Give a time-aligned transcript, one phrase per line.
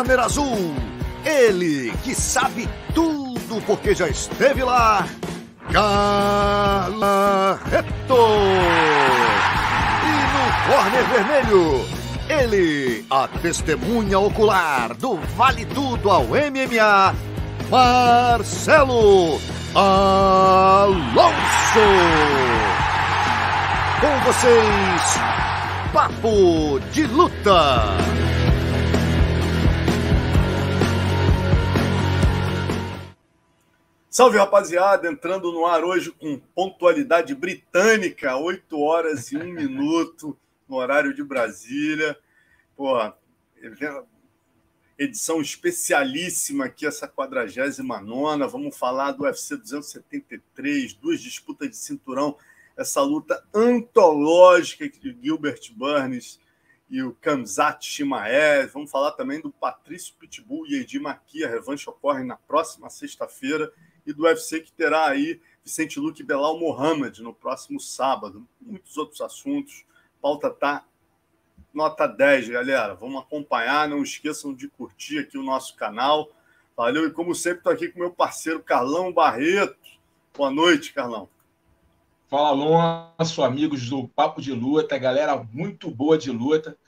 [0.00, 0.74] corner azul.
[1.24, 5.06] Ele que sabe tudo porque já esteve lá.
[5.70, 6.96] Carleto.
[10.02, 11.84] E no corner vermelho,
[12.28, 17.14] ele, a testemunha ocular do Vale Tudo ao MMA,
[17.70, 19.38] Marcelo
[19.74, 21.00] Alonso.
[24.00, 25.20] Com vocês,
[25.92, 28.09] Papo de Luta.
[34.20, 40.36] Salve rapaziada, entrando no ar hoje com pontualidade britânica, 8 horas e 1 minuto
[40.68, 42.14] no horário de Brasília.
[42.76, 43.16] Porra,
[44.98, 48.46] edição especialíssima aqui, essa 49.
[48.46, 52.36] Vamos falar do UFC 273, duas disputas de cinturão,
[52.76, 56.38] essa luta antológica de Gilbert Burns
[56.90, 58.70] e o Kamzat Shimaev.
[58.74, 61.42] Vamos falar também do Patrício Pitbull e Edir Maqui.
[61.42, 63.72] A revanche ocorre na próxima sexta-feira
[64.10, 68.46] e do UFC que terá aí Vicente Luque Belal Mohamed no próximo sábado.
[68.60, 69.84] Muitos outros assuntos.
[70.18, 70.84] A pauta tá
[71.72, 72.94] nota 10, galera.
[72.94, 73.88] Vamos acompanhar.
[73.88, 76.30] Não esqueçam de curtir aqui o nosso canal.
[76.76, 77.06] Valeu.
[77.06, 79.76] E como sempre, estou aqui com meu parceiro Carlão Barreto.
[80.36, 81.28] Boa noite, Carlão.
[82.28, 86.78] Fala, Alonso, amigos do Papo de Luta, galera muito boa de luta.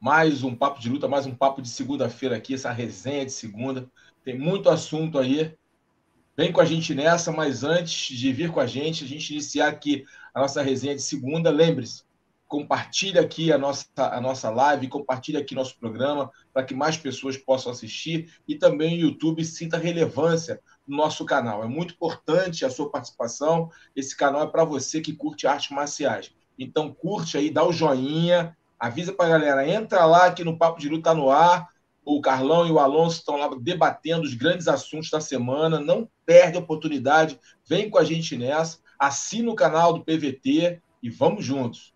[0.00, 3.90] Mais um Papo de Luta, mais um Papo de segunda-feira aqui, essa resenha de segunda.
[4.24, 5.56] Tem muito assunto aí.
[6.42, 9.68] Vem com a gente nessa, mas antes de vir com a gente, a gente iniciar
[9.68, 10.04] aqui
[10.34, 12.02] a nossa resenha de segunda, lembre-se,
[12.48, 17.36] compartilha aqui a nossa, a nossa live, compartilha aqui nosso programa para que mais pessoas
[17.36, 21.62] possam assistir e também o YouTube sinta relevância no nosso canal.
[21.62, 23.70] É muito importante a sua participação.
[23.94, 26.34] Esse canal é para você que curte artes marciais.
[26.58, 30.80] Então curte aí, dá o joinha, avisa para a galera, entra lá que no Papo
[30.80, 31.68] de Luta tá no ar.
[32.04, 35.78] O Carlão e o Alonso estão lá debatendo os grandes assuntos da semana.
[35.78, 38.78] Não perde a oportunidade, vem com a gente nessa.
[38.98, 41.92] Assina o canal do PVT e vamos juntos.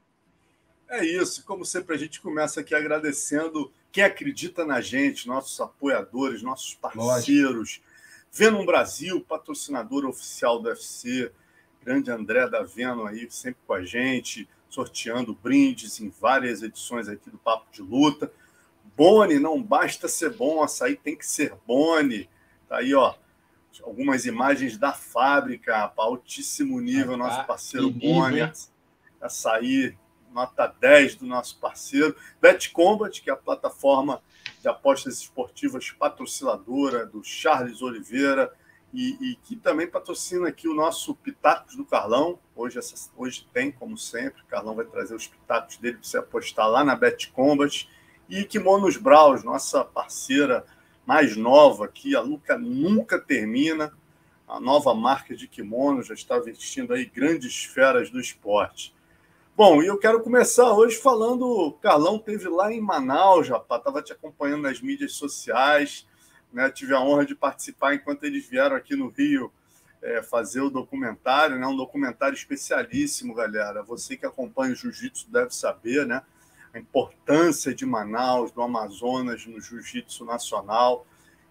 [0.89, 1.45] É isso.
[1.45, 7.81] Como sempre, a gente começa aqui agradecendo quem acredita na gente, nossos apoiadores, nossos parceiros.
[8.31, 11.33] Venom Brasil, patrocinador oficial do UFC.
[11.83, 17.31] Grande André da Venom aí, sempre com a gente, sorteando brindes em várias edições aqui
[17.31, 18.31] do Papo de Luta.
[18.97, 22.29] Boni, não basta ser bom, açaí tem que ser Boni.
[22.69, 23.15] Tá aí, ó.
[23.83, 28.41] Algumas imagens da fábrica, altíssimo nível, nosso parceiro Boni.
[29.21, 29.97] Açaí
[30.33, 32.15] nota 10 do nosso parceiro.
[32.41, 34.23] Bet Combat, que é a plataforma
[34.61, 38.53] de apostas esportivas patrocinadora do Charles Oliveira
[38.93, 42.39] e, e, que também patrocina aqui o nosso Pitacos do Carlão.
[42.55, 46.19] Hoje, essa, hoje tem, como sempre, o Carlão vai trazer os pitacos dele para você
[46.19, 47.89] apostar lá na Bet Combat.
[48.29, 50.65] E Kimonos Braus, nossa parceira
[51.07, 53.93] mais nova aqui, a Luca nunca termina.
[54.49, 58.95] A nova marca de kimono já está vestindo aí grandes feras do esporte.
[59.57, 61.47] Bom, e eu quero começar hoje falando.
[61.47, 66.07] O Carlão teve lá em Manaus, rapaz, estava te acompanhando nas mídias sociais,
[66.53, 66.71] né?
[66.71, 69.53] Tive a honra de participar enquanto eles vieram aqui no Rio
[70.03, 71.67] é, fazer o documentário, né?
[71.67, 73.83] Um documentário especialíssimo, galera.
[73.83, 76.23] Você que acompanha o Jiu-Jitsu deve saber, né?
[76.77, 81.07] A importância de Manaus, do Amazonas, no Jiu-Jitsu nacional.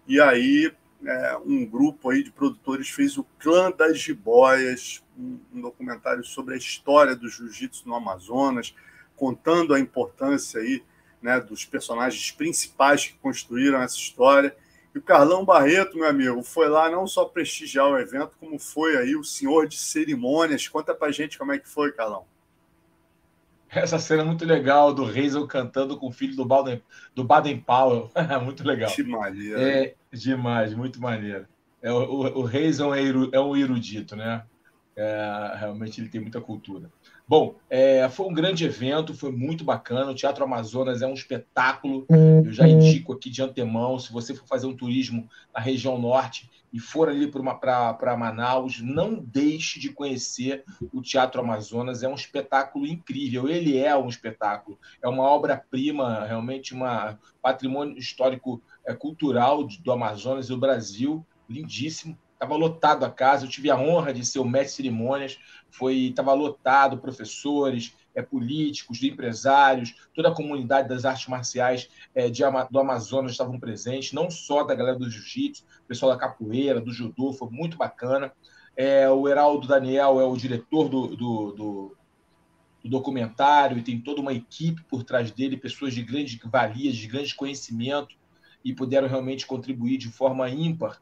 [0.06, 0.72] E aí
[1.04, 6.54] é, um grupo aí de produtores fez o Clã das Jiboias, um, um documentário sobre
[6.54, 8.74] a história do jiu-jitsu no Amazonas,
[9.14, 10.82] contando a importância aí,
[11.20, 14.56] né, dos personagens principais que construíram essa história.
[14.94, 18.96] E o Carlão Barreto, meu amigo, foi lá não só prestigiar o evento, como foi
[18.96, 20.68] aí o senhor de cerimônias.
[20.68, 22.26] Conta pra gente como é que foi, Carlão.
[23.76, 26.82] Essa cena é muito legal do Hazel cantando com o filho do Baden,
[27.14, 28.10] do Baden Powell.
[28.42, 28.90] muito legal.
[28.90, 29.60] Que maneiro.
[29.60, 31.46] É demais, muito maneiro.
[31.82, 34.42] É, o, o, o Hazel é, é um erudito, né?
[34.96, 36.90] É, realmente ele tem muita cultura.
[37.28, 40.10] Bom, é, foi um grande evento, foi muito bacana.
[40.10, 42.06] O Teatro Amazonas é um espetáculo.
[42.08, 46.48] Eu já indico aqui de antemão, se você for fazer um turismo na região norte
[46.76, 50.62] e for ali para Manaus, não deixe de conhecer
[50.92, 52.02] o Teatro Amazonas.
[52.02, 53.48] É um espetáculo incrível.
[53.48, 54.78] Ele é um espetáculo.
[55.00, 56.80] É uma obra-prima, realmente um
[57.40, 61.26] patrimônio histórico é, cultural do Amazonas e do Brasil.
[61.48, 63.46] Lindíssimo estava lotado a casa.
[63.46, 65.38] Eu tive a honra de ser o mestre de cerimônias.
[65.70, 72.42] Foi estava lotado, professores, é, políticos, empresários, toda a comunidade das artes marciais é, de,
[72.70, 77.32] do Amazonas estavam presentes, não só da galera do jiu-jitsu, pessoal da capoeira, do judô,
[77.32, 78.32] foi muito bacana.
[78.74, 81.96] É, o Heraldo Daniel é o diretor do, do, do,
[82.82, 87.06] do documentário e tem toda uma equipe por trás dele, pessoas de grande valia, de
[87.06, 88.16] grande conhecimento
[88.64, 91.00] e puderam realmente contribuir de forma ímpar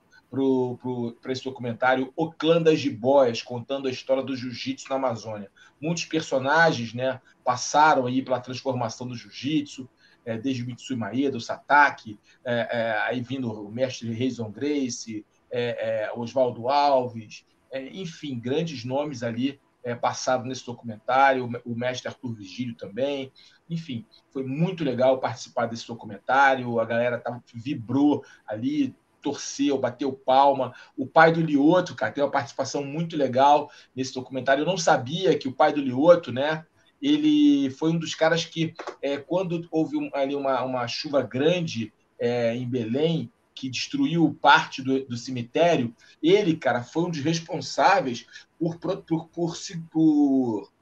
[1.21, 5.51] para esse documentário O Clã das Jiboias, contando a história do jiu-jitsu na Amazônia.
[5.81, 9.89] Muitos personagens né, passaram aí pela transformação do jiu-jitsu,
[10.25, 15.25] é, desde o Mitsui Maeda, o Satake, é, é, aí vindo o mestre Reison Grace,
[15.51, 19.61] é, é, Oswaldo Alves, é, enfim, grandes nomes ali
[20.01, 23.31] passaram nesse documentário, o mestre Arthur Vigílio também.
[23.69, 30.75] Enfim, foi muito legal participar desse documentário, a galera tava, vibrou ali, torceu, bateu palma.
[30.97, 34.63] O pai do Lioto, cara, tem uma participação muito legal nesse documentário.
[34.63, 36.67] Eu não sabia que o pai do Lioto, né?
[37.01, 41.93] Ele foi um dos caras que, é, quando houve um, ali uma, uma chuva grande
[42.19, 48.27] é, em Belém, que destruiu parte do, do, cemitério, ele, cara, foi um dos responsáveis
[48.59, 49.57] por, por, por, por,
[49.91, 50.73] por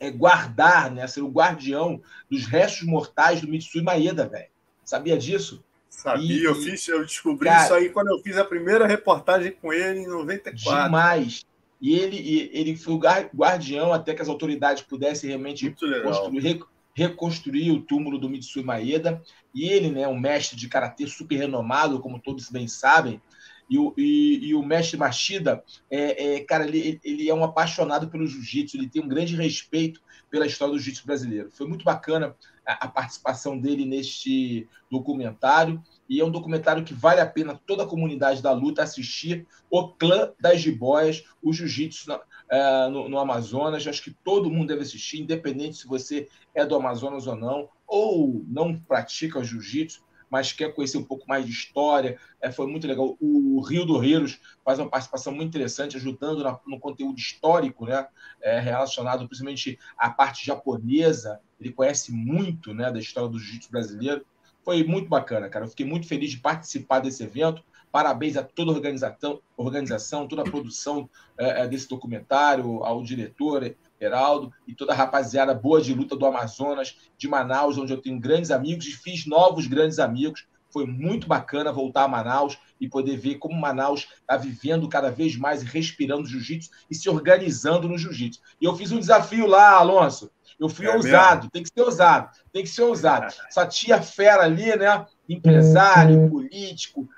[0.00, 4.50] é, guardar, né, ser o guardião dos restos mortais do Mitsui Maeda, velho.
[4.84, 5.62] Sabia disso?
[6.00, 9.52] Sabia, e, eu, fiz, eu descobri cara, isso aí quando eu fiz a primeira reportagem
[9.52, 10.84] com ele em 94.
[10.84, 11.44] Demais.
[11.78, 12.98] E ele, ele foi o
[13.34, 16.60] guardião até que as autoridades pudessem realmente construir,
[16.94, 19.22] reconstruir o túmulo do Mitsui Maeda.
[19.54, 23.20] E ele, né, um mestre de karatê super renomado, como todos bem sabem,
[23.68, 28.08] e o, e, e o mestre Machida, é, é, cara, ele, ele é um apaixonado
[28.08, 30.00] pelo jiu-jitsu, ele tem um grande respeito
[30.30, 31.50] pela história do jiu-jitsu brasileiro.
[31.52, 32.34] Foi muito bacana
[32.72, 37.86] a, participação dele neste documentário, e é um documentário que vale a pena toda a
[37.86, 39.46] comunidade da luta assistir.
[39.70, 42.10] O clã das jiboias, o jiu-jitsu
[42.50, 43.86] é, no, no Amazonas.
[43.86, 48.44] Acho que todo mundo deve assistir, independente se você é do Amazonas ou não, ou
[48.48, 52.18] não pratica jiu-jitsu mas quer conhecer um pouco mais de história.
[52.40, 53.16] É, foi muito legal.
[53.20, 58.06] O Rio do Reiros faz uma participação muito interessante, ajudando na, no conteúdo histórico, né?
[58.40, 61.40] É, relacionado principalmente à parte japonesa.
[61.60, 64.24] Ele conhece muito né, da história do jiu-jitsu brasileiro.
[64.64, 65.64] Foi muito bacana, cara.
[65.64, 67.62] Eu fiquei muito feliz de participar desse evento.
[67.90, 73.74] Parabéns a toda a organização, organização toda a produção é, é desse documentário, ao diretor,
[74.00, 78.18] Heraldo e toda a rapaziada boa de luta do Amazonas, de Manaus, onde eu tenho
[78.18, 80.46] grandes amigos e fiz novos grandes amigos.
[80.72, 85.36] Foi muito bacana voltar a Manaus e poder ver como Manaus está vivendo cada vez
[85.36, 88.40] mais e respirando jiu-jitsu e se organizando no jiu-jitsu.
[88.60, 90.30] E eu fiz um desafio lá, Alonso.
[90.58, 91.50] Eu fui é ousado, mesmo?
[91.50, 93.34] tem que ser ousado, tem que ser ousado.
[93.48, 95.06] Essa tia fera ali, né?
[95.28, 97.08] Empresário, político,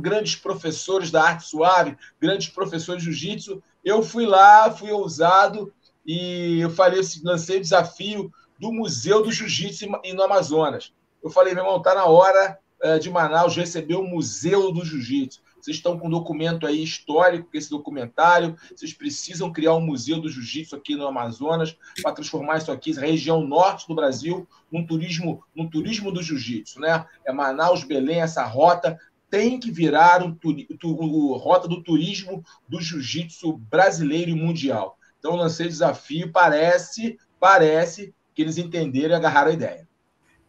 [0.00, 3.62] grandes professores da arte suave, grandes professores de jiu-jitsu.
[3.84, 5.72] Eu fui lá, fui ousado
[6.08, 10.90] e eu falei assim, lancei o desafio do Museu do Jiu-Jitsu no Amazonas.
[11.22, 15.42] Eu falei, meu irmão, tá na hora uh, de Manaus receber o Museu do Jiu-Jitsu.
[15.60, 18.56] Vocês estão com um documento aí histórico, esse documentário.
[18.74, 23.44] Vocês precisam criar um museu do jiu-jitsu aqui no Amazonas para transformar isso aqui, região
[23.44, 27.04] norte do Brasil, num turismo, num turismo do jiu-jitsu, né?
[27.26, 30.38] É Manaus, Belém, essa rota tem que virar um,
[30.84, 34.97] um, rota do turismo do jiu-jitsu brasileiro e mundial.
[35.18, 39.88] Então, lancei desafio, parece, parece que eles entenderam e agarraram a ideia.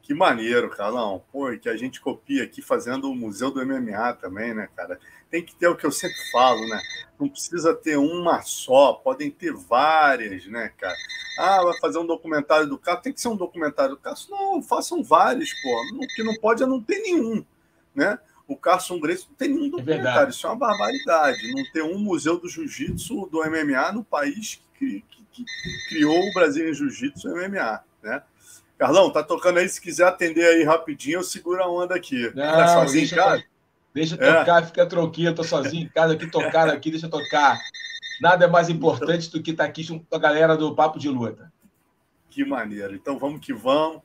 [0.09, 1.23] Que maneiro, Carlão.
[1.31, 4.99] Pô, que a gente copia aqui fazendo o Museu do MMA também, né, cara?
[5.29, 6.81] Tem que ter o que eu sempre falo, né?
[7.19, 10.95] Não precisa ter uma só, podem ter várias, né, cara?
[11.37, 14.31] Ah, vai fazer um documentário do caso, tem que ser um documentário do caso.
[14.31, 15.69] Não, façam vários, pô.
[16.03, 17.45] O que não pode é não ter nenhum,
[17.93, 18.17] né?
[18.49, 20.27] O Carson Grace não tem nenhum é documentário.
[20.27, 21.53] É isso é uma barbaridade.
[21.53, 25.45] Não ter um museu do jiu-jitsu, do MMA, no país que, que, que
[25.87, 27.83] criou o Brasil em jiu-jitsu e MMA.
[28.01, 28.23] Né?
[28.75, 29.69] Carlão, tá tocando aí.
[29.69, 32.31] Se quiser atender aí rapidinho, eu seguro a onda aqui.
[32.35, 33.43] Não, tá sozinho deixa, em casa?
[33.93, 34.39] Deixa é.
[34.39, 35.35] tocar, fica tranquilo.
[35.35, 37.59] Tô sozinho em casa aqui, tocar aqui, deixa tocar.
[38.19, 40.97] Nada é mais importante do que estar tá aqui junto com a galera do Papo
[40.97, 41.53] de Luta.
[42.31, 42.95] Que maneiro.
[42.95, 44.01] Então vamos que vamos.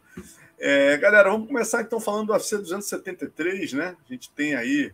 [0.59, 3.97] É, galera, vamos começar então falando do UFC 273, né?
[4.05, 4.93] A gente tem aí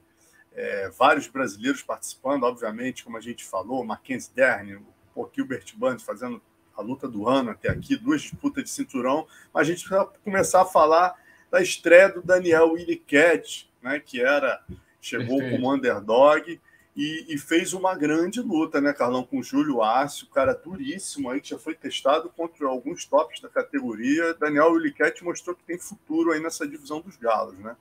[0.52, 4.80] é, vários brasileiros participando, obviamente, como a gente falou, Mackenzie Dern,
[5.14, 6.40] o Gilbert Band fazendo
[6.76, 10.62] a luta do ano até aqui, duas disputas de cinturão, mas a gente vai começar
[10.62, 11.14] a falar
[11.50, 14.00] da estreia do Daniel Willicat, né?
[14.00, 14.64] Que era
[15.00, 15.56] chegou Perfeito.
[15.56, 16.60] como underdog
[17.00, 21.30] e, e, fez uma grande luta, né, Carlão, com o Júlio Arce, o cara duríssimo
[21.30, 24.34] aí, que já foi testado contra alguns tops da categoria.
[24.34, 27.74] Daniel Williquete mostrou que tem futuro aí nessa divisão dos galos, né?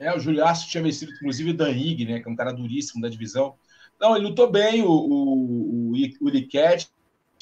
[0.00, 2.52] É, o Júlio Arce tinha vencido, inclusive, o Dan Higg, né, que é um cara
[2.52, 3.54] duríssimo da divisão.
[4.00, 6.90] Não, ele lutou bem, o, o, o Williquete,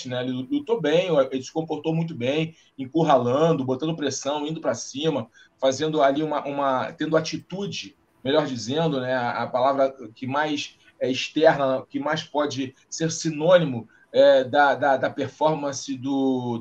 [0.05, 5.31] né, ele lutou bem, ele se comportou muito bem, encurralando, botando pressão, indo para cima,
[5.59, 11.85] fazendo ali uma, uma, tendo atitude melhor dizendo, né, a palavra que mais é externa,
[11.89, 16.61] que mais pode ser sinônimo é, da, da, da, performance do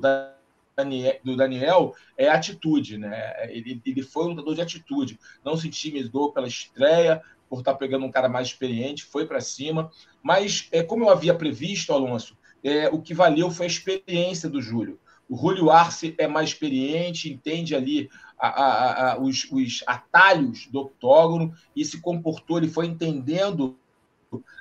[0.75, 3.33] Daniel, do Daniel é atitude, né?
[3.49, 8.05] Ele, ele foi um lutador de atitude, não se intimidou pela estreia, por estar pegando
[8.05, 9.91] um cara mais experiente, foi para cima.
[10.23, 14.61] Mas, é, como eu havia previsto, Alonso, é, o que valeu foi a experiência do
[14.61, 14.99] Júlio.
[15.29, 18.09] O Julio Arce é mais experiente, entende ali
[18.47, 23.77] a, a, os, os, atalhos do octógono e se comportou, ele foi entendendo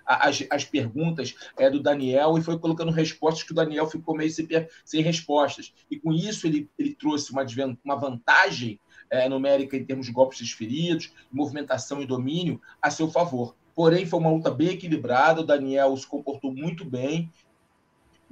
[0.07, 4.31] as, as perguntas é, do Daniel e foi colocando respostas que o Daniel ficou meio
[4.31, 4.47] sem,
[4.85, 5.73] sem respostas.
[5.91, 7.45] E com isso ele, ele trouxe uma,
[7.85, 8.79] uma vantagem
[9.11, 13.57] é, numérica em termos de golpes desferidos, movimentação e domínio a seu favor.
[13.75, 17.33] Porém, foi uma luta bem equilibrada, o Daniel se comportou muito bem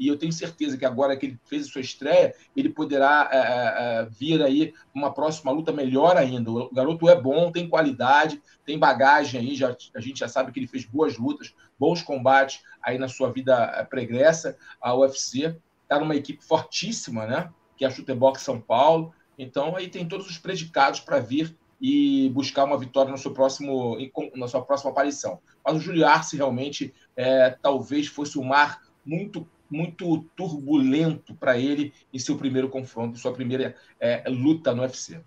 [0.01, 3.37] e eu tenho certeza que agora que ele fez a sua estreia, ele poderá é,
[3.37, 6.51] é, vir aí uma próxima luta melhor ainda.
[6.51, 10.59] O garoto é bom, tem qualidade, tem bagagem aí, já, a gente já sabe que
[10.59, 15.55] ele fez boas lutas, bons combates aí na sua vida pregressa, a UFC.
[15.83, 17.51] Está numa equipe fortíssima, né?
[17.77, 19.13] Que é a Chutebox São Paulo.
[19.39, 23.99] Então, aí tem todos os predicados para vir e buscar uma vitória no seu próximo,
[24.35, 25.41] na sua próxima aparição.
[25.63, 31.93] Mas o Julio Arce realmente é, talvez fosse um mar muito muito turbulento para ele
[32.13, 35.21] em seu primeiro confronto, sua primeira é, luta no UFC.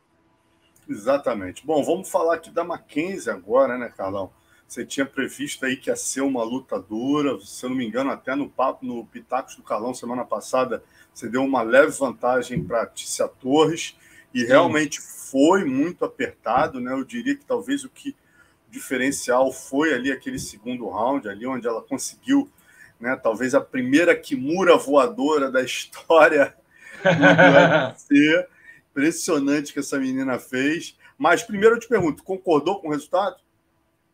[0.87, 1.65] Exatamente.
[1.65, 4.31] Bom, vamos falar aqui da Mackenzie agora, né, Carlão?
[4.67, 8.09] Você tinha previsto aí que ia ser uma luta dura, se eu não me engano,
[8.09, 10.83] até no papo no Pitacos do Carlão semana passada,
[11.13, 13.95] você deu uma leve vantagem para Tícia Torres
[14.33, 14.47] e Sim.
[14.47, 16.91] realmente foi muito apertado, né?
[16.91, 18.15] Eu diria que talvez o que
[18.69, 22.49] diferencial foi ali aquele segundo round, ali onde ela conseguiu
[22.99, 23.15] né?
[23.21, 26.55] Talvez a primeira Kimura voadora da história
[27.03, 28.47] do UFC.
[28.91, 30.97] Impressionante que essa menina fez.
[31.17, 33.37] Mas primeiro eu te pergunto, concordou com o resultado?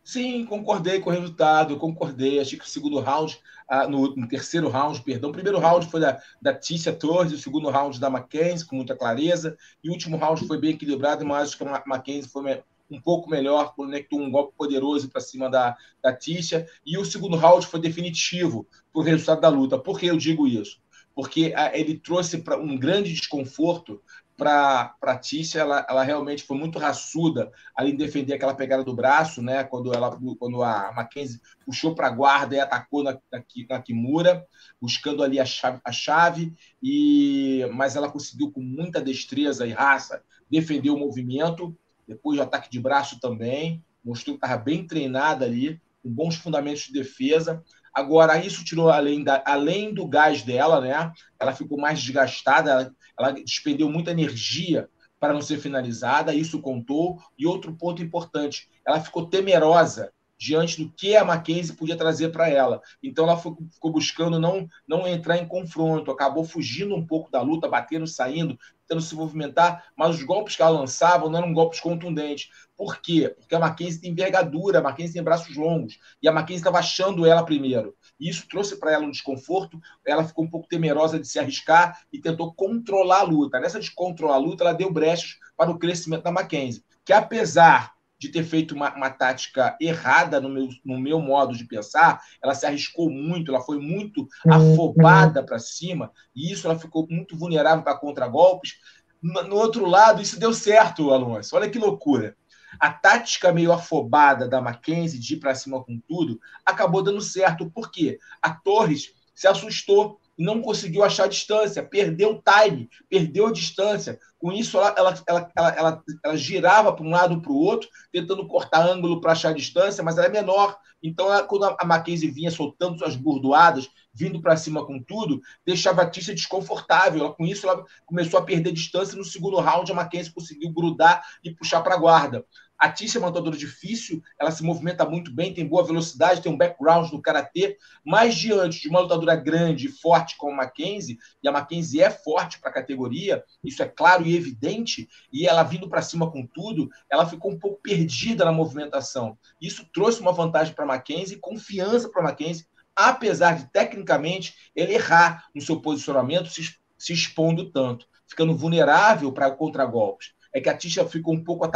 [0.02, 2.40] Sim, concordei com o resultado, concordei.
[2.40, 6.00] Achei que o segundo round, ah, no, no, terceiro round, perdão, o primeiro round foi
[6.00, 10.16] da, da Tícia Torres, o segundo round da Mackenzie, com muita clareza, e o último
[10.16, 14.30] round foi bem equilibrado, mas acho que a Mackenzie foi um pouco melhor, conectou um
[14.30, 16.66] golpe poderoso para cima da, da Tisha.
[16.84, 19.78] E o segundo round foi definitivo para o resultado da luta.
[19.78, 20.80] Por que eu digo isso?
[21.14, 24.02] Porque a, ele trouxe para um grande desconforto
[24.40, 25.60] para a Tisha.
[25.60, 29.62] Ela, ela realmente foi muito raçuda ali em defender aquela pegada do braço, né?
[29.64, 34.46] Quando, ela, quando a Mackenzie puxou para a guarda e atacou na, na, na Kimura,
[34.80, 40.22] buscando ali a chave, a chave e, mas ela conseguiu com muita destreza e raça
[40.50, 41.76] defender o movimento
[42.10, 46.82] depois de ataque de braço também, mostrou que estava bem treinada ali, com bons fundamentos
[46.82, 47.62] de defesa.
[47.94, 51.12] Agora, isso tirou além, da, além do gás dela, né?
[51.38, 54.88] Ela ficou mais desgastada, ela, ela despendeu muita energia
[55.20, 57.16] para não ser finalizada, isso contou.
[57.38, 62.48] E outro ponto importante, ela ficou temerosa diante do que a Mackenzie podia trazer para
[62.48, 62.80] ela.
[63.02, 67.68] Então ela ficou buscando não, não entrar em confronto, acabou fugindo um pouco da luta,
[67.68, 72.48] batendo, saindo, tentando se movimentar, mas os golpes que ela lançava não eram golpes contundentes.
[72.74, 73.34] Por quê?
[73.38, 77.26] Porque a Mackenzie tem envergadura, a Mackenzie tem braços longos, e a Mackenzie estava achando
[77.26, 77.94] ela primeiro.
[78.18, 82.00] E isso trouxe para ela um desconforto, ela ficou um pouco temerosa de se arriscar
[82.10, 83.60] e tentou controlar a luta.
[83.60, 87.92] Nessa de controlar a luta, ela deu brechas para o crescimento da Mackenzie, que apesar
[88.20, 92.54] de ter feito uma, uma tática errada no meu, no meu modo de pensar, ela
[92.54, 97.82] se arriscou muito, ela foi muito afobada para cima, e isso ela ficou muito vulnerável
[97.82, 98.74] para contragolpes.
[99.22, 101.56] No, no outro lado, isso deu certo, Alonso.
[101.56, 102.36] Olha que loucura.
[102.78, 107.70] A tática meio afobada da Mackenzie de ir para cima com tudo acabou dando certo.
[107.70, 108.18] Por quê?
[108.40, 114.18] A Torres se assustou não conseguiu achar a distância, perdeu o time, perdeu a distância.
[114.40, 118.48] Com isso, ela, ela, ela, ela, ela girava para um lado para o outro, tentando
[118.48, 120.78] cortar ângulo para achar distância, mas ela é menor.
[121.02, 126.08] Então, quando a Mackenzie vinha soltando suas burdoadas, vindo para cima com tudo, deixava a
[126.08, 127.20] Tícia desconfortável.
[127.20, 129.16] Ela, com isso, ela começou a perder distância.
[129.16, 132.44] No segundo round, a Mackenzie conseguiu grudar e puxar para a guarda.
[132.80, 136.50] A Tícia é uma lutadora difícil, ela se movimenta muito bem, tem boa velocidade, tem
[136.50, 141.18] um background no karatê, mas diante de uma lutadora grande e forte como a Mackenzie,
[141.42, 145.62] e a Mackenzie é forte para a categoria, isso é claro e evidente, e ela
[145.62, 149.38] vindo para cima com tudo, ela ficou um pouco perdida na movimentação.
[149.60, 155.60] Isso trouxe uma vantagem para Mackenzie, confiança para Mackenzie, apesar de tecnicamente ele errar no
[155.60, 161.34] seu posicionamento, se, se expondo tanto, ficando vulnerável para contragolpes é que a Tisha ficou
[161.34, 161.66] um pouco,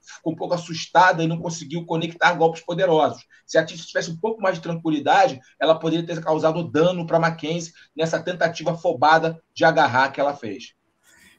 [0.00, 3.24] ficou um pouco assustada e não conseguiu conectar golpes poderosos.
[3.46, 7.20] Se a Tisha tivesse um pouco mais de tranquilidade, ela poderia ter causado dano para
[7.20, 10.74] Mackenzie nessa tentativa afobada de agarrar que ela fez.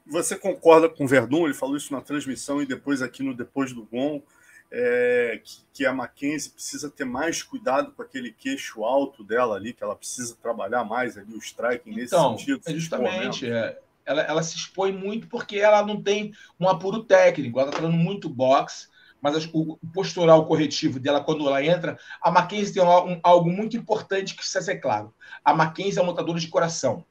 [0.06, 1.44] Você concorda com o Verdun?
[1.44, 4.22] Ele falou isso na transmissão e depois aqui no Depois do Gon,
[4.70, 9.72] é, que, que, a Mackenzie precisa ter mais cuidado com aquele queixo alto dela ali,
[9.72, 12.60] que ela precisa trabalhar mais ali o striking nesse então, sentido.
[12.66, 17.58] É justamente, é, ela, ela se expõe muito porque ela não tem um apuro técnico,
[17.58, 18.88] ela está treinando muito boxe,
[19.20, 24.34] mas o postural corretivo dela, quando ela entra, a Mackenzie tem um, algo muito importante
[24.34, 25.12] que precisa ser claro.
[25.44, 27.04] A Mackenzie é uma montadora de coração.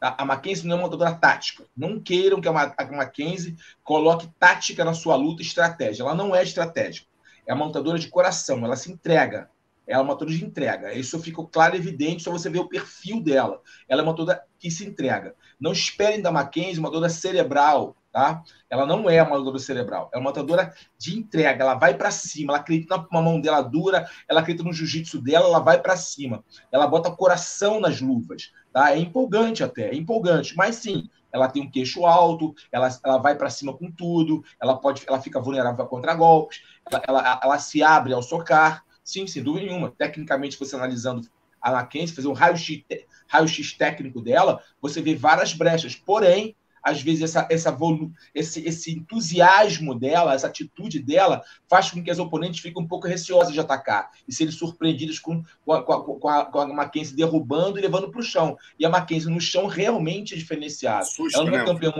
[0.00, 1.66] A Mackenzie não é uma montadora tática.
[1.76, 6.02] Não queiram que a Mackenzie coloque tática na sua luta estratégia.
[6.02, 7.06] Ela não é estratégica.
[7.46, 8.64] É uma montadora de coração.
[8.64, 9.50] Ela se entrega.
[9.86, 10.94] Ela é uma montadora de entrega.
[10.94, 13.60] Isso fica claro e evidente só você ver o perfil dela.
[13.88, 15.34] Ela é uma montadora que se entrega.
[15.60, 18.42] Não esperem da Mackenzie uma montadora cerebral, tá?
[18.68, 22.52] Ela não é uma lutadora cerebral, é uma lutadora de entrega, ela vai para cima,
[22.52, 26.44] ela acredita na mão dela dura, ela acredita no jiu-jitsu dela, ela vai para cima.
[26.72, 28.92] Ela bota coração nas luvas, tá?
[28.92, 33.36] É empolgante até, é empolgante, mas sim, ela tem um queixo alto, ela, ela vai
[33.36, 37.82] para cima com tudo, ela pode, ela fica vulnerável contra golpes, ela, ela, ela se
[37.82, 39.90] abre ao socar, sim, sem dúvida nenhuma.
[39.90, 41.28] Tecnicamente, você analisando
[41.60, 42.84] a Mackenzie, fazer um raio-x
[43.28, 43.48] raio
[43.78, 49.98] técnico dela, você vê várias brechas, porém às vezes essa, essa volu esse, esse entusiasmo
[49.98, 54.10] dela, essa atitude dela, faz com que as oponentes fiquem um pouco receosas de atacar
[54.26, 58.20] e serem surpreendidas com, com, a, com, a, com a Mackenzie derrubando e levando para
[58.20, 58.56] o chão.
[58.78, 61.06] E a Mackenzie no chão realmente é diferenciada.
[61.34, 61.92] ela não é campeã,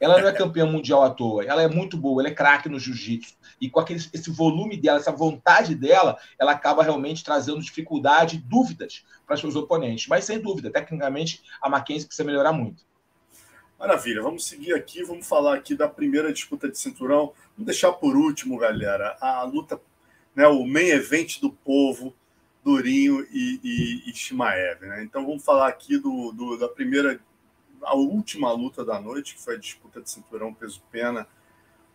[0.00, 2.78] ela não é campeã mundial à toa, ela é muito boa, ela é craque no
[2.78, 3.34] jiu-jitsu.
[3.60, 9.04] E com aquele, esse volume dela, essa vontade dela, ela acaba realmente trazendo dificuldade, dúvidas
[9.26, 10.06] para seus oponentes.
[10.08, 12.84] Mas sem dúvida, tecnicamente, a Mackenzie precisa melhorar muito.
[13.86, 17.34] Maravilha, vamos seguir aqui, vamos falar aqui da primeira disputa de cinturão.
[17.54, 19.78] Vamos deixar por último, galera, a luta,
[20.34, 22.14] né, o main event do povo,
[22.64, 24.80] Durinho e, e, e Shimaev.
[24.80, 25.02] Né?
[25.04, 27.20] Então vamos falar aqui do, do, da primeira,
[27.82, 31.28] a última luta da noite, que foi a disputa de cinturão peso-pena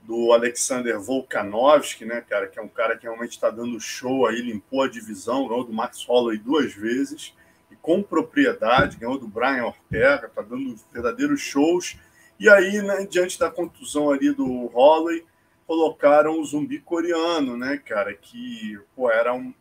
[0.03, 4.43] do Alexander Volkanovski, né, cara, que é um cara que realmente está dando show aí,
[4.43, 7.33] limpou a divisão, do Max Holloway duas vezes
[7.81, 11.97] com propriedade, ganhou do Brian Ortega, está dando verdadeiros shows.
[12.39, 15.25] E aí, né, diante da contusão ali do Holloway,
[15.67, 19.53] colocaram o zumbi coreano, né, cara, que pô, era um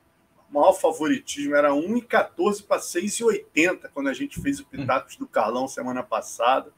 [0.51, 6.03] maior favoritismo, era 1,14 para 6,80 quando a gente fez o Pitacos do Carlão semana
[6.03, 6.73] passada.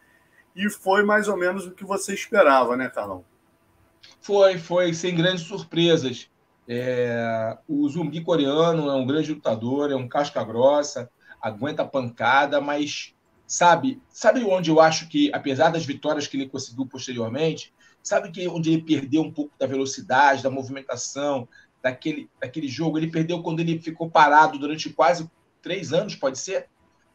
[0.54, 3.24] E foi mais ou menos o que você esperava, né, Carlão?
[4.20, 6.28] Foi, foi, sem grandes surpresas.
[6.68, 13.14] É, o zumbi coreano é um grande lutador, é um casca grossa, aguenta pancada, mas
[13.46, 17.72] sabe, sabe onde eu acho que, apesar das vitórias que ele conseguiu posteriormente,
[18.02, 21.48] sabe que onde ele perdeu um pouco da velocidade, da movimentação,
[21.82, 25.30] daquele, daquele jogo, ele perdeu quando ele ficou parado durante quase
[25.62, 26.68] três anos, pode ser?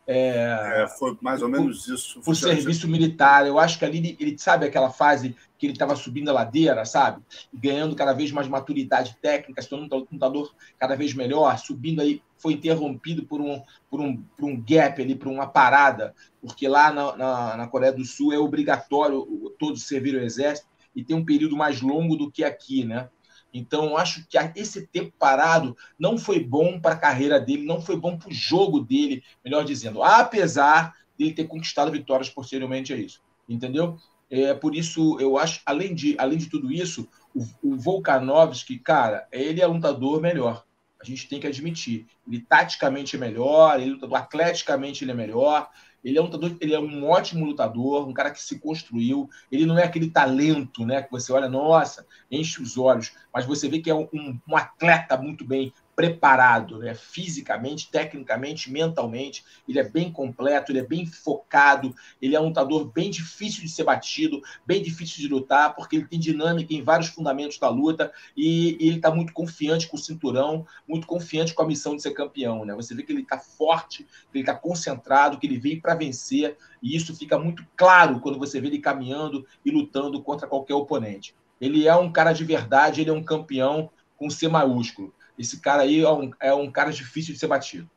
[0.07, 2.21] É, é, foi mais ou menos isso.
[2.21, 3.47] Por serviço militar.
[3.47, 6.85] Eu acho que ali ele, ele sabe aquela fase que ele estava subindo a ladeira,
[6.85, 7.23] sabe?
[7.51, 12.21] Ganhando cada vez mais maturidade técnica, se tornando um lutador cada vez melhor, subindo aí,
[12.37, 16.91] foi interrompido por um, por um, por um gap ali, por uma parada, porque lá
[16.91, 19.25] na, na, na Coreia do Sul é obrigatório
[19.57, 23.09] todos servir o exército e tem um período mais longo do que aqui, né?
[23.57, 27.95] Então, acho que esse tempo parado não foi bom para a carreira dele, não foi
[27.95, 33.21] bom para o jogo dele, melhor dizendo, apesar dele ter conquistado vitórias posteriormente a isso.
[33.47, 33.97] Entendeu?
[34.29, 39.25] É, por isso, eu acho, além de, além de tudo isso, o, o Volkanovski, cara,
[39.31, 40.65] ele é um lutador melhor.
[40.99, 42.07] A gente tem que admitir.
[42.27, 45.69] Ele taticamente é melhor, ele lutador atleticamente ele é melhor,
[46.05, 49.27] ele é um lutador, ele é um ótimo lutador, um cara que se construiu.
[49.51, 51.01] Ele não é aquele talento, né?
[51.01, 54.07] Que você olha, nossa, enche os olhos, mas você vê que é um,
[54.47, 56.93] um atleta muito bem preparado, né?
[56.93, 59.45] fisicamente, tecnicamente, mentalmente.
[59.67, 63.69] Ele é bem completo, ele é bem focado, ele é um lutador bem difícil de
[63.69, 68.11] ser batido, bem difícil de lutar, porque ele tem dinâmica em vários fundamentos da luta
[68.35, 72.01] e, e ele está muito confiante com o cinturão, muito confiante com a missão de
[72.01, 72.65] ser campeão.
[72.65, 72.75] Né?
[72.75, 76.57] Você vê que ele está forte, que ele está concentrado, que ele veio para vencer,
[76.83, 81.33] e isso fica muito claro quando você vê ele caminhando e lutando contra qualquer oponente.
[81.59, 85.13] Ele é um cara de verdade, ele é um campeão com C maiúsculo.
[85.37, 87.89] Esse cara aí é um, é um cara difícil de ser batido.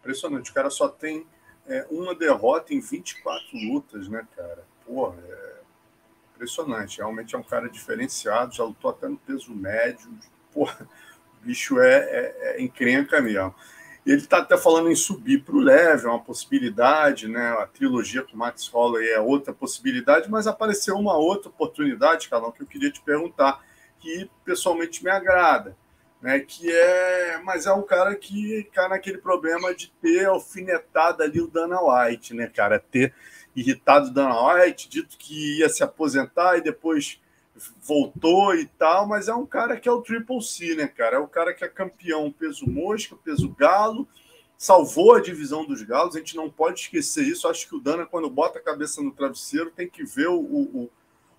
[0.00, 0.50] Impressionante.
[0.50, 1.26] O cara só tem
[1.66, 4.64] é, uma derrota em 24 lutas, né, cara?
[4.86, 5.60] Porra, é
[6.34, 6.98] impressionante.
[6.98, 10.10] Realmente é um cara diferenciado, já lutou até no peso médio.
[10.52, 10.88] Porra,
[11.40, 13.54] o bicho é, é, é encrenca mesmo.
[14.06, 17.52] Ele está até falando em subir para o leve, é uma possibilidade, né?
[17.52, 22.52] A trilogia com o Max Holloway é outra possibilidade, mas apareceu uma outra oportunidade, Carlão,
[22.52, 23.64] que eu queria te perguntar,
[23.98, 25.74] que pessoalmente me agrada
[26.24, 26.40] né?
[26.40, 31.48] Que é, mas é um cara que cai naquele problema de ter alfinetado ali o
[31.48, 32.80] Dana White, né, cara?
[32.80, 33.12] Ter
[33.54, 37.20] irritado o Dana White, dito que ia se aposentar e depois
[37.86, 41.16] voltou e tal, mas é um cara que é o Triple C, né, cara?
[41.16, 44.08] É o cara que é campeão peso mosca, peso galo,
[44.56, 47.46] salvou a divisão dos Galos, a gente não pode esquecer isso.
[47.46, 50.90] Acho que o Dana, quando bota a cabeça no travesseiro, tem que ver o, o,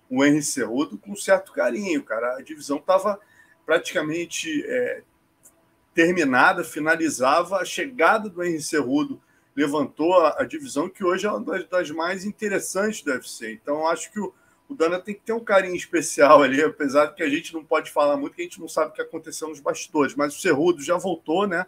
[0.08, 2.36] o Henry Cerrudo com certo carinho, cara.
[2.36, 3.18] A divisão estava
[3.66, 5.02] praticamente é,
[5.92, 7.56] terminada, finalizava.
[7.56, 9.20] A chegada do Henry Cerrudo
[9.56, 13.52] levantou a, a, divisão, que hoje é uma das, das, mais interessantes do UFC.
[13.52, 14.32] Então, acho que o,
[14.68, 17.64] o Dana tem que ter um carinho especial ali, apesar de que a gente não
[17.64, 20.14] pode falar muito, que a gente não sabe o que aconteceu nos bastidores.
[20.14, 21.66] Mas o Cerrudo já voltou né,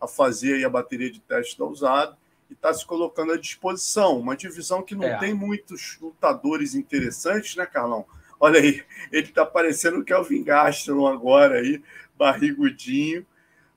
[0.00, 2.16] a fazer a bateria de teste da usada
[2.48, 4.18] e está se colocando à disposição.
[4.18, 5.18] Uma divisão que não é.
[5.18, 8.06] tem muitos lutadores interessantes, né, Carlão?
[8.40, 11.82] Olha aí, ele está parecendo o Kelvin Gastelum agora aí,
[12.16, 13.26] barrigudinho.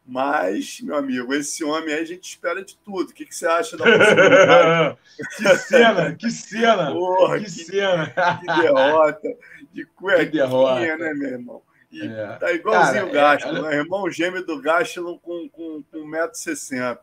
[0.06, 3.10] Mas, meu amigo, esse homem aí a gente espera de tudo.
[3.10, 4.98] O que, que você acha da possibilidade?
[5.38, 6.92] que cena, que cena!
[6.92, 8.14] Porra, que, que cena!
[8.40, 9.30] Que derrota!
[9.72, 11.62] De cuequinha, né, meu irmão?
[11.90, 12.28] E é.
[12.38, 13.76] tá igualzinho Cara, o Gastelum, é, né?
[13.78, 16.98] irmão gêmeo do Gastelum com, com, com 1,60m.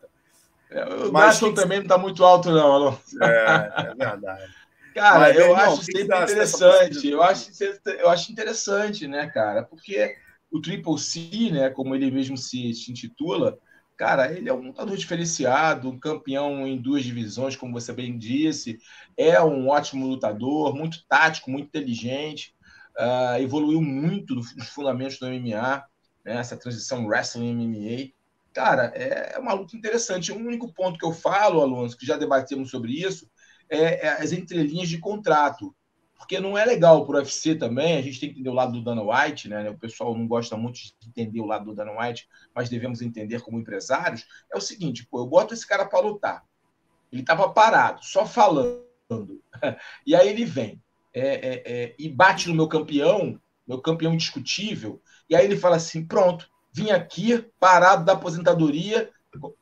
[0.70, 1.60] É, o Gastelum que...
[1.60, 3.22] também não está muito alto, não, Alonso.
[3.22, 4.60] É, é verdade.
[4.94, 7.08] Cara, Mas, eu acho sempre interessante.
[7.08, 7.50] Eu acho,
[7.86, 9.62] eu acho interessante, né, cara?
[9.62, 10.16] Porque
[10.50, 13.58] o Triple C, né, como ele mesmo se, se intitula,
[13.96, 18.78] cara, ele é um lutador diferenciado, um campeão em duas divisões, como você bem disse,
[19.16, 22.54] é um ótimo lutador, muito tático, muito inteligente,
[22.98, 25.84] uh, evoluiu muito nos fundamentos do MMA,
[26.24, 28.12] né, essa transição wrestling-MMA.
[28.52, 30.32] Cara, é uma luta interessante.
[30.32, 33.29] O único ponto que eu falo, Alonso, que já debatemos sobre isso,
[33.70, 35.74] é, é as entrelinhas de contrato
[36.30, 38.72] porque não é legal para o UFC também, a gente tem que entender o lado
[38.72, 39.68] do Dana White, né?
[39.70, 43.40] O pessoal não gosta muito de entender o lado do Dana White, mas devemos entender
[43.40, 44.26] como empresários.
[44.52, 46.44] É o seguinte, pô, eu boto esse cara para lutar.
[47.10, 48.84] Ele estava parado, só falando.
[50.06, 50.80] E aí ele vem
[51.12, 55.76] é, é, é, e bate no meu campeão, meu campeão indiscutível, e aí ele fala
[55.76, 59.10] assim: pronto, vim aqui parado da aposentadoria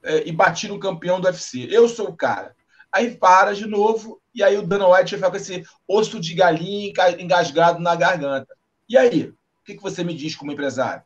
[0.02, 1.66] é, e bati no campeão do UFC.
[1.70, 2.54] Eu sou o cara.
[2.92, 6.34] Aí para de novo, e aí o Dana White vai ficar com esse osso de
[6.34, 8.56] galinha engasgado na garganta.
[8.88, 9.24] E aí?
[9.28, 11.02] O que, que você me diz como empresário?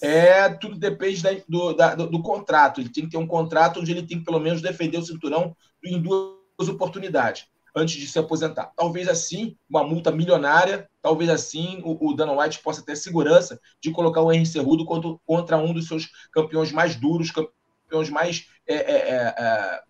[0.00, 2.80] É, tudo depende da, do, da, do, do, contrato.
[2.80, 5.56] Ele tem que ter um contrato onde ele tem que, pelo menos, defender o cinturão
[5.84, 8.72] em duas oportunidades antes de se aposentar.
[8.76, 13.90] Talvez assim, uma multa milionária, talvez assim o, o Dana White possa ter segurança de
[13.90, 18.74] colocar o Henry Cerrudo contra, contra um dos seus campeões mais duros, campeões mais é,
[18.74, 19.82] é, é, é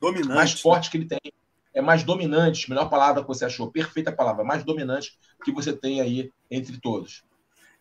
[0.00, 1.20] dominante, mais forte que ele tem.
[1.72, 6.00] É mais dominante, melhor palavra que você achou, perfeita palavra, mais dominante que você tem
[6.00, 7.22] aí entre todos.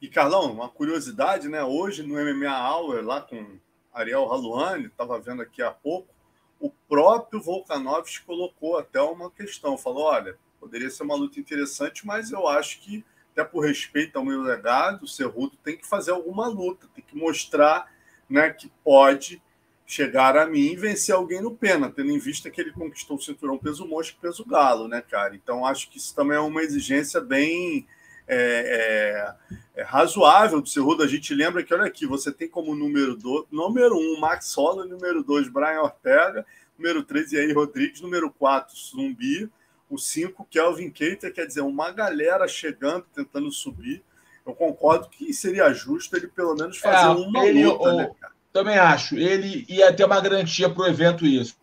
[0.02, 1.64] E Carlão, uma curiosidade, né?
[1.64, 3.58] Hoje no MMA Hour, lá com
[3.94, 6.14] Ariel Haluani, estava vendo aqui há pouco,
[6.60, 9.78] o próprio Volkanovski colocou até uma questão.
[9.78, 14.26] Falou: olha, poderia ser uma luta interessante, mas eu acho que, até por respeito ao
[14.26, 17.92] meu legado, o Cerrudo tem que fazer alguma luta, tem que mostrar
[18.30, 19.42] né, que pode
[19.90, 23.20] chegar a mim e vencer alguém no pena, tendo em vista que ele conquistou o
[23.20, 25.36] cinturão peso mosca e peso galo, né, cara?
[25.36, 27.88] Então acho que isso também é uma exigência bem
[28.28, 29.34] é,
[29.76, 31.02] é, é razoável do Cerrudo.
[31.02, 34.88] A gente lembra que, olha aqui, você tem como número do, número um, Max Holloway,
[34.88, 36.46] número dois, Brian Ortega,
[36.78, 39.50] número três, Yair Rodrigues, número quatro, Zumbi,
[39.90, 44.04] o cinco, Kelvin Keita, quer dizer, uma galera chegando, tentando subir.
[44.46, 47.98] Eu concordo que seria justo ele pelo menos fazer é, uma luta, o...
[47.98, 48.39] né, cara?
[48.60, 49.16] Também acho.
[49.16, 51.58] Ele ia ter uma garantia para o evento isso.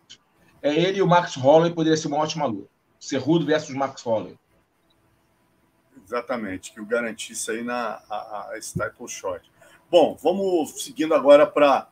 [0.63, 2.67] É ele e o Max Holloway poderia ser uma ótima luta.
[2.99, 4.35] Cerrudo versus Max Holloway.
[6.03, 9.41] Exatamente, que o garantisse aí na a, a Staple Shot.
[9.91, 11.87] Bom, vamos seguindo agora para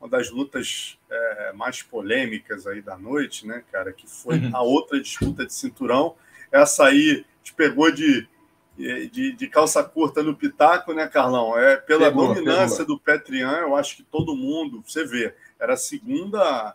[0.00, 3.92] uma das lutas é, mais polêmicas aí da noite, né, cara?
[3.92, 4.54] Que foi uhum.
[4.54, 6.14] a outra disputa de cinturão.
[6.52, 8.28] Essa aí te pegou de
[8.76, 11.56] de, de, calça curta no Pitaco, né, Carlão?
[11.58, 12.96] É pela pegou, dominância pegou.
[12.96, 16.74] do Petrian, eu acho que todo mundo, você vê, era a segunda,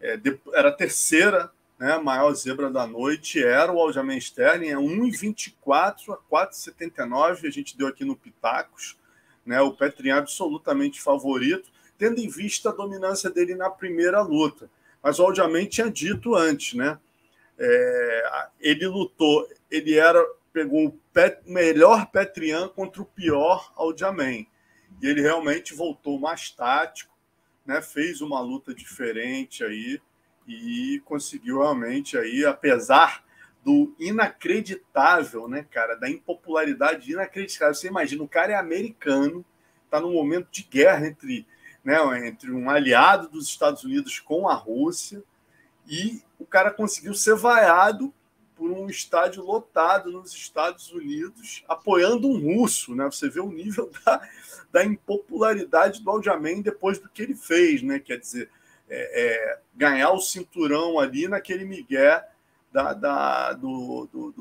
[0.00, 4.76] é, de, era a terceira, né, maior zebra da noite, era o Aljamain Sterling, é
[4.76, 8.98] 1,24 a 4,79, a gente deu aqui no Pitacos,
[9.46, 14.68] né, o Petrian absolutamente favorito, tendo em vista a dominância dele na primeira luta.
[15.02, 16.98] Mas o Aljamain tinha dito antes, né,
[17.58, 20.24] é, ele lutou, ele era
[20.58, 24.44] pegou o pet, melhor Petrian contra o pior Aldiaman.
[25.00, 27.16] E ele realmente voltou mais tático,
[27.64, 27.80] né?
[27.80, 30.00] fez uma luta diferente aí
[30.48, 33.24] e conseguiu realmente aí, apesar
[33.64, 37.74] do inacreditável, né, cara, da impopularidade inacreditável.
[37.74, 39.44] Você imagina, o cara é americano,
[39.84, 41.46] está num momento de guerra entre,
[41.84, 45.22] né, entre um aliado dos Estados Unidos com a Rússia
[45.86, 48.12] e o cara conseguiu ser vaiado
[48.58, 53.04] por um estádio lotado nos Estados Unidos, apoiando um russo, né?
[53.04, 54.20] Você vê o nível da,
[54.72, 58.00] da impopularidade do Aljamain depois do que ele fez, né?
[58.00, 58.50] Quer dizer,
[58.90, 62.26] é, é, ganhar o cinturão ali naquele migué
[62.72, 64.32] da, da do, do,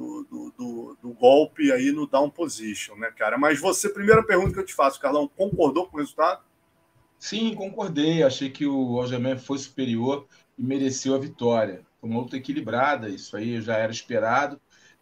[0.58, 3.38] do, do, golpe aí no down position, né, cara?
[3.38, 6.42] Mas você, primeira pergunta que eu te faço, Carlão, concordou com o resultado?
[7.20, 8.24] Sim, concordei.
[8.24, 10.28] Achei que o Aljamain foi superior
[10.58, 11.87] e mereceu a vitória.
[12.02, 14.60] Uma luta equilibrada, isso aí já era esperado,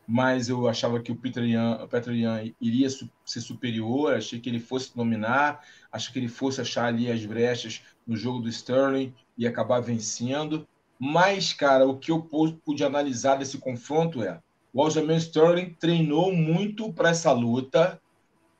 [0.07, 4.49] mas eu achava que o Peter Yan, o Peter Yan iria ser superior, achei que
[4.49, 9.13] ele fosse dominar, achei que ele fosse achar ali as brechas no jogo do Sterling
[9.37, 10.67] e acabar vencendo.
[10.99, 14.39] Mas, cara, o que eu pude analisar desse confronto é
[14.75, 17.97] o Aljamain Sterling treinou muito para essa luta,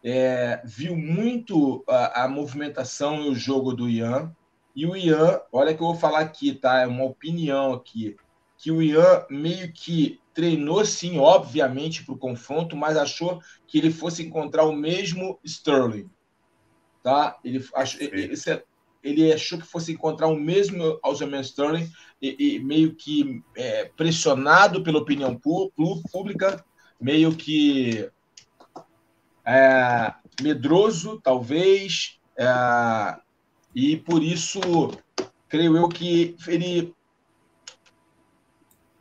[0.01, 4.33] é, viu muito a, a, movimentação e o jogo do Ian.
[4.73, 6.79] E o Ian, olha que eu vou falar aqui, tá?
[6.79, 8.15] É uma opinião aqui.
[8.57, 13.91] Que o Ian meio que treinou, sim, obviamente, para o confronto, mas achou que ele
[13.91, 16.09] fosse encontrar o mesmo Sterling.
[17.01, 17.37] Tá?
[17.43, 18.35] Ele, achou, ele,
[19.03, 21.89] ele achou que fosse encontrar o mesmo Aljamain Sterling
[22.21, 25.39] e, e meio que é, pressionado pela opinião
[26.11, 26.65] pública,
[26.99, 28.09] meio que
[29.45, 32.45] é, medroso, talvez, é,
[33.75, 34.59] e por isso
[35.47, 36.93] creio eu que ele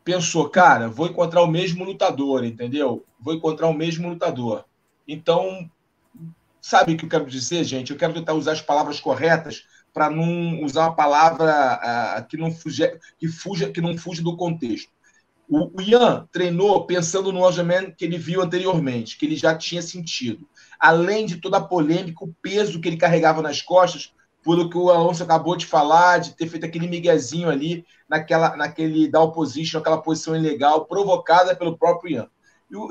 [0.05, 3.03] pensou, cara, vou encontrar o mesmo lutador, entendeu?
[3.19, 4.63] Vou encontrar o mesmo lutador.
[5.07, 5.69] Então,
[6.61, 7.91] sabe o que eu quero dizer, gente?
[7.91, 11.79] Eu quero tentar usar as palavras corretas para não usar uma palavra
[12.19, 14.89] uh, que não fuja, que fuja, que não fuja do contexto.
[15.49, 20.47] O, Ian treinou pensando no Algeman que ele viu anteriormente, que ele já tinha sentido.
[20.79, 24.13] Além de toda a polêmica, o peso que ele carregava nas costas,
[24.45, 29.09] pelo que o Alonso acabou de falar, de ter feito aquele miguezinho ali naquela, naquele
[29.09, 32.29] da opposition, aquela posição ilegal provocada pelo próprio Ian.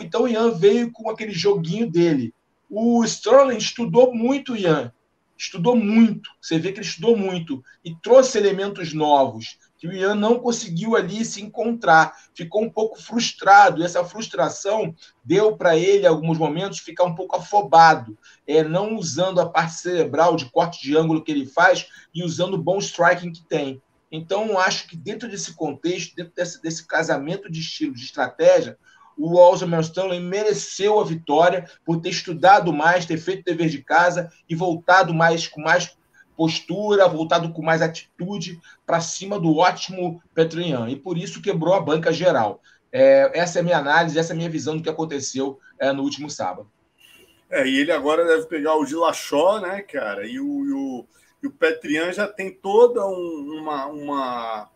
[0.00, 2.34] Então o Ian veio com aquele joguinho dele.
[2.68, 4.92] O Sterling estudou muito o Ian
[5.36, 10.14] estudou muito, você vê que ele estudou muito e trouxe elementos novos que o Ian
[10.14, 16.04] não conseguiu ali se encontrar, ficou um pouco frustrado, e essa frustração deu para ele,
[16.04, 18.16] em alguns momentos, ficar um pouco afobado,
[18.46, 22.54] é, não usando a parte cerebral de corte de ângulo que ele faz e usando
[22.54, 23.82] o bom striking que tem.
[24.10, 28.78] Então, acho que dentro desse contexto, dentro desse, desse casamento de estilo, de estratégia,
[29.18, 34.32] o Aljamain Sterling mereceu a vitória por ter estudado mais, ter feito dever de casa
[34.48, 35.94] e voltado mais com mais
[36.36, 40.88] postura, voltado com mais atitude para cima do ótimo Petrian.
[40.88, 42.60] E por isso quebrou a banca geral.
[42.92, 45.92] É, essa é a minha análise, essa é a minha visão do que aconteceu é,
[45.92, 46.70] no último sábado.
[47.50, 50.26] É, e ele agora deve pegar o Dilachó, né, cara?
[50.26, 51.06] E o, e o,
[51.42, 54.70] e o Petrian já tem toda um, uma, uma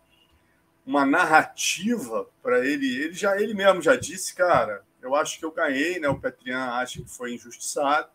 [0.89, 2.87] uma narrativa para ele.
[2.87, 6.09] Ele já ele mesmo já disse, cara, eu acho que eu ganhei, né?
[6.09, 8.09] O Petrian acha que foi injustiçado,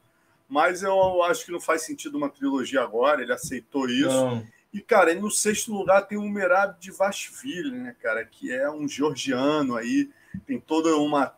[0.48, 3.22] mas eu acho que não faz sentido uma trilogia agora.
[3.22, 4.08] Ele aceitou isso.
[4.08, 4.46] Não.
[4.72, 8.88] E, cara, no sexto lugar tem o Merab de Vashville, né, cara, que é um
[8.88, 10.10] georgiano aí,
[10.44, 11.32] tem toda uma,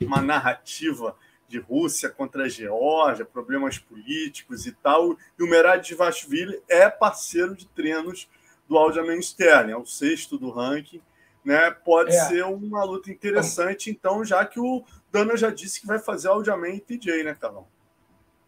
[0.00, 1.16] uma narrativa
[1.48, 5.18] de Rússia contra a Geórgia, problemas políticos e tal.
[5.36, 8.28] E o Merab de Vashville é parceiro de treinos
[8.68, 11.02] do Aljamain Sterling, é o sexto do ranking,
[11.44, 11.72] né?
[11.72, 12.24] Pode é.
[12.26, 16.76] ser uma luta interessante, então, já que o Dana já disse que vai fazer Aljamain
[16.76, 17.66] e TJ, né, Carlão?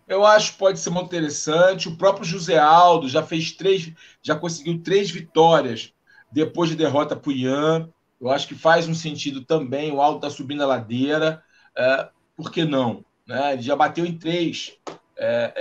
[0.06, 1.88] Eu acho que pode ser muito interessante.
[1.88, 5.92] O próprio José Aldo já fez três, já conseguiu três vitórias
[6.30, 7.88] depois de derrota para o Ian.
[8.20, 9.92] Eu acho que faz um sentido também.
[9.92, 11.42] O Aldo está subindo a ladeira.
[11.76, 13.04] É, por que não?
[13.26, 13.54] Né?
[13.54, 14.76] Ele já bateu em três
[15.16, 15.52] é,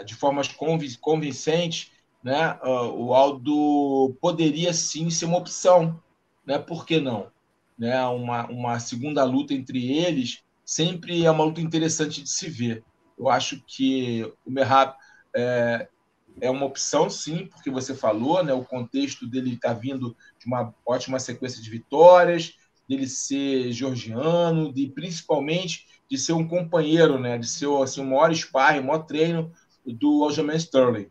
[0.00, 0.48] é, de formas
[1.00, 6.00] convincentes né, o Aldo poderia sim ser uma opção,
[6.46, 6.58] né?
[6.58, 7.30] Por que não?
[7.76, 12.84] Né, uma, uma segunda luta entre eles sempre é uma luta interessante de se ver.
[13.18, 14.94] Eu acho que o Merab
[15.34, 15.88] é,
[16.40, 20.74] é uma opção, sim, porque você falou, né, o contexto dele está vindo de uma
[20.86, 22.54] ótima sequência de vitórias,
[22.88, 28.32] dele ser georgiano, de principalmente de ser um companheiro, né, de ser assim, o maior
[28.34, 29.52] sparring, o maior treino
[29.84, 31.08] do Aljamain Sterling.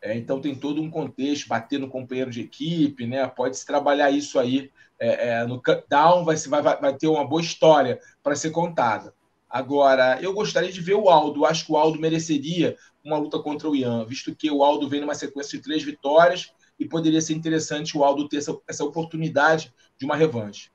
[0.00, 3.26] É, então tem todo um contexto, bater no companheiro de equipe, né?
[3.26, 7.98] Pode-se trabalhar isso aí é, é, no down, vai, vai, vai ter uma boa história
[8.22, 9.12] para ser contada.
[9.48, 11.44] Agora, eu gostaria de ver o Aldo.
[11.44, 15.00] Acho que o Aldo mereceria uma luta contra o Ian, visto que o Aldo vem
[15.00, 19.72] numa sequência de três vitórias e poderia ser interessante o Aldo ter essa, essa oportunidade
[19.96, 20.70] de uma revanche.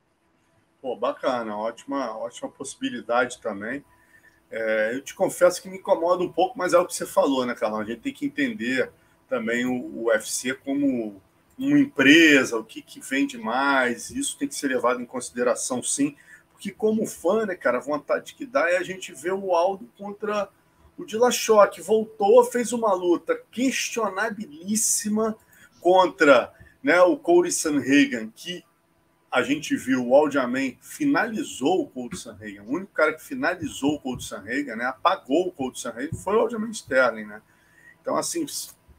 [0.82, 3.84] Pô, bacana, ótima, ótima possibilidade também.
[4.50, 7.46] É, eu te confesso que me incomoda um pouco, mas é o que você falou,
[7.46, 7.80] né, Carlão?
[7.80, 8.92] A gente tem que entender
[9.30, 11.22] também o, o UFC como
[11.58, 16.16] uma empresa, o que, que vende mais, isso tem que ser levado em consideração sim,
[16.62, 19.90] porque como fã, né, cara, a vontade que dá é a gente ver o Aldo
[19.98, 20.48] contra
[20.96, 25.36] o Dillashaw, que voltou, fez uma luta questionabilíssima
[25.80, 28.64] contra né, o Corey Sanhagen, que
[29.32, 32.60] a gente viu o Aljamain finalizou o Cold Sanhagen.
[32.60, 36.42] O único cara que finalizou o Cold Sanhagen, né, apagou o Cold Sanhagen, foi o
[36.42, 37.42] Aljamain Sterling, né?
[38.00, 38.46] Então, assim,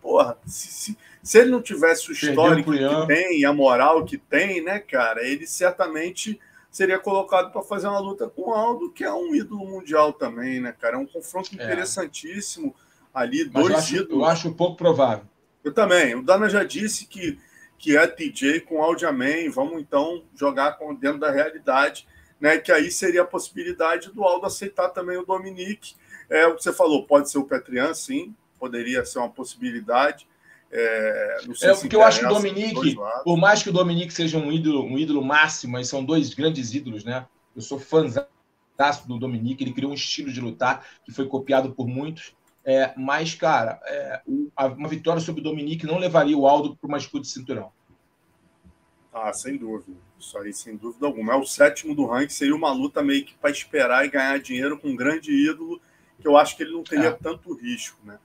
[0.01, 4.61] porra, se, se, se ele não tivesse o histórico que tem a moral que tem,
[4.61, 6.41] né, cara, ele certamente
[6.73, 10.59] seria colocado para fazer uma luta com o Aldo, que é um ídolo mundial também,
[10.59, 10.97] né, cara?
[10.97, 11.63] É um confronto é.
[11.63, 12.75] interessantíssimo
[13.13, 14.13] ali, Mas dois eu acho, ídolos.
[14.13, 15.27] Eu acho pouco provável.
[15.63, 16.15] Eu também.
[16.15, 17.39] O Dana já disse que,
[17.79, 19.51] que é TJ com Aldiaman.
[19.51, 22.09] Vamos então jogar com, dentro da realidade,
[22.41, 22.57] né?
[22.57, 25.95] Que aí seria a possibilidade do Aldo aceitar também o Dominique.
[26.31, 30.27] É o que você falou, pode ser o Petrian, sim, poderia ser uma possibilidade.
[30.75, 34.51] É, é porque eu acho que o Dominique, por mais que o Dominique seja um
[34.51, 37.27] ídolo, um ídolo máximo, mas são dois grandes ídolos, né?
[37.55, 38.27] Eu sou fãzão
[39.07, 42.35] do Dominique, ele criou um estilo de lutar que foi copiado por muitos.
[42.65, 44.23] É, mas, cara, é,
[44.57, 47.71] uma vitória sobre o Dominique não levaria o Aldo para uma disputa de cinturão.
[49.13, 49.97] Ah, sem dúvida.
[50.19, 51.35] Isso aí, sem dúvida alguma.
[51.35, 54.79] É o sétimo do ranking, seria uma luta meio que para esperar e ganhar dinheiro
[54.79, 55.81] com um grande ídolo,
[56.19, 57.13] que eu acho que ele não teria é.
[57.13, 58.19] tanto risco, né?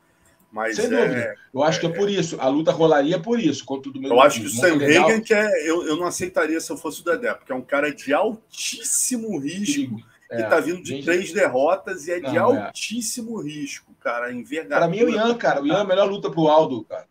[0.52, 1.36] Mas Sem é, dúvida.
[1.54, 2.40] Eu acho é, que é por isso.
[2.40, 3.66] A luta rolaria por isso.
[3.66, 6.72] Contra do eu acho que o Sam Hagan, que é, eu, eu não aceitaria se
[6.72, 9.98] eu fosse o Dedé, porque é um cara de altíssimo risco.
[10.30, 11.06] É, que está vindo de gente...
[11.06, 12.40] três derrotas e é não, de é.
[12.40, 14.32] altíssimo risco, cara.
[14.34, 14.80] Envergadura.
[14.80, 15.62] Para mim, o Ian, cara.
[15.62, 17.08] O Ian é a melhor luta pro Aldo, cara.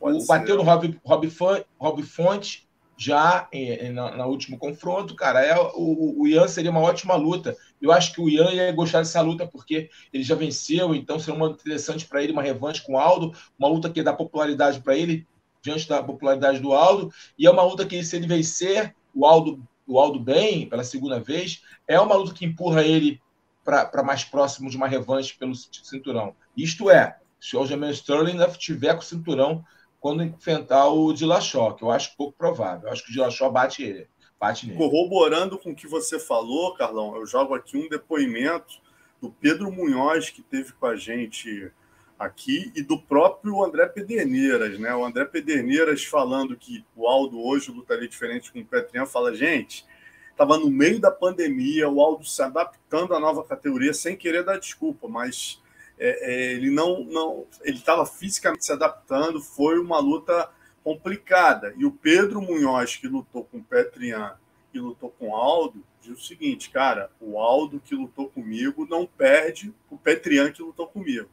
[0.00, 1.30] Pode o, bateu no Rob, Rob,
[1.78, 2.66] Rob Fonte
[3.02, 3.48] já
[3.92, 5.44] na, na, último confronto, cara.
[5.44, 7.56] É, o, o Ian seria uma ótima luta.
[7.80, 11.34] Eu acho que o Ian ia gostar dessa luta porque ele já venceu, então seria
[11.34, 14.96] uma interessante para ele uma revanche com o Aldo, uma luta que dá popularidade para
[14.96, 15.26] ele
[15.60, 19.62] diante da popularidade do Aldo, e é uma luta que se ele vencer o Aldo,
[19.86, 23.20] o Aldo bem pela segunda vez, é uma luta que empurra ele
[23.64, 26.34] para mais próximo de uma revanche pelo cinturão.
[26.56, 29.64] Isto é, se o Aljamain Sterling tiver com o cinturão
[30.02, 32.88] quando enfrentar o Dillashaw, que eu acho pouco provável.
[32.88, 34.08] Eu acho que o Dillashaw bate ele.
[34.38, 34.76] Bate nele.
[34.76, 38.80] Corroborando com o que você falou, Carlão, eu jogo aqui um depoimento
[39.20, 41.70] do Pedro Munhoz, que teve com a gente
[42.18, 44.92] aqui, e do próprio André Pederneiras, né?
[44.92, 49.86] O André Pederneiras falando que o Aldo hoje lutaria diferente com o Petrian, fala, gente,
[50.32, 54.58] estava no meio da pandemia, o Aldo se adaptando à nova categoria, sem querer dar
[54.58, 55.61] desculpa, mas
[56.04, 60.50] é, é, ele não, não ele estava fisicamente se adaptando, foi uma luta
[60.82, 61.72] complicada.
[61.76, 64.34] E o Pedro Munhoz, que lutou com o Petrian
[64.74, 69.06] e lutou com o Aldo, diz o seguinte, cara, o Aldo que lutou comigo não
[69.06, 71.28] perde o Petrian que lutou comigo.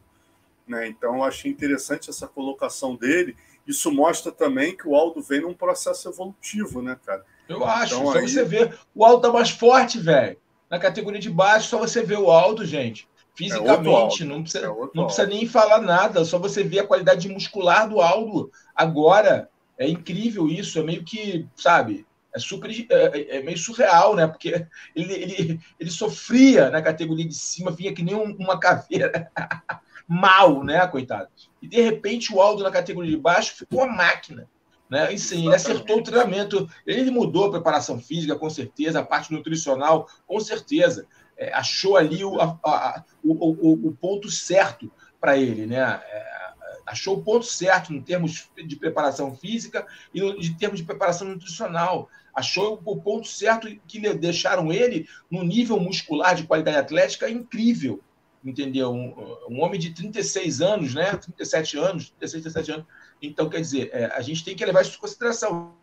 [0.67, 0.87] Né?
[0.87, 3.35] Então, eu achei interessante essa colocação dele.
[3.65, 7.25] Isso mostra também que o Aldo vem num processo evolutivo, né, cara?
[7.47, 7.95] Eu acho.
[7.95, 8.27] Então, só aí...
[8.27, 8.77] você ver.
[8.93, 10.37] O Aldo tá mais forte, velho.
[10.69, 13.09] Na categoria de baixo, só você vê o Aldo, gente.
[13.39, 17.29] Fisicamente, é não, precisa, é não precisa nem falar nada, só você vê a qualidade
[17.29, 19.49] muscular do Aldo agora.
[19.77, 24.27] É incrível isso, é meio que, sabe, é super é, é, é meio surreal, né?
[24.27, 29.31] Porque ele, ele, ele sofria na categoria de cima, vinha que nem um, uma caveira.
[30.05, 31.29] Mal, né, coitado?
[31.61, 34.49] E de repente o Aldo na categoria de baixo ficou uma máquina.
[34.89, 35.13] Né?
[35.13, 36.67] E sim, ele acertou o treinamento.
[36.85, 41.07] Ele mudou a preparação física, com certeza, a parte nutricional, com certeza
[41.39, 45.79] é, achou ali o, a, a, o, o, ponto certo para ele, né?
[45.79, 46.39] É,
[46.85, 52.09] achou o ponto certo em termos de preparação física e em termos de preparação nutricional.
[52.35, 58.01] Achou o ponto certo que deixaram ele no nível muscular de qualidade atlética incrível,
[58.43, 58.91] entendeu?
[58.91, 61.15] Um, um homem de 36 anos, né?
[61.15, 62.85] 37 anos, 36, 37 anos.
[63.21, 65.73] Então, quer dizer, é, a gente tem que levar isso em consideração.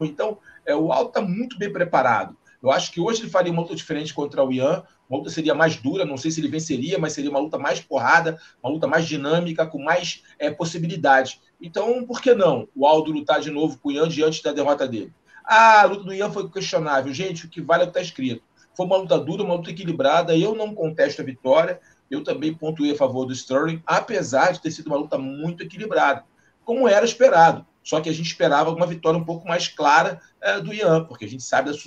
[0.00, 2.36] Então, é, o Alto está muito bem preparado.
[2.62, 5.54] Eu acho que hoje ele faria uma luta diferente contra o Ian, uma luta seria
[5.54, 8.86] mais dura, não sei se ele venceria, mas seria uma luta mais porrada, uma luta
[8.86, 11.40] mais dinâmica, com mais é, possibilidades.
[11.60, 14.86] Então, por que não o Aldo lutar de novo com o Ian diante da derrota
[14.86, 15.12] dele?
[15.44, 17.12] Ah, a luta do Ian foi questionável.
[17.12, 18.42] Gente, o que vale é o que está escrito.
[18.76, 20.36] Foi uma luta dura, uma luta equilibrada.
[20.36, 21.80] Eu não contesto a vitória.
[22.10, 26.24] Eu também pontuei a favor do Sterling, apesar de ter sido uma luta muito equilibrada,
[26.64, 27.66] como era esperado.
[27.82, 31.24] Só que a gente esperava uma vitória um pouco mais clara é, do Ian, porque
[31.24, 31.78] a gente sabe das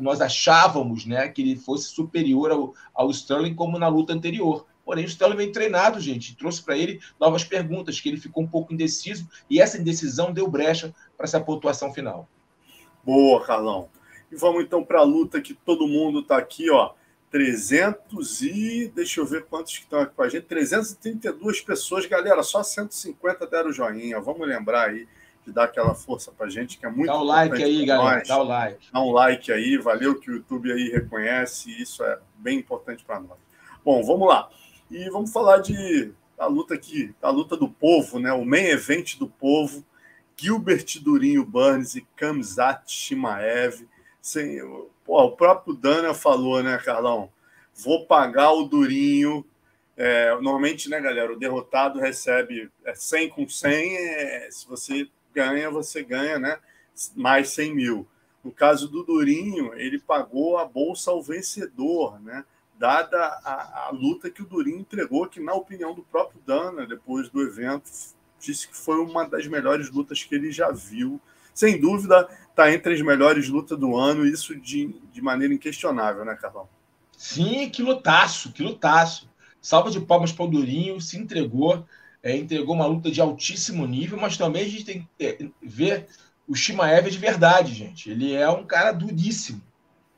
[0.00, 4.66] nós achávamos né, que ele fosse superior ao, ao Sterling como na luta anterior.
[4.84, 8.46] Porém, o Sterling vem treinado, gente, trouxe para ele novas perguntas, que ele ficou um
[8.46, 12.28] pouco indeciso, e essa indecisão deu brecha para essa pontuação final.
[13.04, 13.88] Boa, Carlão.
[14.30, 16.92] E vamos então para a luta que todo mundo está aqui, ó.
[17.30, 18.92] 300 e.
[18.94, 20.44] Deixa eu ver quantos que estão aqui com a gente.
[20.44, 22.42] 332 pessoas, galera.
[22.42, 24.20] Só 150 deram joinha.
[24.20, 25.06] Vamos lembrar aí
[25.46, 28.22] de dar aquela força para gente, que é muito Dá o like aí, galera.
[28.26, 28.88] Dá o like.
[28.92, 33.20] Dá um like aí, valeu que o YouTube aí reconhece, isso é bem importante para
[33.20, 33.38] nós.
[33.84, 34.50] Bom, vamos lá.
[34.90, 38.32] E vamos falar de a luta aqui, a luta do povo, né?
[38.32, 39.84] O main event do povo,
[40.36, 43.86] Gilbert Durinho Burns e Kamzat Shimaev.
[44.20, 44.58] Sem,
[45.04, 47.30] pô, o próprio Dana falou, né, Carlão?
[47.72, 49.46] Vou pagar o Durinho.
[49.96, 53.96] É, normalmente, né, galera, o derrotado recebe é, 100 com 100.
[53.96, 56.58] É, se você ganha, você ganha, né?
[57.14, 58.08] Mais 100 mil.
[58.42, 62.44] No caso do Durinho, ele pagou a bolsa ao vencedor, né?
[62.78, 67.28] Dada a, a luta que o Durinho entregou, que, na opinião do próprio Dana, depois
[67.28, 67.90] do evento,
[68.38, 71.20] disse que foi uma das melhores lutas que ele já viu.
[71.54, 76.34] Sem dúvida, está entre as melhores lutas do ano, isso de, de maneira inquestionável, né,
[76.34, 76.68] Carlão?
[77.16, 79.28] Sim, que lutaço, que lutaço.
[79.60, 81.84] Salva de palmas para o Durinho, se entregou,
[82.26, 86.08] é, entregou uma luta de altíssimo nível, mas também a gente tem que ver
[86.48, 88.10] o Shimaev de verdade, gente.
[88.10, 89.62] Ele é um cara duríssimo.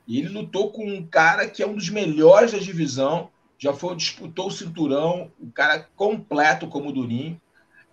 [0.07, 3.29] Ele lutou com um cara que é um dos melhores da divisão,
[3.59, 7.39] já foi disputou o cinturão, um cara completo como o Durinho.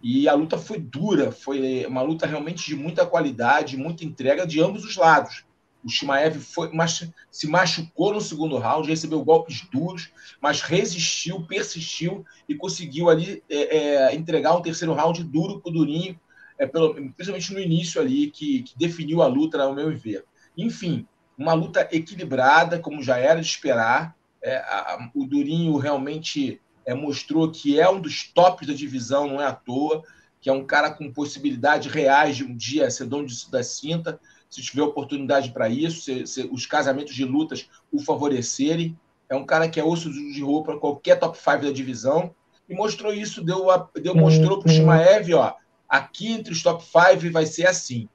[0.02, 4.62] E a luta foi dura, foi uma luta realmente de muita qualidade, muita entrega de
[4.62, 5.44] ambos os lados.
[5.86, 10.10] O Shimaev foi, mas, se machucou no segundo round, recebeu golpes duros,
[10.40, 15.72] mas resistiu, persistiu e conseguiu ali é, é, entregar um terceiro round duro para o
[15.72, 16.18] Durinho,
[16.58, 20.24] é, pelo, principalmente no início ali, que, que definiu a luta, ao meu ver.
[20.58, 21.06] Enfim,
[21.38, 24.16] uma luta equilibrada, como já era de esperar.
[24.42, 29.40] É, a, o Durinho realmente é, mostrou que é um dos tops da divisão, não
[29.40, 30.02] é à toa,
[30.40, 34.18] que é um cara com possibilidades reais de um dia ser dono da cinta,
[34.56, 38.98] se tiver oportunidade para isso, se, se, os casamentos de lutas o favorecerem.
[39.28, 42.34] É um cara que é osso de roupa para qualquer top 5 da divisão
[42.68, 43.66] e mostrou isso, deu,
[44.00, 45.54] deu mostrou para o Shimaev, ó,
[45.88, 48.08] Aqui entre os top 5 vai ser assim.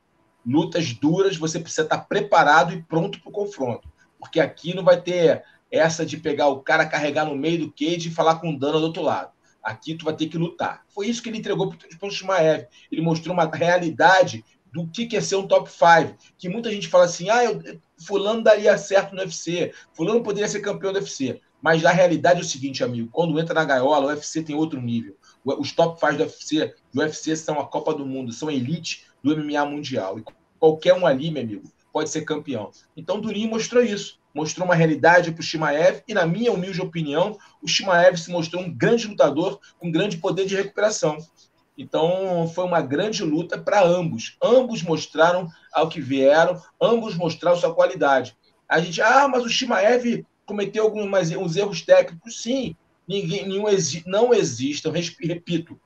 [0.45, 3.89] Lutas duras, você precisa estar preparado e pronto para o confronto.
[4.19, 8.09] Porque aqui não vai ter essa de pegar o cara, carregar no meio do cage
[8.09, 9.31] e falar com o dano do outro lado.
[9.63, 10.83] Aqui tu vai ter que lutar.
[10.89, 12.65] Foi isso que ele entregou para o Shimaev.
[12.91, 16.15] Ele mostrou uma realidade do que é ser um top 5.
[16.37, 17.61] Que muita gente fala assim: ah, eu,
[17.97, 21.41] fulano daria certo no UFC, fulano poderia ser campeão do UFC.
[21.61, 24.81] Mas a realidade é o seguinte, amigo: quando entra na gaiola, o UFC tem outro
[24.81, 25.15] nível.
[25.45, 29.05] Os top 5 do UFC, do UFC são a Copa do Mundo, são a elite
[29.23, 30.19] do MMA mundial.
[30.19, 30.23] E
[30.59, 32.71] qualquer um ali, meu amigo, pode ser campeão.
[32.95, 34.19] Então, Durinho mostrou isso.
[34.33, 38.63] Mostrou uma realidade para o Shimaev e, na minha humilde opinião, o Shimaev se mostrou
[38.63, 41.17] um grande lutador com grande poder de recuperação.
[41.77, 44.37] Então, foi uma grande luta para ambos.
[44.41, 48.35] Ambos mostraram ao que vieram, ambos mostraram sua qualidade.
[48.67, 52.41] A gente, ah, mas o Shimaev cometeu alguns uns erros técnicos.
[52.41, 52.75] Sim,
[53.11, 53.65] Ninguém, nenhum,
[54.05, 55.77] não existe, eu repito,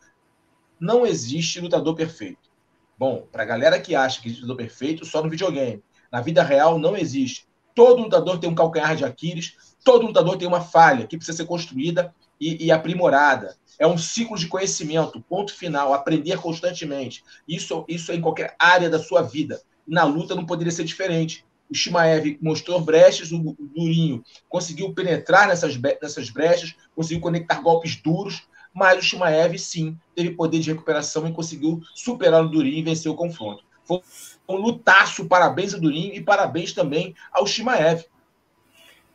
[0.79, 2.51] não existe lutador perfeito.
[2.97, 5.83] Bom, para a galera que acha que existe lutador perfeito, só no videogame.
[6.11, 7.47] Na vida real não existe.
[7.73, 11.45] Todo lutador tem um calcanhar de Aquiles, todo lutador tem uma falha que precisa ser
[11.45, 13.55] construída e, e aprimorada.
[13.77, 17.23] É um ciclo de conhecimento, ponto final, aprender constantemente.
[17.47, 19.61] Isso, isso é em qualquer área da sua vida.
[19.87, 25.75] Na luta não poderia ser diferente o Shimaev mostrou brechas, o Durinho conseguiu penetrar nessas,
[26.01, 31.33] nessas brechas, conseguiu conectar golpes duros, mas o Shimaev, sim, teve poder de recuperação e
[31.33, 33.63] conseguiu superar o Durinho e vencer o confronto.
[33.83, 34.01] Foi
[34.49, 38.03] um lutaço, parabéns ao Durinho e parabéns também ao Shimaev.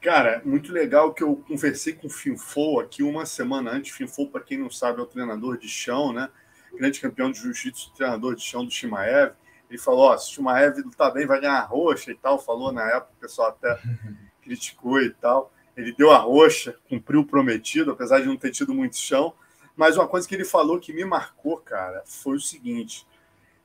[0.01, 3.95] Cara, muito legal que eu conversei com o Finfo aqui uma semana antes.
[3.95, 6.31] Finfo, para quem não sabe, é o treinador de chão, né?
[6.73, 9.35] Grande campeão de jiu-jitsu, treinador de chão do Shimaev.
[9.69, 12.39] Ele falou: ó, se o Shimaev lutar bem, vai ganhar roxa e tal.
[12.39, 13.79] Falou na época, o pessoal até
[14.41, 15.53] criticou e tal.
[15.77, 19.35] Ele deu a roxa, cumpriu o prometido, apesar de não ter tido muito chão.
[19.77, 23.07] Mas uma coisa que ele falou que me marcou, cara, foi o seguinte: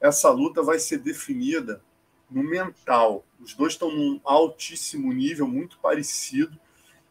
[0.02, 1.82] essa luta vai ser definida
[2.36, 3.26] no mental.
[3.40, 6.60] Os dois estão num altíssimo nível, muito parecido.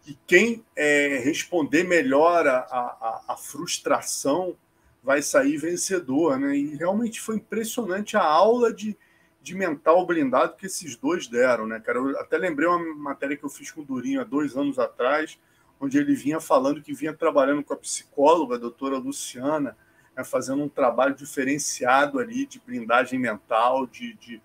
[0.07, 4.55] E quem é, responder melhor a, a, a frustração
[5.03, 6.55] vai sair vencedor, né?
[6.55, 8.95] E realmente foi impressionante a aula de,
[9.43, 11.99] de mental blindado que esses dois deram, né, cara?
[11.99, 15.39] Eu até lembrei uma matéria que eu fiz com o Durinho há dois anos atrás,
[15.81, 19.77] onde ele vinha falando que vinha trabalhando com a psicóloga, a doutora Luciana,
[20.15, 24.43] né, fazendo um trabalho diferenciado ali de blindagem mental, de, de,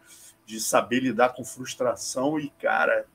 [0.49, 2.39] de saber lidar com frustração.
[2.39, 3.05] E, cara,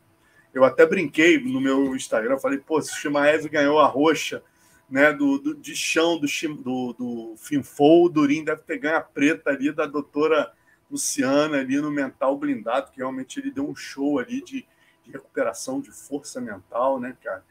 [0.54, 4.40] eu até brinquei no meu Instagram, falei, pô, se o Shimaev ganhou a roxa
[4.88, 6.28] né, do, do, de chão do,
[6.62, 10.52] do, do Finfou, o Durim deve ter ganho a preta ali da doutora
[10.88, 14.64] Luciana ali no mental blindado, que realmente ele deu um show ali de,
[15.02, 17.42] de recuperação de força mental, né, cara?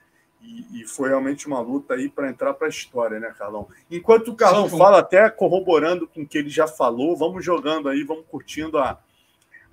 [0.42, 3.68] E, e foi realmente uma luta aí para entrar para a história, né, Carlão?
[3.92, 8.04] Enquanto o Carlão fala, até corroborando com o que ele já falou, vamos jogando aí,
[8.04, 8.98] vamos curtindo a,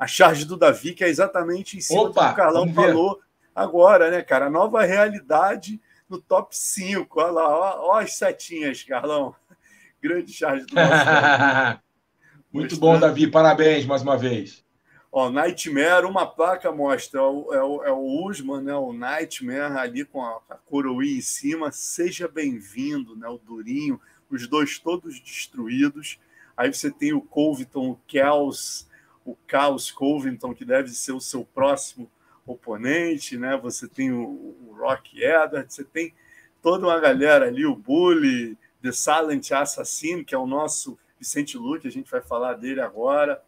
[0.00, 3.20] a charge do Davi, que é exatamente em cima Opa, do que o Carlão falou
[3.54, 4.46] agora, né, cara?
[4.46, 5.78] A nova realidade
[6.08, 7.20] no top 5.
[7.20, 9.34] Olha lá, ó, ó as setinhas, Carlão.
[10.02, 11.80] Grande charge do nosso.
[12.50, 13.30] Muito bom, Davi.
[13.30, 14.64] Parabéns mais uma vez.
[15.12, 18.74] Ó, Nightmare, uma placa mostra, é o, é o, é o Usman, né?
[18.74, 21.70] O Nightmare ali com a, a coroinha em cima.
[21.72, 23.28] Seja bem-vindo, né?
[23.28, 26.18] O Durinho, os dois todos destruídos.
[26.56, 28.88] Aí você tem o Covington, o Kels,
[29.24, 32.10] o Chaos Covington, que deve ser o seu próximo
[32.46, 33.56] oponente, né?
[33.56, 36.14] Você tem o, o Rock Edwards, você tem
[36.62, 41.86] toda uma galera ali, o Bully, The Silent Assassin, que é o nosso Vicente Luque,
[41.86, 43.42] a gente vai falar dele agora.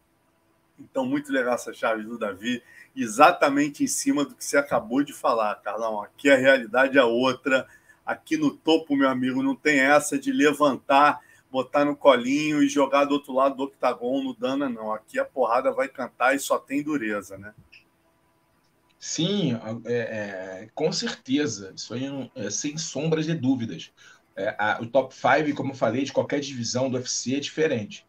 [0.79, 2.61] Então, muito legal essa chave do Davi,
[2.95, 6.01] exatamente em cima do que você acabou de falar, Carlão.
[6.01, 7.67] Aqui a realidade é outra.
[8.05, 11.19] Aqui no topo, meu amigo, não tem essa de levantar,
[11.53, 14.91] botar no colinho e jogar do outro lado do octagon no Dana, não.
[14.91, 17.53] Aqui a porrada vai cantar e só tem dureza, né?
[18.97, 19.53] Sim,
[19.85, 21.71] é, é, com certeza.
[21.75, 23.91] Isso aí é, sem sombras de dúvidas.
[24.35, 28.03] É, a, o top 5, como eu falei, de qualquer divisão do UFC é diferente.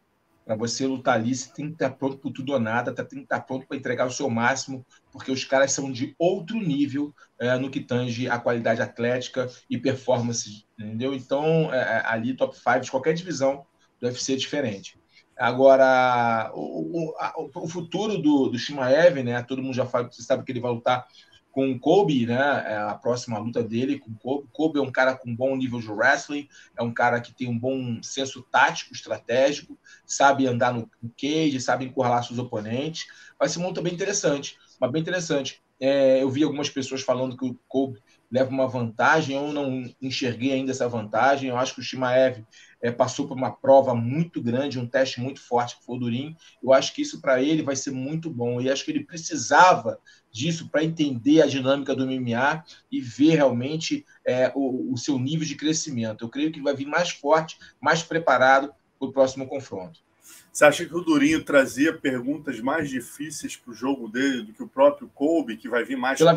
[0.45, 3.21] Para você lutar ali, você tem que estar pronto por tudo ou nada, tá, tem
[3.21, 7.15] que estar pronto para entregar o seu máximo, porque os caras são de outro nível
[7.39, 11.15] é, no que tange a qualidade atlética e performance, entendeu?
[11.15, 13.65] Então, é, é ali, top 5 de qualquer divisão
[14.01, 14.99] do UFC é diferente.
[15.37, 19.43] Agora, o, o, a, o futuro do, do Shimaev, né?
[19.43, 21.07] Todo mundo já fala, você sabe que ele vai lutar
[21.55, 22.65] com o Kobe, né?
[22.67, 24.49] É a próxima luta dele com o Kobe.
[24.53, 27.57] Kobe é um cara com bom nível de wrestling, é um cara que tem um
[27.57, 33.07] bom senso tático, estratégico, sabe andar no cage, sabe encurralar seus oponentes.
[33.39, 35.63] Vai ser uma luta bem interessante, mas bem interessante.
[35.79, 40.53] É, eu vi algumas pessoas falando que o Kobe leva uma vantagem, eu não enxerguei
[40.53, 41.51] ainda essa vantagem.
[41.51, 42.45] Eu acho que o Shimaev
[42.85, 46.37] é, passou por uma prova muito grande, um teste muito forte que foi o Durim.
[46.63, 48.61] Eu acho que isso para ele vai ser muito bom.
[48.61, 49.99] E acho que ele precisava
[50.31, 52.63] disso para entender a dinâmica do MMA
[52.93, 56.27] e ver realmente é, o, o, seu nível de crescimento.
[56.27, 60.01] Eu creio que ele vai vir mais forte, mais preparado para o próximo confronto.
[60.53, 64.63] Você acha que o Durinho trazia perguntas mais difíceis para o jogo dele do que
[64.63, 66.37] o próprio Kobe, que vai vir mais pela,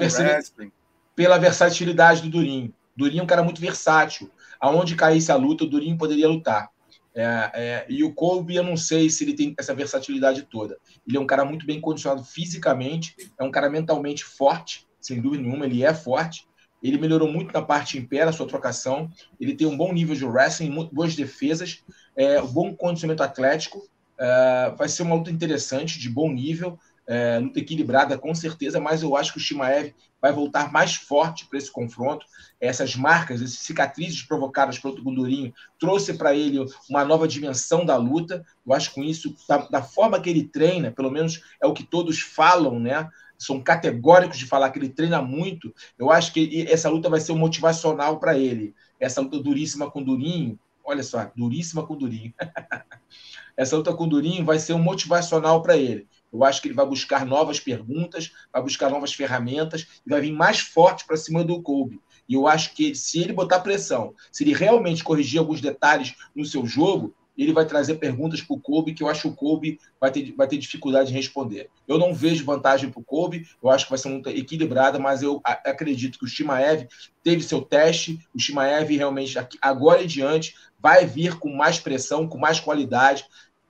[1.13, 2.73] pela versatilidade do Durinho.
[2.97, 4.29] Durinho é um cara muito versátil
[4.59, 6.69] aonde caísse a luta, o Durinho poderia lutar.
[7.13, 10.77] É, é, e o Colby, eu não sei se ele tem essa versatilidade toda.
[11.07, 15.43] Ele é um cara muito bem condicionado fisicamente, é um cara mentalmente forte, sem dúvida
[15.43, 16.47] nenhuma, ele é forte.
[16.81, 19.09] Ele melhorou muito na parte em pé, na sua trocação.
[19.39, 21.83] Ele tem um bom nível de wrestling, boas defesas,
[22.15, 23.81] é, um bom condicionamento atlético.
[24.19, 26.77] É, vai ser uma luta interessante, de bom nível
[27.07, 31.45] é, luta equilibrada com certeza, mas eu acho que o Shimaev vai voltar mais forte
[31.45, 32.25] para esse confronto.
[32.59, 38.45] Essas marcas, essas cicatrizes provocadas pelo Gundurinho, trouxe para ele uma nova dimensão da luta.
[38.65, 41.73] Eu acho que com isso, da, da, forma que ele treina, pelo menos é o
[41.73, 43.07] que todos falam, né?
[43.37, 45.73] São categóricos de falar que ele treina muito.
[45.97, 48.73] Eu acho que essa luta vai ser um motivacional para ele.
[48.99, 52.33] Essa luta duríssima com Durinho, olha só, duríssima com Durinho.
[53.55, 56.07] essa luta com Durinho vai ser um motivacional para ele.
[56.31, 60.31] Eu acho que ele vai buscar novas perguntas, vai buscar novas ferramentas e vai vir
[60.31, 62.01] mais forte para cima do Kobe.
[62.27, 66.45] E eu acho que se ele botar pressão, se ele realmente corrigir alguns detalhes no
[66.45, 69.79] seu jogo, ele vai trazer perguntas para o Kobe que eu acho que o Kobe
[70.01, 71.69] vai ter, vai ter dificuldade em responder.
[71.87, 74.97] Eu não vejo vantagem para o Kobe, eu acho que vai ser uma luta equilibrada,
[74.97, 76.87] mas eu acredito que o Shimaev
[77.23, 82.39] teve seu teste, o Shimaev realmente, agora em diante, vai vir com mais pressão, com
[82.39, 83.25] mais qualidade,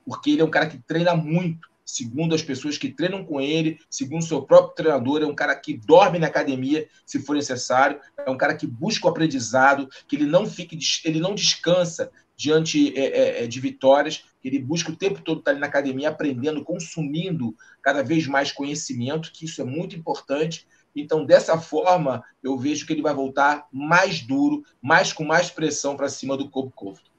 [0.05, 3.79] porque ele é um cara que treina muito segundo as pessoas que treinam com ele,
[3.89, 8.29] segundo seu próprio treinador, é um cara que dorme na academia se for necessário, é
[8.29, 13.05] um cara que busca o aprendizado, que ele não fique, ele não descansa diante é,
[13.05, 16.63] é, é de vitórias, que ele busca o tempo todo estar ali na academia aprendendo,
[16.63, 20.67] consumindo cada vez mais conhecimento, que isso é muito importante.
[20.93, 25.95] Então, dessa forma, eu vejo que ele vai voltar mais duro, mais com mais pressão
[25.95, 27.16] para cima do Kobe Covington.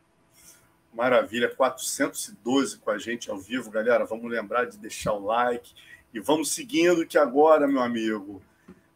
[0.98, 4.04] Maravilha, 412 com a gente ao vivo, galera.
[4.04, 5.72] Vamos lembrar de deixar o like
[6.12, 8.42] e vamos seguindo que agora, meu amigo,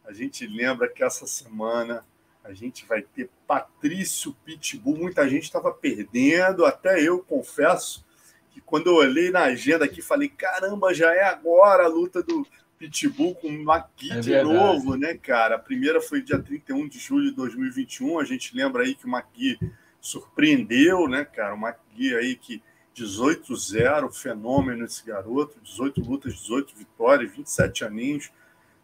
[0.03, 2.03] a gente lembra que essa semana
[2.43, 4.97] a gente vai ter Patrício Pitbull.
[4.97, 8.05] Muita gente estava perdendo, até eu confesso
[8.51, 12.45] que quando eu olhei na agenda aqui, falei: caramba, já é agora a luta do
[12.77, 15.55] Pitbull com o Maqui é de novo, né, cara?
[15.55, 18.19] A primeira foi dia 31 de julho de 2021.
[18.19, 19.57] A gente lembra aí que o Maqui
[20.03, 21.55] surpreendeu, né, cara?
[21.55, 22.61] Uma guia aí que
[22.93, 28.29] 18-0, fenômeno esse garoto, 18 lutas, 18 vitórias, 27 aninhos.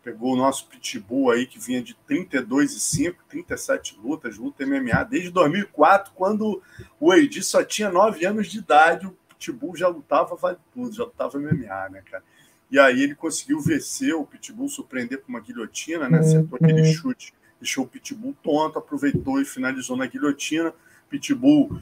[0.01, 5.03] Pegou o nosso Pitbull aí que vinha de 32 e 5, 37 lutas, luta MMA
[5.03, 6.63] desde 2004, quando
[6.97, 11.03] o Edi só tinha 9 anos de idade, o Pitbull já lutava vale tudo, já
[11.03, 12.24] lutava MMA, né, cara?
[12.72, 16.20] E aí ele conseguiu vencer o Pitbull, surpreender com uma guilhotina, né?
[16.20, 16.93] Acertou aquele uhum.
[16.93, 20.74] chute, deixou o Pitbull tonto, aproveitou e finalizou na guilhotina.
[21.10, 21.82] Pitbull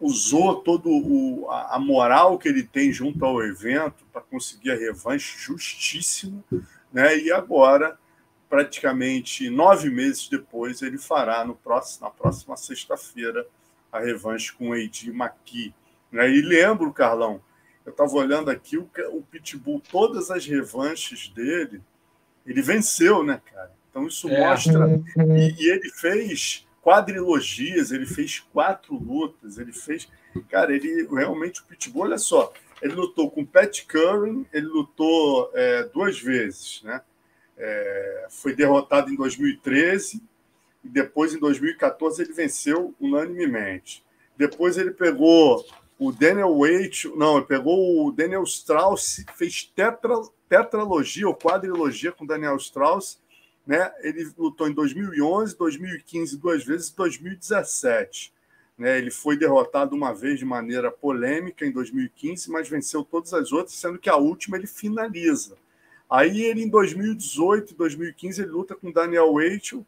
[0.00, 5.36] usou todo o, a, moral que ele tem junto ao evento para conseguir a revanche
[5.38, 6.42] justíssimo,
[6.90, 7.18] né?
[7.18, 7.98] E agora,
[8.48, 13.46] praticamente nove meses depois, ele fará no próximo, na próxima sexta-feira
[13.92, 15.74] a revanche com o Eddie McKee.
[16.10, 16.30] Né?
[16.30, 17.42] E lembro, Carlão,
[17.84, 21.82] eu estava olhando aqui o, o Pitbull, todas as revanches dele,
[22.46, 23.72] ele venceu, né, cara?
[23.90, 24.40] Então isso é.
[24.40, 24.88] mostra.
[25.36, 30.08] E, e ele fez quadrilogias, ele fez quatro lutas, ele fez.
[30.48, 35.84] Cara, ele realmente, o Pitbull, olha só, ele lutou com Pat Curran, ele lutou é,
[35.84, 37.02] duas vezes, né?
[37.56, 40.22] É, foi derrotado em 2013
[40.82, 44.02] e depois, em 2014, ele venceu unanimemente.
[44.36, 45.62] Depois ele pegou
[45.98, 50.14] o Daniel Waite, não, ele pegou o Daniel Strauss, fez tetra,
[50.48, 53.20] tetralogia ou quadrilogia com Daniel Strauss
[53.70, 53.92] né?
[54.00, 58.34] Ele lutou em 2011, 2015 duas vezes e 2017.
[58.76, 58.98] Né?
[58.98, 63.76] Ele foi derrotado uma vez de maneira polêmica em 2015, mas venceu todas as outras,
[63.76, 65.56] sendo que a última ele finaliza.
[66.10, 69.86] Aí ele em 2018 e 2015 ele luta com Daniel Weichel,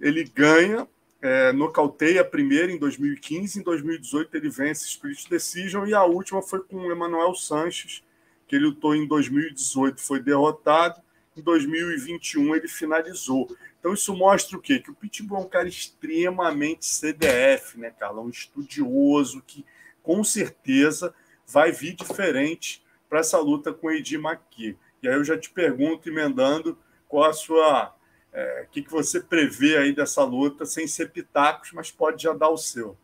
[0.00, 0.86] ele ganha,
[1.20, 6.40] é, nocauteia a primeira em 2015, em 2018 ele vence Split Decision e a última
[6.40, 8.04] foi com o Emanuel Sanches,
[8.46, 11.02] que ele lutou em 2018, foi derrotado
[11.36, 13.48] em 2021 ele finalizou.
[13.78, 14.78] Então isso mostra o quê?
[14.78, 18.26] Que o Pitbull é um cara extremamente CDF, né, Carlão?
[18.26, 19.64] Um estudioso que
[20.02, 21.14] com certeza
[21.46, 24.76] vai vir diferente para essa luta com o Eddie McKee.
[25.02, 26.78] E aí eu já te pergunto, emendando,
[27.08, 27.94] qual a sua.
[28.32, 32.32] É, o que, que você prevê aí dessa luta, sem ser pitacos, mas pode já
[32.32, 32.96] dar o seu.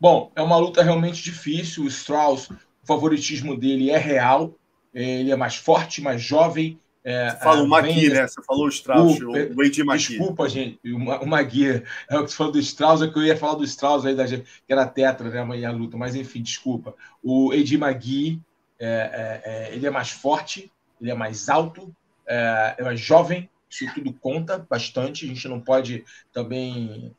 [0.00, 1.84] Bom, é uma luta realmente difícil.
[1.84, 4.58] O Strauss, o favoritismo dele é real
[5.02, 6.80] ele é mais forte, mais jovem.
[7.04, 8.26] É, você falou o Magui, né?
[8.26, 10.08] Você falou o Strauss, o, o Wade Magui.
[10.08, 11.82] Desculpa, gente, o, o Magui.
[12.10, 14.14] É o que você falou do Strauss, é que eu ia falar do Strauss aí,
[14.14, 15.38] da, que era tetra, né?
[15.38, 16.94] Amanhã a luta, mas enfim, desculpa.
[17.22, 18.40] O Edi Magui,
[18.78, 21.94] é, é, é, ele é mais forte, ele é mais alto,
[22.26, 25.26] é, é mais jovem, isso tudo conta bastante.
[25.26, 27.14] A gente não pode também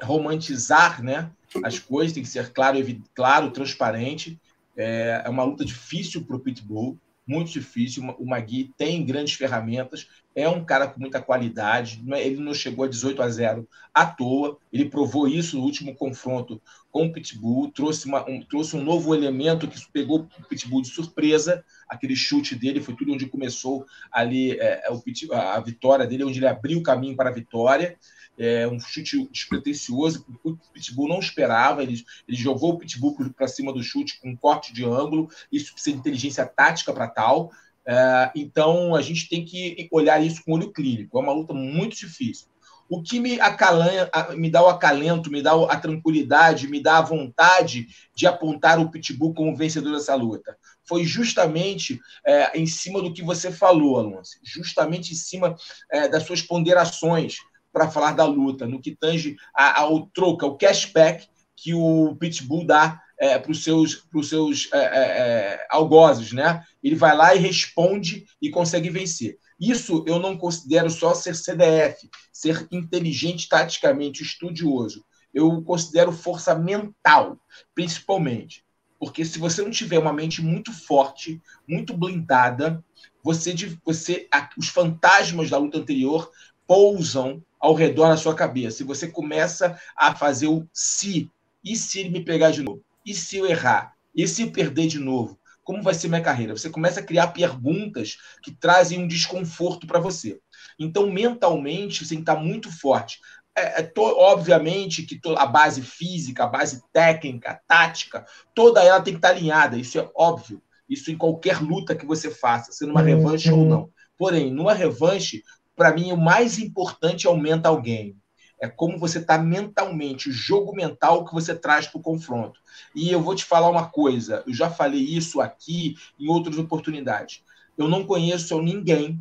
[0.00, 1.30] romantizar né,
[1.64, 2.78] as coisas, tem que ser claro,
[3.14, 4.38] claro transparente.
[4.76, 8.02] É, é uma luta difícil para o Pitbull, muito difícil.
[8.18, 12.02] O Magui tem grandes ferramentas, é um cara com muita qualidade.
[12.10, 14.58] É, ele não chegou a 18 a 0 à toa.
[14.72, 16.60] Ele provou isso no último confronto
[16.90, 20.88] com o Pitbull, trouxe, uma, um, trouxe um novo elemento que pegou o Pitbull de
[20.88, 21.64] surpresa.
[21.88, 26.48] Aquele chute dele foi tudo onde começou ali é, o, a vitória dele, onde ele
[26.48, 27.96] abriu o caminho para a vitória
[28.38, 33.72] é, um chute despretensioso, o Pitbull não esperava, ele, ele jogou o Pitbull para cima
[33.72, 37.50] do chute com um corte de ângulo, isso precisa de inteligência tática para tal.
[37.86, 41.18] É, então a gente tem que olhar isso com olho clínico.
[41.18, 42.46] É uma luta muito difícil.
[42.88, 47.02] O que me acalanha, me dá o acalento, me dá a tranquilidade, me dá a
[47.02, 53.12] vontade de apontar o Pitbull como vencedor dessa luta foi justamente é, em cima do
[53.12, 55.54] que você falou, Alonso, justamente em cima
[55.90, 57.36] é, das suas ponderações
[57.72, 63.00] para falar da luta, no que tange ao troca, ao cashback que o Pitbull dá
[63.18, 66.64] é, para os seus, pros seus é, é, é, algozes, né?
[66.82, 69.38] Ele vai lá e responde e consegue vencer.
[69.60, 75.04] Isso eu não considero só ser CDF, ser inteligente taticamente, estudioso.
[75.32, 77.38] Eu considero força mental,
[77.74, 78.64] principalmente.
[78.98, 82.84] Porque se você não tiver uma mente muito forte, muito blindada,
[83.22, 83.54] você,
[83.84, 86.28] você os fantasmas da luta anterior
[86.66, 88.82] pousam ao redor da sua cabeça.
[88.82, 91.30] E você começa a fazer o se.
[91.64, 92.82] E se ele me pegar de novo?
[93.06, 93.94] E se eu errar?
[94.12, 95.38] E se eu perder de novo?
[95.62, 96.56] Como vai ser minha carreira?
[96.56, 100.40] Você começa a criar perguntas que trazem um desconforto para você.
[100.76, 103.20] Então, mentalmente, você tem que estar muito forte.
[103.54, 109.00] É, é to, obviamente que to, a base física, a base técnica, tática, toda ela
[109.00, 109.76] tem que estar alinhada.
[109.76, 110.60] Isso é óbvio.
[110.88, 113.68] Isso em qualquer luta que você faça, sendo uma revanche ou uhum.
[113.68, 113.90] não.
[114.18, 115.42] Porém, numa revanche,
[115.82, 118.16] para mim, o mais importante é o mental game.
[118.60, 122.60] É como você está mentalmente, o jogo mental que você traz para o confronto.
[122.94, 127.42] E eu vou te falar uma coisa, eu já falei isso aqui em outras oportunidades.
[127.76, 129.20] Eu não conheço ninguém,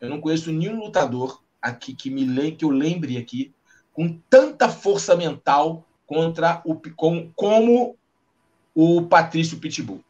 [0.00, 3.54] eu não conheço nenhum lutador aqui que me que eu lembre aqui
[3.92, 7.96] com tanta força mental contra o com, como
[8.74, 10.02] o Patrício Pitbull.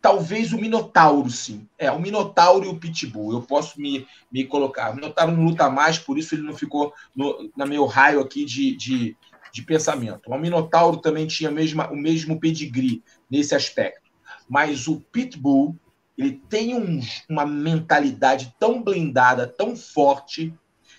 [0.00, 1.68] Talvez o Minotauro, sim.
[1.76, 3.32] É, o Minotauro e o Pitbull.
[3.32, 4.92] Eu posso me, me colocar.
[4.92, 8.44] O Minotauro não luta mais, por isso ele não ficou no na meu raio aqui
[8.44, 9.16] de, de,
[9.52, 10.30] de pensamento.
[10.30, 14.08] O Minotauro também tinha mesma, o mesmo pedigree nesse aspecto.
[14.48, 15.76] Mas o Pitbull,
[16.16, 20.54] ele tem um, uma mentalidade tão blindada, tão forte,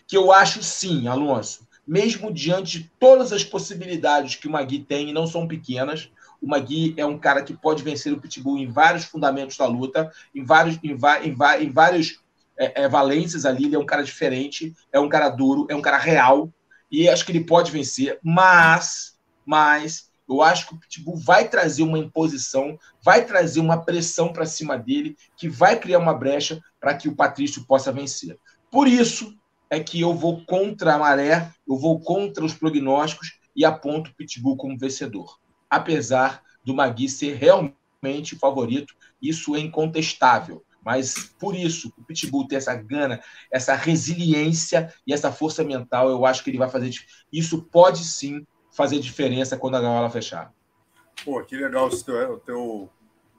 [0.08, 5.10] que eu acho sim, Alonso, mesmo diante de todas as possibilidades que o Magui tem,
[5.10, 6.12] e não são pequenas.
[6.42, 10.12] O Magui é um cara que pode vencer o Pitbull em vários fundamentos da luta,
[10.34, 12.22] em vários, em, em, em vários
[12.58, 13.66] é, é, valências ali.
[13.66, 16.52] Ele é um cara diferente, é um cara duro, é um cara real,
[16.92, 21.84] e acho que ele pode vencer, mas, mas eu acho que o Pitbull vai trazer
[21.84, 26.94] uma imposição, vai trazer uma pressão para cima dele, que vai criar uma brecha para
[26.94, 28.38] que o Patrício possa vencer.
[28.72, 29.36] Por isso
[29.70, 34.16] é que eu vou contra a maré, eu vou contra os prognósticos e aponto o
[34.16, 35.40] Pitbull como vencedor.
[35.70, 40.64] Apesar do Magui ser realmente o favorito, isso é incontestável.
[40.84, 46.26] Mas por isso, o Pitbull ter essa gana, essa resiliência e essa força mental, eu
[46.26, 46.92] acho que ele vai fazer.
[47.32, 50.54] Isso pode sim fazer diferença quando a gaiola fechar.
[51.24, 52.90] Pô, que legal o teu, o teu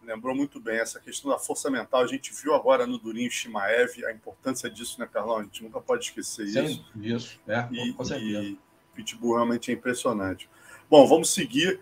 [0.04, 2.02] lembrou muito bem essa questão da força mental.
[2.02, 5.38] A gente viu agora no Durinho Shimaev a importância disso, né, Carlão?
[5.38, 6.84] A gente nunca pode esquecer Sim, isso.
[6.96, 8.42] Isso, é, e, com certeza.
[8.42, 8.58] E
[8.94, 10.48] Pitbull realmente é impressionante.
[10.90, 11.80] Bom, vamos seguir.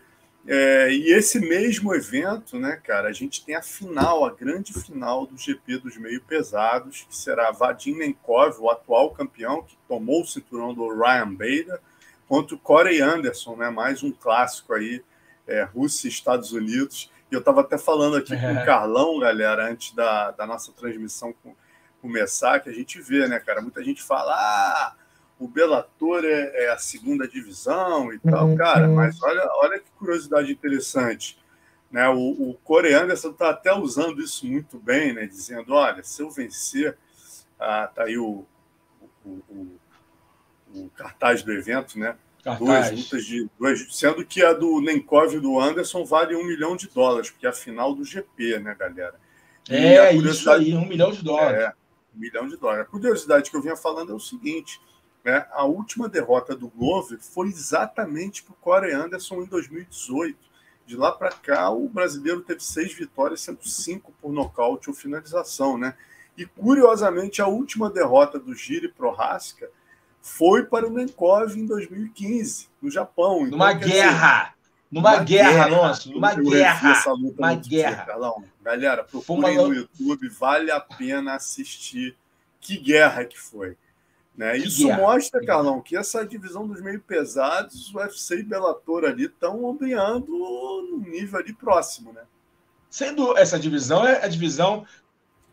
[0.50, 5.26] É, e esse mesmo evento, né, cara, a gente tem a final, a grande final
[5.26, 10.26] do GP dos meio pesados, que será Vadim Nenkov, o atual campeão, que tomou o
[10.26, 11.78] cinturão do Ryan Bader,
[12.26, 15.04] contra o Corey Anderson, né, mais um clássico aí,
[15.46, 17.12] é, Rússia e Estados Unidos.
[17.30, 21.34] E eu estava até falando aqui com o Carlão, galera, antes da, da nossa transmissão
[22.00, 23.60] começar, que a gente vê, né, cara?
[23.60, 24.94] Muita gente fala, ah,
[25.38, 28.56] o Bellator é, é a segunda divisão e tal, uhum.
[28.56, 31.38] cara, mas olha, olha que curiosidade interessante.
[31.90, 32.08] Né?
[32.08, 35.26] O, o Corey Anderson está até usando isso muito bem, né?
[35.26, 36.98] Dizendo, olha, se eu vencer,
[37.58, 38.44] ah, tá aí o,
[39.24, 39.78] o, o,
[40.74, 42.16] o cartaz do evento, né?
[42.58, 43.48] Duas lutas de.
[43.58, 47.46] Duas, sendo que a do Nenkov e do Anderson vale um milhão de dólares, porque
[47.46, 49.14] é a final do GP, né, galera?
[49.68, 51.60] E é, isso aí, um milhão de dólares.
[51.60, 51.72] É,
[52.14, 52.86] um milhão de dólares.
[52.86, 54.80] A curiosidade que eu vinha falando é o seguinte:
[55.24, 60.38] né, a última derrota do Glover foi exatamente para o Corey Anderson em 2018.
[60.86, 65.76] De lá para cá, o brasileiro teve seis vitórias, sendo cinco por nocaute ou finalização,
[65.76, 65.94] né?
[66.36, 69.68] E curiosamente, a última derrota do Giri Prohaska
[70.22, 73.38] foi para o Nenkov em 2015, no Japão.
[73.38, 74.44] Então, numa guerra!
[74.44, 74.58] Dizer,
[74.90, 76.90] numa guerra, guerra Alonso, numa guerra.
[76.92, 78.06] Essa luta uma guerra.
[78.06, 78.44] Calão.
[78.62, 79.68] Galera, procurem uma...
[79.68, 82.16] no YouTube, vale a pena assistir.
[82.60, 83.76] Que guerra que foi.
[84.38, 84.56] Né?
[84.56, 89.68] Isso mostra, Carlão, que essa divisão dos meio pesados, o UFC e Bellator ali estão
[89.68, 92.22] ampliando no nível ali próximo, né?
[92.88, 94.86] Sendo essa divisão é a divisão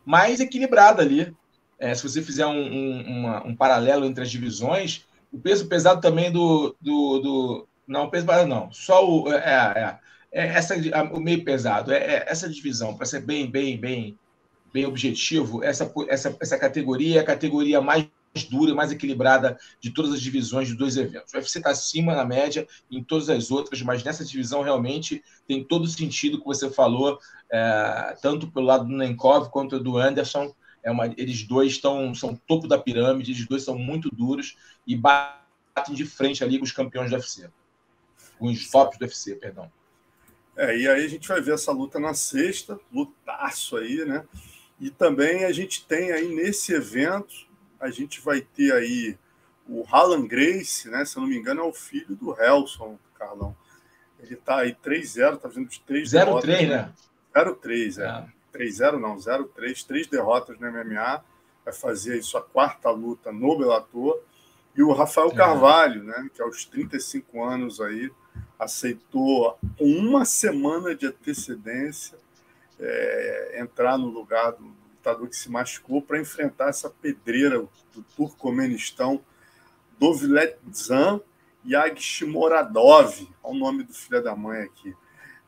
[0.05, 1.35] mais equilibrada ali.
[1.79, 5.99] É, se você fizer um, um, uma, um, paralelo entre as divisões, o peso pesado
[5.99, 6.75] também do.
[6.79, 8.71] do, do não, peso pesado não.
[8.71, 9.33] Só o.
[9.33, 9.99] É,
[10.31, 10.75] é, é essa,
[11.11, 11.91] o meio pesado.
[11.91, 14.15] É, é essa divisão, para ser bem, bem, bem,
[14.71, 18.07] bem objetivo, essa, essa, essa categoria é a categoria mais
[18.43, 21.33] dura e mais equilibrada de todas as divisões de dois eventos.
[21.33, 25.63] O UFC está acima na média em todas as outras, mas nessa divisão realmente tem
[25.63, 27.17] todo o sentido que você falou,
[27.51, 30.53] é, tanto pelo lado do Nenkov quanto do Anderson.
[30.83, 34.55] É uma, eles dois estão são topo da pirâmide, eles dois são muito duros
[34.85, 37.49] e batem de frente ali com os campeões do UFC.
[38.37, 39.71] Com os tops do UFC, perdão.
[40.57, 44.25] É, e aí a gente vai ver essa luta na sexta, lutaço aí, né?
[44.79, 47.44] E também a gente tem aí nesse evento,
[47.79, 49.17] a gente vai ter aí
[49.67, 51.05] o Alan Grace, né?
[51.05, 53.55] Se eu não me engano, é o filho do Helson, Carlão.
[54.19, 56.93] Ele tá aí 3-0, tá fazendo de 3 0-3, né?
[57.33, 58.31] 0-3, é.
[58.31, 58.35] é.
[58.57, 61.23] 3-0 não, 0-3, três derrotas no MMA,
[61.63, 64.21] vai fazer sua quarta luta no Bellator.
[64.75, 65.35] E o Rafael é.
[65.35, 68.11] Carvalho, né, que aos 35 anos aí
[68.57, 71.93] aceitou com uma semana de antecedêner
[72.79, 74.73] é, entrar no lugar do
[75.05, 77.59] lutador que se machucou para enfrentar essa pedreira
[77.93, 79.21] do Turcomenistão,
[79.99, 81.21] Dovletzan
[81.65, 84.95] Yagshimoradov, olha o nome do filho da mãe aqui.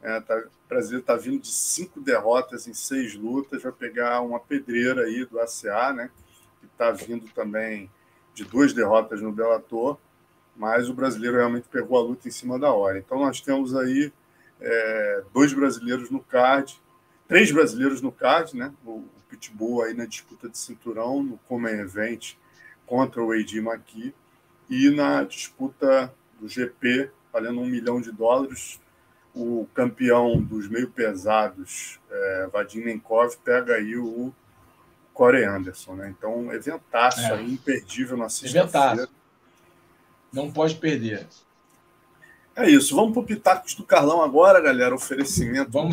[0.02, 4.40] É, tá, o Brasil está vindo de cinco derrotas em seis lutas, vai pegar uma
[4.40, 6.12] pedreira aí do ACA, né?
[6.60, 7.90] Que está vindo também
[8.34, 9.98] de duas derrotas no Bellator,
[10.56, 13.00] mas o brasileiro realmente pegou a luta em cima da hora.
[13.00, 14.12] Então nós temos aí
[14.62, 16.80] é, dois brasileiros no card,
[17.28, 18.72] três brasileiros no card, né?
[18.86, 22.36] O Pitbull aí na disputa de cinturão, no Common Event
[22.86, 24.14] contra o AD Maqui,
[24.70, 28.80] e na disputa do GP, valendo um milhão de dólares,
[29.34, 34.34] o campeão dos meio pesados, é, Vadim Nenkov, pega aí o
[35.14, 36.14] Corey Anderson, né?
[36.18, 37.34] Então, eventaço é.
[37.34, 39.10] aí, imperdível na sexta-feira.
[40.32, 41.28] Não pode perder.
[42.56, 42.96] É isso.
[42.96, 44.94] Vamos para o Pitacos do Carlão agora, galera.
[44.94, 45.92] Oferecimento Vamos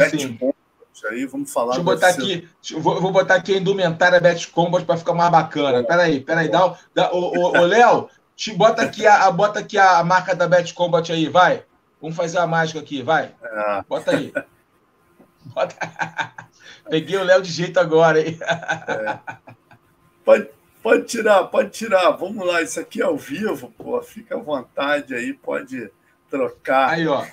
[1.07, 1.75] aí, vamos falar.
[1.75, 5.31] Deixa eu botar aqui, vou, vou, botar aqui a indumentária Bet Combat para ficar mais
[5.31, 5.83] bacana.
[5.83, 10.35] Peraí, peraí, dá, dá, ô, ô Léo, Te bota aqui a, bota aqui a marca
[10.35, 11.65] da Bet Combat aí, vai.
[12.01, 13.35] Vamos fazer a mágica aqui, vai.
[13.43, 13.85] É.
[13.89, 14.33] Bota aí.
[15.47, 15.77] Bota...
[16.91, 18.39] Peguei o Léo de jeito agora, hein?
[18.43, 19.19] É.
[20.25, 20.49] Pode,
[20.83, 22.11] pode tirar, pode tirar.
[22.11, 24.03] Vamos lá, isso aqui é ao vivo, pô.
[24.03, 25.91] Fica à vontade aí, pode
[26.29, 26.91] trocar.
[26.91, 27.25] Aí, ó.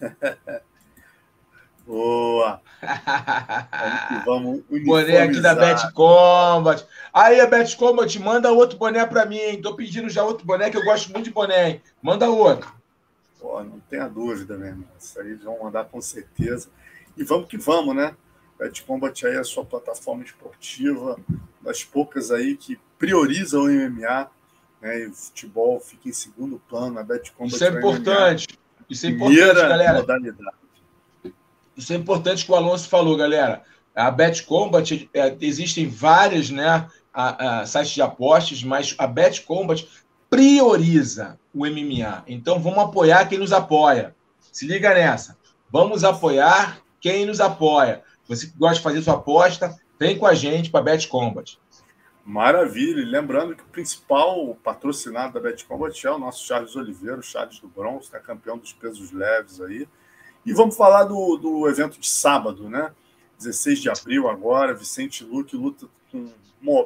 [1.86, 2.60] Boa!
[4.24, 6.84] Vamos, vamos boné aqui da Bet Combat.
[7.14, 9.62] Aí, a Bet Combat, manda outro boné para mim, hein?
[9.62, 11.82] Tô pedindo já outro boné, que eu gosto muito de boné, hein?
[12.02, 12.74] Manda outro.
[13.38, 14.88] Pô, não tenha dúvida, meu irmão.
[14.98, 16.68] Isso aí eles vão mandar com certeza.
[17.16, 18.16] E vamos que vamos, né?
[18.58, 21.16] Bet Combat aí é a sua plataforma esportiva,
[21.60, 24.28] das poucas aí que prioriza o MMA,
[24.80, 25.02] né?
[25.02, 28.48] E o futebol fica em segundo plano, a Bet Combat Isso é importante.
[28.48, 30.00] MMA, Isso é importante, galera.
[30.00, 30.65] Modalidade.
[31.76, 33.62] Isso é importante que o Alonso falou, galera.
[33.94, 39.42] A Bet Combat, é, existem várias né, a, a, sites de apostas, mas a Bet
[39.42, 39.86] Combat
[40.28, 42.24] prioriza o MMA.
[42.26, 44.14] Então vamos apoiar quem nos apoia.
[44.52, 45.36] Se liga nessa.
[45.70, 48.02] Vamos apoiar quem nos apoia.
[48.28, 51.58] Você que gosta de fazer sua aposta, vem com a gente para a Bet Combat.
[52.24, 53.00] Maravilha.
[53.00, 57.22] E lembrando que o principal patrocinado da Bet Combat é o nosso Charles Oliveira, o
[57.22, 59.86] Charles do Bronx, está campeão dos pesos leves aí.
[60.46, 62.92] E vamos falar do, do evento de sábado, né?
[63.36, 66.32] 16 de abril agora, Vicente Luque luta com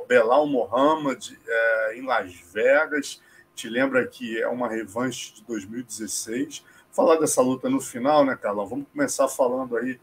[0.09, 3.21] Belal Mohamed é, em Las Vegas.
[3.55, 6.65] Te lembra que é uma revanche de 2016.
[6.91, 8.67] Falar dessa luta no final, né, Carlão?
[8.67, 10.01] Vamos começar falando aí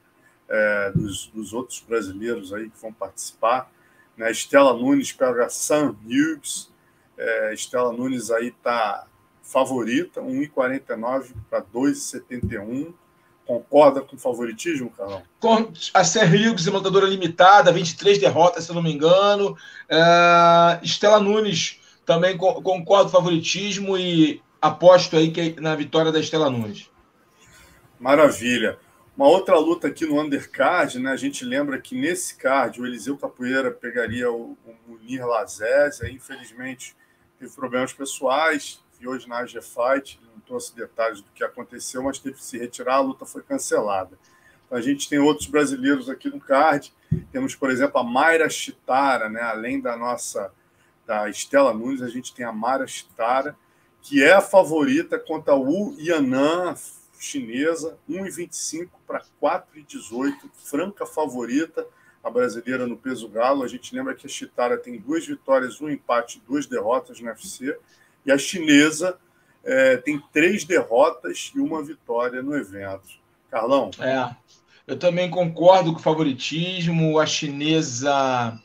[0.48, 3.72] é, dos, dos, outros brasileiros aí que vão participar.
[4.16, 4.32] Né?
[4.32, 6.72] Estela Nunes pega Sam Hughes.
[7.18, 9.08] É, Estela Nunes aí tá
[9.42, 12.94] favorita, 1,49 para 2,71.
[13.48, 15.24] Concorda com o favoritismo, Carlão?
[15.94, 19.52] A Ser Hughes, lutadora limitada, 23 derrotas, se eu não me engano.
[19.90, 26.20] Uh, Estela Nunes também concordo com o favoritismo e aposto aí que na vitória da
[26.20, 26.92] Estela Nunes.
[27.98, 28.78] Maravilha.
[29.16, 31.12] Uma outra luta aqui no undercard, né?
[31.12, 36.96] A gente lembra que nesse card o Eliseu Capoeira pegaria o, o Munir Lazés, infelizmente
[37.40, 42.20] teve problemas pessoais, e hoje na AG Fight, não trouxe detalhes do que aconteceu, mas
[42.20, 44.18] teve que se retirar, a luta foi cancelada.
[44.66, 46.94] Então, a gente tem outros brasileiros aqui no card.
[47.32, 49.42] Temos, por exemplo, a Mayra Chitara, né?
[49.42, 50.52] além da nossa
[51.06, 53.58] da Estela Nunes, a gente tem a Mayra Chitara,
[54.02, 56.76] que é a favorita contra a Wu Yanan,
[57.18, 61.88] chinesa, 1,25 para 4,18, franca favorita,
[62.24, 63.64] a brasileira no peso galo.
[63.64, 67.76] A gente lembra que a Chitara tem duas vitórias, um empate, duas derrotas no UFC.
[68.28, 69.18] E a chinesa
[69.64, 73.08] é, tem três derrotas e uma vitória no evento.
[73.50, 73.90] Carlão?
[74.00, 74.36] É,
[74.86, 77.20] eu também concordo com o favoritismo.
[77.20, 78.60] A chinesa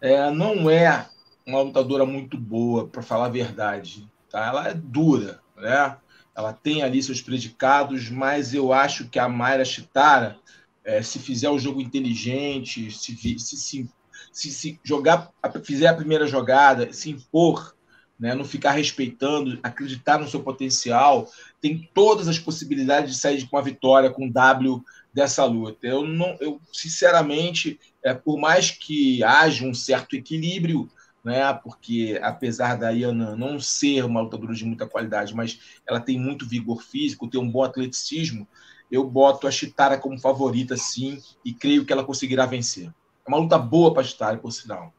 [0.00, 1.08] é, não é
[1.46, 4.10] uma lutadora muito boa, para falar a verdade.
[4.28, 4.46] Tá?
[4.46, 5.96] Ela é dura, né?
[6.36, 10.36] Ela tem ali seus predicados, mas eu acho que a Mayra Chitara,
[10.84, 13.88] é, se fizer o jogo inteligente, se, se,
[14.32, 15.30] se, se, jogar,
[15.64, 17.77] fizer a primeira jogada, se impor
[18.18, 18.34] né?
[18.34, 21.28] não ficar respeitando, acreditar no seu potencial,
[21.60, 25.86] tem todas as possibilidades de sair com uma vitória com W dessa luta.
[25.86, 30.90] Eu não, eu sinceramente, é, por mais que haja um certo equilíbrio,
[31.24, 36.18] né, porque apesar da Iana não ser uma lutadora de muita qualidade, mas ela tem
[36.18, 38.46] muito vigor físico, tem um bom atleticismo,
[38.90, 42.86] eu boto a Chitara como favorita, sim, e creio que ela conseguirá vencer.
[43.26, 44.94] É uma luta boa para a Chitara, por sinal.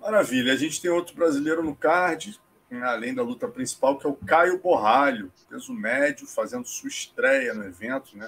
[0.00, 0.54] Maravilha.
[0.54, 2.40] A gente tem outro brasileiro no card,
[2.82, 7.64] além da luta principal, que é o Caio Borralho, peso médio, fazendo sua estreia no
[7.64, 8.16] evento.
[8.16, 8.26] Né?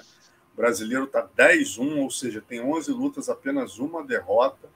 [0.53, 4.69] O brasileiro está 10-1, ou seja, tem 11 lutas, apenas uma derrota.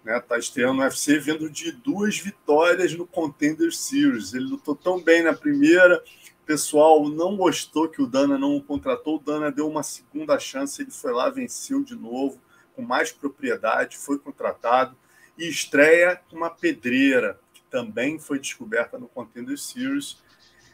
[0.00, 0.20] Está né?
[0.20, 4.34] Tá estreando no UFC, vindo de duas vitórias no Contender Series.
[4.34, 6.04] Ele lutou tão bem na primeira,
[6.42, 9.16] o pessoal não gostou que o Dana não o contratou.
[9.16, 12.38] O Dana deu uma segunda chance, ele foi lá, venceu de novo,
[12.76, 14.94] com mais propriedade, foi contratado
[15.36, 20.22] e estreia uma pedreira, que também foi descoberta no Contender Series.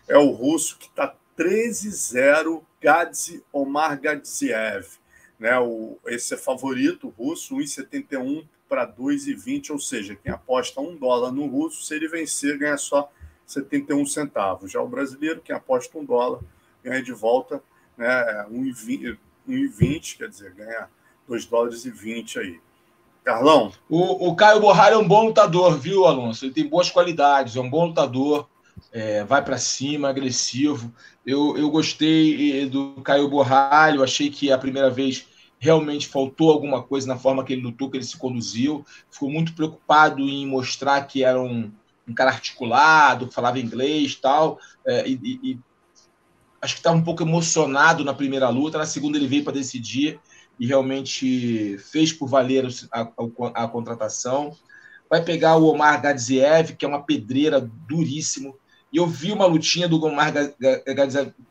[0.08, 4.98] É o russo que está 13-0, Gadzi Omar Gadziev.
[5.38, 11.32] Né, o, esse é favorito russo, 1,71 para 2,20, ou seja, quem aposta um dólar
[11.32, 13.10] no russo, se ele vencer, ganha só
[13.46, 14.70] 71 centavos.
[14.70, 16.40] Já o brasileiro, quem aposta um dólar,
[16.84, 17.62] ganha de volta
[17.96, 20.88] né, 1,20, quer dizer, ganha
[21.26, 22.60] 2 dólares e 20 aí.
[23.24, 23.72] Carlão?
[23.88, 26.44] O, o Caio Borralho é um bom lutador, viu, Alonso?
[26.44, 28.48] Ele tem boas qualidades, é um bom lutador,
[28.92, 30.92] é, vai para cima, agressivo.
[31.24, 35.26] Eu, eu gostei do Caio Borralho, achei que a primeira vez
[35.58, 38.84] realmente faltou alguma coisa na forma que ele lutou, que ele se conduziu.
[39.10, 41.70] Ficou muito preocupado em mostrar que era um,
[42.08, 45.58] um cara articulado, falava inglês tal, é, e, e
[46.60, 50.18] acho que estava um pouco emocionado na primeira luta, na segunda ele veio para decidir
[50.60, 54.54] e realmente fez por valer a, a, a, contratação.
[55.08, 57.58] Vai pegar o Omar Gadziev, que é uma pedreira
[57.88, 58.54] duríssimo.
[58.92, 60.30] E eu vi uma lutinha do Omar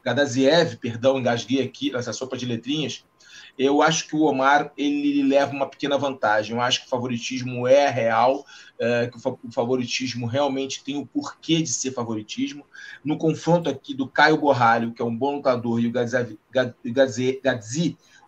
[0.04, 3.04] Gadziev, perdão, engasguei aqui nessa sopa de letrinhas,
[3.60, 6.56] eu acho que o Omar ele leva uma pequena vantagem.
[6.56, 8.46] Eu acho que o favoritismo é real,
[8.80, 12.66] é, que o favoritismo realmente tem o porquê de ser favoritismo.
[13.04, 16.38] No confronto aqui do Caio Borralho, que é um bom lutador, e o Gadzi,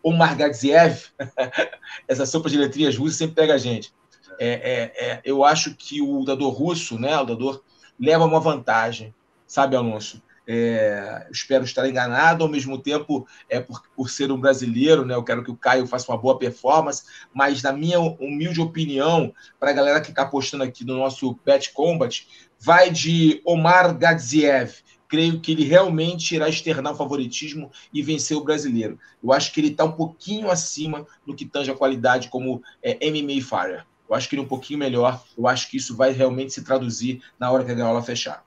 [0.03, 1.05] Omar Gadziev,
[2.07, 3.93] essa sopa de letrinhas russas sempre pega a gente.
[4.39, 7.63] É, é, é, eu acho que o lutador russo, né, o lutador,
[7.99, 9.13] leva uma vantagem,
[9.45, 10.21] sabe, Alonso?
[10.47, 15.13] É, espero estar enganado, ao mesmo tempo, é por, por ser um brasileiro, né?
[15.13, 19.69] Eu quero que o Caio faça uma boa performance, mas na minha humilde opinião, para
[19.69, 22.27] a galera que está apostando aqui no nosso Bet Combat,
[22.59, 24.73] vai de Omar Gadziev.
[25.11, 28.97] Creio que ele realmente irá externar o favoritismo e vencer o brasileiro.
[29.21, 32.97] Eu acho que ele está um pouquinho acima no que tange a qualidade como é,
[33.11, 33.83] MMA Fire.
[34.07, 35.21] Eu acho que ele é um pouquinho melhor.
[35.37, 38.45] Eu acho que isso vai realmente se traduzir na hora que a gaiola fechar.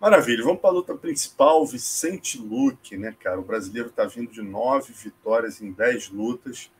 [0.00, 3.40] Maravilha, vamos para a luta principal, Vicente Luque, né, cara?
[3.40, 6.70] O brasileiro está vindo de nove vitórias em dez lutas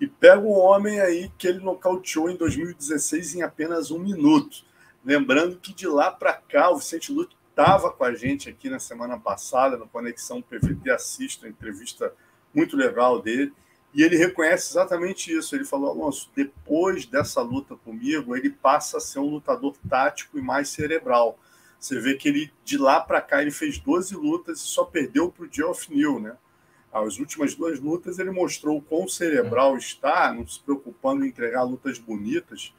[0.00, 4.62] e pega um homem aí que ele nocauteou em 2016 em apenas um minuto.
[5.04, 8.78] Lembrando que de lá para cá o Vicente Luque estava com a gente aqui na
[8.78, 12.14] semana passada no Conexão PVT Assisto, uma entrevista
[12.54, 13.52] muito legal dele,
[13.92, 15.56] e ele reconhece exatamente isso.
[15.56, 20.42] Ele falou: Alonso, depois dessa luta comigo, ele passa a ser um lutador tático e
[20.42, 21.36] mais cerebral
[21.80, 25.30] você vê que ele, de lá para cá, ele fez 12 lutas e só perdeu
[25.30, 26.36] para o Geoff Neal, né?
[26.92, 31.62] As últimas duas lutas ele mostrou o quão cerebral está, não se preocupando em entregar
[31.62, 32.74] lutas bonitas,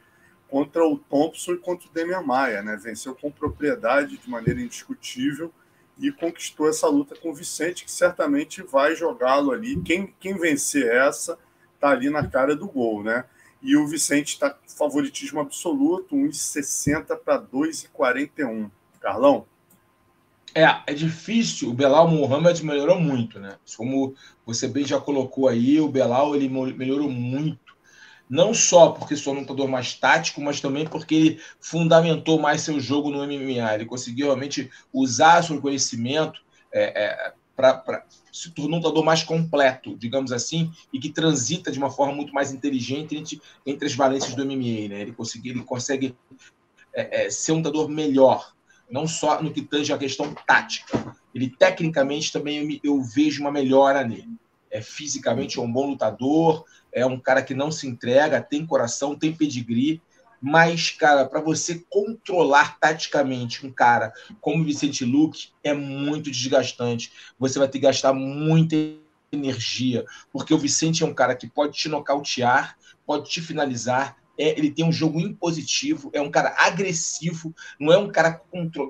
[0.50, 2.76] contra o Thompson e contra o Demian Maia, né?
[2.76, 5.52] Venceu com propriedade, de maneira indiscutível,
[5.98, 9.80] e conquistou essa luta com o Vicente, que certamente vai jogá-lo ali.
[9.82, 11.38] Quem, quem vencer essa
[11.74, 13.24] está ali na cara do gol, né?
[13.62, 18.70] E o Vicente está favoritismo absoluto, 1,60 para 2,41.
[19.00, 19.46] Carlão?
[20.54, 21.70] É, é difícil.
[21.70, 23.56] O Belal Mohamed melhorou muito, né?
[23.76, 27.69] Como você bem já colocou aí, o Belal ele melhorou muito.
[28.30, 32.78] Não só porque sou um lutador mais tático, mas também porque ele fundamentou mais seu
[32.78, 33.74] jogo no MMA.
[33.74, 36.40] Ele conseguiu realmente usar seu conhecimento
[36.72, 41.78] é, é, para se tornar um lutador mais completo, digamos assim, e que transita de
[41.78, 44.88] uma forma muito mais inteligente entre, entre as valências do MMA.
[44.88, 45.00] Né?
[45.00, 46.16] Ele, consegue, ele consegue
[46.94, 48.54] é, é, ser um lutador melhor
[48.90, 51.16] não só no que tange a questão tática.
[51.34, 54.36] Ele tecnicamente também eu, eu vejo uma melhora nele.
[54.70, 59.16] É fisicamente é um bom lutador, é um cara que não se entrega, tem coração,
[59.16, 60.00] tem pedigree,
[60.40, 67.12] mas, cara, para você controlar taticamente um cara como Vicente Luque é muito desgastante.
[67.38, 68.74] Você vai ter que gastar muita
[69.30, 72.76] energia, porque o Vicente é um cara que pode te nocautear,
[73.06, 77.98] pode te finalizar, é, ele tem um jogo impositivo, é um cara agressivo, não é
[77.98, 78.40] um cara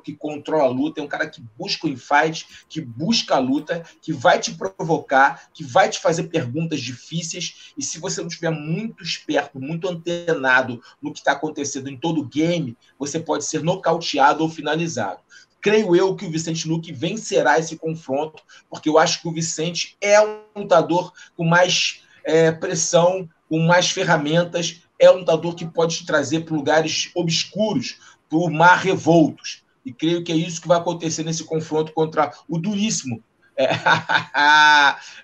[0.04, 3.82] que controla a luta, é um cara que busca o infight, que busca a luta,
[4.00, 8.50] que vai te provocar, que vai te fazer perguntas difíceis, e se você não estiver
[8.50, 13.60] muito esperto, muito antenado no que está acontecendo em todo o game, você pode ser
[13.60, 15.18] nocauteado ou finalizado.
[15.60, 18.40] Creio eu que o Vicente Luque vencerá esse confronto,
[18.70, 23.90] porque eu acho que o Vicente é um lutador com mais é, pressão, com mais
[23.90, 27.98] ferramentas, é um lutador que pode te trazer para lugares obscuros,
[28.28, 29.64] para o mar revoltos.
[29.84, 33.24] E creio que é isso que vai acontecer nesse confronto contra o duríssimo.
[33.56, 33.68] É.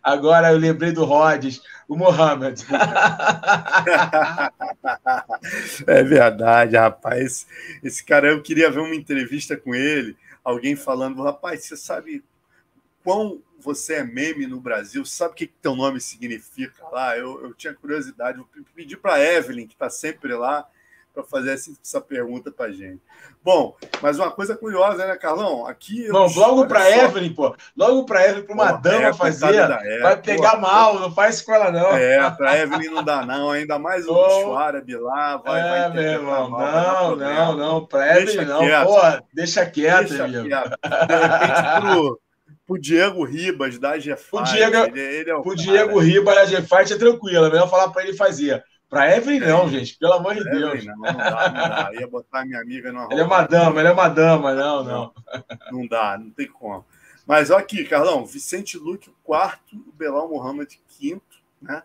[0.02, 2.64] Agora eu lembrei do Rhodes, o Mohamed.
[5.86, 7.46] é verdade, rapaz.
[7.82, 12.24] Esse cara, eu queria ver uma entrevista com ele, alguém falando, rapaz, você sabe
[13.04, 17.16] quão você é meme no Brasil, sabe o que, que teu nome significa lá?
[17.16, 20.68] Eu, eu tinha curiosidade, vou pedir para a Evelyn, que está sempre lá,
[21.16, 23.00] para fazer essa, pergunta para gente.
[23.42, 25.66] Bom, mas uma coisa curiosa, né, Carlão?
[25.66, 26.06] Aqui.
[26.08, 27.56] Não, logo para a Evelyn, pô.
[27.74, 29.68] Logo para Evelyn, para uma pô, dama é, fazer.
[30.02, 31.96] vai pegar pô, mal, não faz com ela, não.
[31.96, 33.50] É, para Evelyn não dá, não.
[33.50, 35.38] Ainda mais o bicho árabe lá.
[35.38, 36.50] Vai, é, vai meu irmão.
[36.50, 37.86] Não, não, não.
[37.86, 38.58] Para Evelyn, não.
[38.58, 38.86] Quieto.
[38.86, 40.48] Pô, deixa quieto, deixa amigo.
[40.48, 40.78] Quieto.
[41.06, 42.20] De repente, pro
[42.66, 44.48] pro Diego Ribas da Gefart.
[44.48, 47.70] O Diego, ele, ele é o pro Diego Ribas da Gefart é tranquilo, é melhor
[47.70, 48.62] falar para ele fazer.
[48.88, 50.84] Para Evelyn, não, gente, pelo amor de Deus.
[50.84, 51.90] Não, não dá, não dá.
[51.94, 55.14] Ia botar minha amiga no Ele é uma dama, ele é uma dama, não, não.
[55.72, 56.84] Não dá, não tem como.
[57.26, 61.82] Mas olha aqui, Carlão, Vicente Luque, quarto, o Belal Mohamed, quinto, né?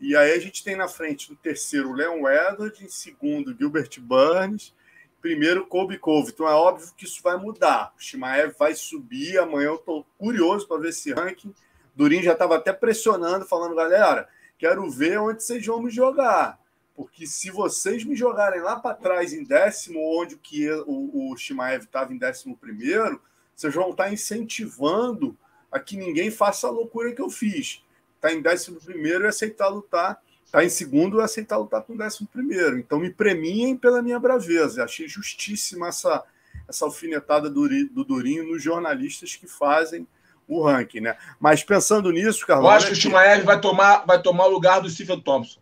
[0.00, 4.00] E aí a gente tem na frente, no terceiro, o Leon Edward, em segundo, Gilbert
[4.00, 4.74] Burns,
[5.20, 6.32] primeiro Kobe Cove.
[6.32, 7.92] Então é óbvio que isso vai mudar.
[7.96, 9.38] O Shimaev vai subir.
[9.38, 11.54] Amanhã eu estou curioso para ver esse ranking.
[11.94, 16.58] Durin já estava até pressionando, falando, galera, quero ver onde vocês vão me jogar.
[16.94, 21.84] Porque se vocês me jogarem lá para trás em décimo, onde que o, o Shimaev
[21.84, 23.20] estava em décimo primeiro,
[23.54, 25.36] vocês vão estar tá incentivando
[25.70, 27.82] a que ninguém faça a loucura que eu fiz.
[28.16, 30.20] Está em décimo primeiro e aceitar lutar
[30.50, 32.76] está em segundo e aceitar lutar com o décimo primeiro.
[32.76, 34.82] Então me premiem pela minha braveza.
[34.82, 36.24] Achei justíssima essa,
[36.68, 40.06] essa alfinetada do, do Durinho nos jornalistas que fazem
[40.48, 41.16] o ranking, né?
[41.38, 42.66] Mas pensando nisso, Carlos.
[42.66, 45.60] Eu acho que o Shimaev vai tomar, vai tomar o lugar do Stephen Thompson.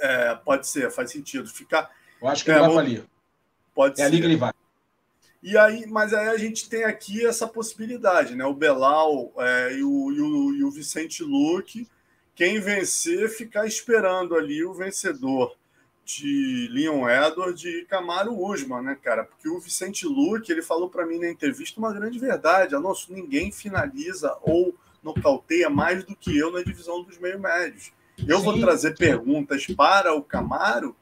[0.00, 1.48] É, pode ser, faz sentido.
[1.48, 1.90] Ficar.
[2.22, 3.04] Eu acho que ele é, vai falir.
[3.74, 4.02] Pode é ser.
[4.02, 4.52] É ali que ele vai.
[5.42, 8.44] E aí, mas aí a gente tem aqui essa possibilidade, né?
[8.44, 11.88] O Belal é, e, o, e, o, e o Vicente Luque
[12.36, 15.56] quem vencer ficar esperando ali o vencedor
[16.04, 19.24] de Leon Edward e Camaro Usman, né, cara?
[19.24, 22.74] Porque o Vicente Luque, ele falou para mim na entrevista uma grande verdade.
[22.74, 27.90] Alonso, ninguém finaliza ou nocauteia mais do que eu na divisão dos meio médios.
[28.28, 28.44] Eu Sim.
[28.44, 30.94] vou trazer perguntas para o Camaro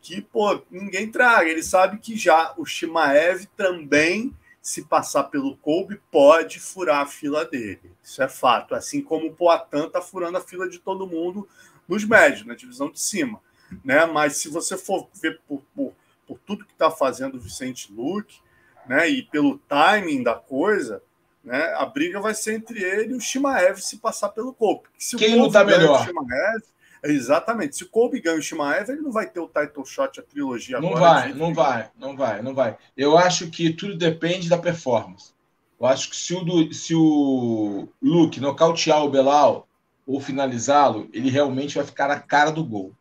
[0.00, 1.50] que, pô, ninguém traga.
[1.50, 7.44] Ele sabe que já o Shimaev também se passar pelo Kobe, pode furar a fila
[7.44, 7.92] dele.
[8.02, 8.74] Isso é fato.
[8.74, 11.48] Assim como o Poatan está furando a fila de todo mundo
[11.86, 13.40] nos médios, na divisão de cima.
[13.84, 14.04] Né?
[14.06, 15.92] Mas se você for ver por, por,
[16.26, 18.40] por tudo que está fazendo o Vicente Luque,
[18.86, 19.08] né?
[19.08, 21.02] e pelo timing da coisa,
[21.42, 21.74] né?
[21.74, 24.88] a briga vai ser entre ele e o Shimaev se passar pelo Kobe.
[24.98, 26.02] Se Quem luta melhor?
[26.02, 26.62] O Shimaev,
[27.02, 27.76] Exatamente.
[27.76, 30.80] Se o Kobe ganha o Shimaev, ele não vai ter o title shot, a trilogia
[30.80, 31.00] não agora.
[31.00, 32.76] Vai, não vai, não vai, não vai.
[32.96, 35.32] Eu acho que tudo depende da performance.
[35.80, 39.68] Eu acho que se o, se o Luke nocautear o Belal
[40.06, 42.92] ou finalizá-lo, ele realmente vai ficar na cara do gol.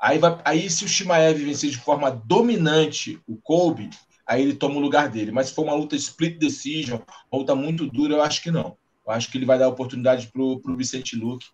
[0.00, 3.90] Aí, vai, aí se o Shimaev vencer de forma dominante o Kobe,
[4.26, 5.30] aí ele toma o lugar dele.
[5.30, 8.76] Mas se for uma luta split decision, uma luta muito dura, eu acho que não.
[9.06, 11.46] Eu acho que ele vai dar oportunidade para o Vicente Luke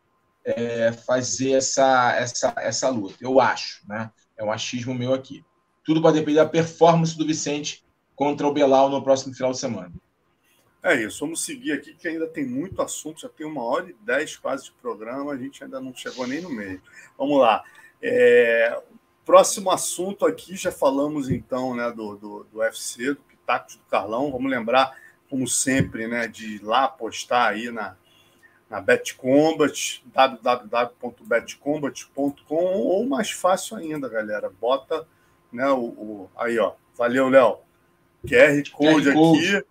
[0.44, 3.16] é, fazer essa, essa, essa luta.
[3.20, 4.10] Eu acho, né?
[4.36, 5.44] É um achismo meu aqui.
[5.84, 7.84] Tudo vai depender da performance do Vicente
[8.14, 9.92] contra o Belal no próximo final de semana.
[10.82, 13.96] É isso, vamos seguir aqui que ainda tem muito assunto, já tem uma hora e
[14.02, 16.80] dez quase de programa, a gente ainda não chegou nem no meio.
[17.18, 17.62] Vamos lá.
[18.02, 18.80] É,
[19.24, 24.32] próximo assunto aqui, já falamos então né, do, do, do UFC, do Pitacos do Carlão.
[24.32, 24.96] Vamos lembrar,
[25.28, 27.94] como sempre, né, de ir lá postar aí na,
[28.70, 35.04] na BetCombat, www.betcombat.com, ou mais fácil ainda, galera, bota
[35.52, 36.74] né, o, o aí, ó.
[36.96, 37.58] Valeu, Léo.
[38.22, 39.66] QR Code QR aqui,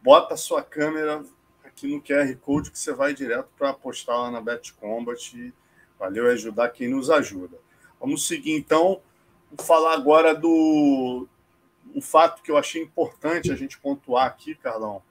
[0.00, 1.24] bota a sua câmera
[1.64, 5.52] aqui no QR Code que você vai direto para postar lá na BetCombat.
[5.98, 7.58] Valeu, é ajudar quem nos ajuda.
[7.98, 9.00] Vamos seguir então,
[9.50, 11.26] vou falar agora do
[11.92, 15.02] um fato que eu achei importante a gente pontuar aqui, Carlão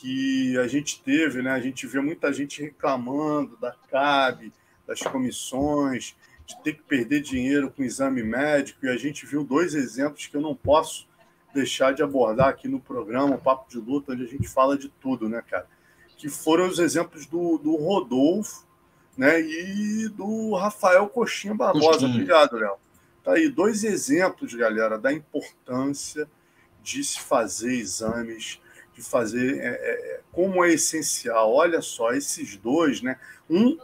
[0.00, 1.50] que a gente teve, né?
[1.50, 4.52] A gente vê muita gente reclamando da CAB,
[4.86, 6.14] das comissões,
[6.46, 10.36] de ter que perder dinheiro com exame médico, e a gente viu dois exemplos que
[10.36, 11.08] eu não posso
[11.52, 14.88] deixar de abordar aqui no programa, o Papo de Luta, onde a gente fala de
[14.88, 15.66] tudo, né, cara?
[16.16, 18.66] Que foram os exemplos do, do Rodolfo,
[19.16, 21.88] né, e do Rafael Coxinha Barbosa.
[21.88, 22.10] Coxinha.
[22.10, 22.76] Obrigado, Léo.
[23.24, 26.30] Tá aí dois exemplos, galera, da importância
[26.84, 28.60] de se fazer exames
[28.98, 31.54] de fazer, é, é, como é essencial.
[31.54, 33.16] Olha só, esses dois, né?
[33.48, 33.78] Um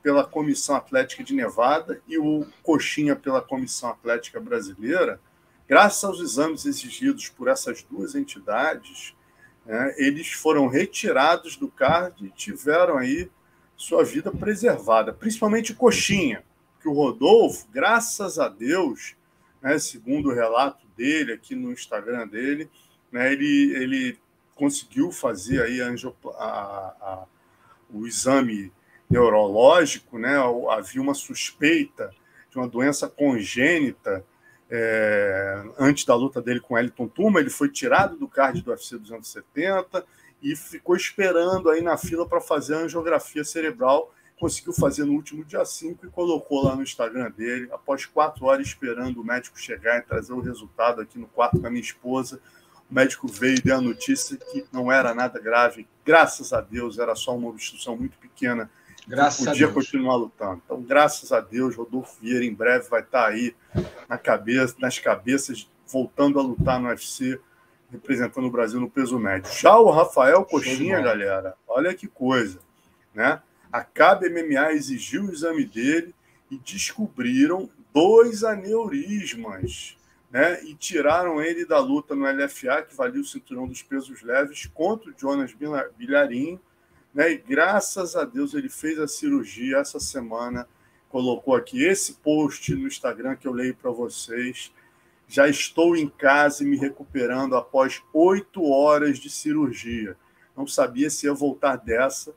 [0.00, 5.20] pela Comissão Atlética de Nevada e o Coxinha pela Comissão Atlética Brasileira,
[5.68, 9.14] graças aos exames exigidos por essas duas entidades,
[9.66, 13.28] né, eles foram retirados do card e tiveram aí
[13.76, 16.44] sua vida preservada, principalmente Coxinha,
[16.80, 19.16] que o Rodolfo, graças a Deus,
[19.60, 22.70] né, segundo o relato dele aqui no Instagram dele,
[23.10, 24.18] né, ele, ele
[24.58, 26.44] conseguiu fazer aí a, a,
[27.00, 27.24] a,
[27.88, 28.72] o exame
[29.08, 30.34] neurológico, né?
[30.70, 32.10] havia uma suspeita
[32.50, 34.24] de uma doença congênita
[34.70, 38.98] é, antes da luta dele com Elton Tuma, ele foi tirado do card do UFC
[38.98, 40.04] 270
[40.42, 44.12] e ficou esperando aí na fila para fazer a angiografia cerebral.
[44.38, 47.68] Conseguiu fazer no último dia 5 e colocou lá no Instagram dele.
[47.72, 51.66] Após quatro horas esperando o médico chegar e trazer o resultado aqui no quarto com
[51.66, 52.40] a minha esposa,
[52.90, 56.98] o médico veio e deu a notícia que não era nada grave, graças a Deus,
[56.98, 58.70] era só uma obstrução muito pequena.
[59.06, 59.86] Graças podia a Deus.
[59.86, 60.62] continuar lutando.
[60.64, 63.54] Então, graças a Deus, Rodolfo Vieira em breve vai estar aí
[64.08, 67.38] na cabeça, nas cabeças, voltando a lutar no UFC,
[67.90, 69.52] representando o Brasil no peso médio.
[69.52, 72.58] Já o Rafael Coxinha, galera, olha que coisa,
[73.14, 73.40] né?
[73.70, 76.14] A CAB MMA exigiu o exame dele
[76.50, 79.97] e descobriram dois aneurismas
[80.30, 80.62] né?
[80.64, 85.10] E tiraram ele da luta no LFA, que valia o cinturão dos pesos leves, contra
[85.10, 85.54] o Jonas
[85.96, 86.60] Bilharinho,
[87.14, 87.32] né?
[87.32, 90.68] E graças a Deus ele fez a cirurgia essa semana.
[91.08, 94.72] Colocou aqui esse post no Instagram que eu leio para vocês.
[95.26, 100.16] Já estou em casa e me recuperando após oito horas de cirurgia.
[100.56, 102.34] Não sabia se ia voltar dessa,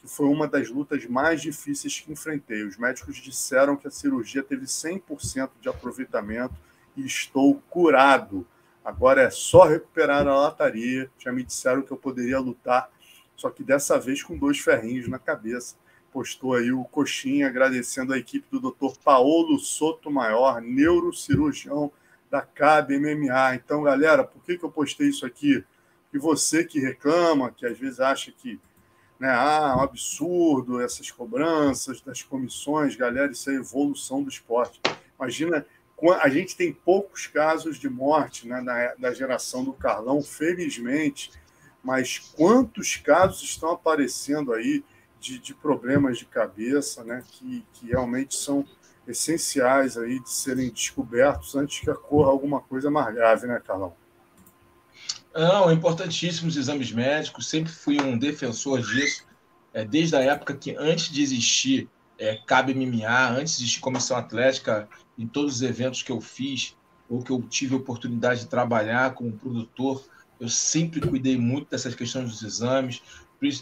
[0.00, 2.62] que foi uma das lutas mais difíceis que enfrentei.
[2.62, 6.54] Os médicos disseram que a cirurgia teve 100% de aproveitamento
[6.96, 8.46] estou curado.
[8.84, 11.10] Agora é só recuperar a lataria.
[11.18, 12.90] Já me disseram que eu poderia lutar,
[13.36, 15.76] só que dessa vez com dois ferrinhos na cabeça.
[16.12, 18.96] Postou aí o Coxinha agradecendo a equipe do Dr.
[19.02, 21.90] Paulo Sotomayor, neurocirurgião
[22.30, 23.56] da CAB MMA.
[23.56, 25.64] Então, galera, por que, que eu postei isso aqui?
[26.12, 28.60] E você que reclama, que às vezes acha que
[29.18, 34.80] né, ah, um absurdo essas cobranças das comissões, galera, isso é evolução do esporte.
[35.18, 35.66] Imagina
[36.20, 38.60] a gente tem poucos casos de morte né,
[38.98, 41.30] na, geração do Carlão, felizmente,
[41.82, 44.84] mas quantos casos estão aparecendo aí
[45.20, 48.66] de, de problemas de cabeça, né, que, que realmente são
[49.06, 53.94] essenciais aí de serem descobertos antes que ocorra alguma coisa mais grave, né, Carlão?
[55.34, 59.26] Não, é importantíssimo os exames médicos, sempre fui um defensor disso,
[59.72, 61.88] é, desde a época que antes de existir
[62.18, 64.88] é, Cabe MMA, antes de existir Comissão Atlética,
[65.18, 66.76] em todos os eventos que eu fiz
[67.08, 70.04] ou que eu tive oportunidade de trabalhar como produtor,
[70.40, 73.02] eu sempre cuidei muito dessas questões dos exames.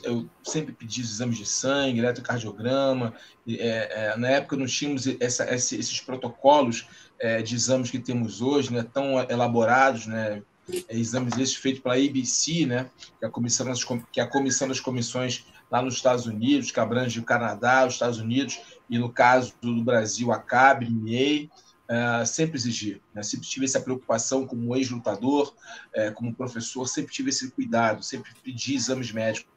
[0.05, 3.15] Eu sempre pedi os exames de sangue, eletrocardiograma.
[3.49, 6.87] É, é, na época não tínhamos essa, esses protocolos
[7.19, 10.43] é, de exames que temos hoje, né, tão elaborados, né,
[10.89, 14.27] é, exames esses feitos pela ABC, né, que é a comissão das, que é a
[14.27, 18.61] comissão das comissões lá nos Estados Unidos, que abrange o Canadá, os Estados Unidos
[18.93, 21.49] e no caso do Brasil, a CAB, MA,
[21.89, 23.23] uh, sempre exigi, né?
[23.23, 25.55] sempre tive essa preocupação como ex-lutador,
[25.97, 29.51] uh, como professor, sempre tive esse cuidado, sempre pedi exames médicos.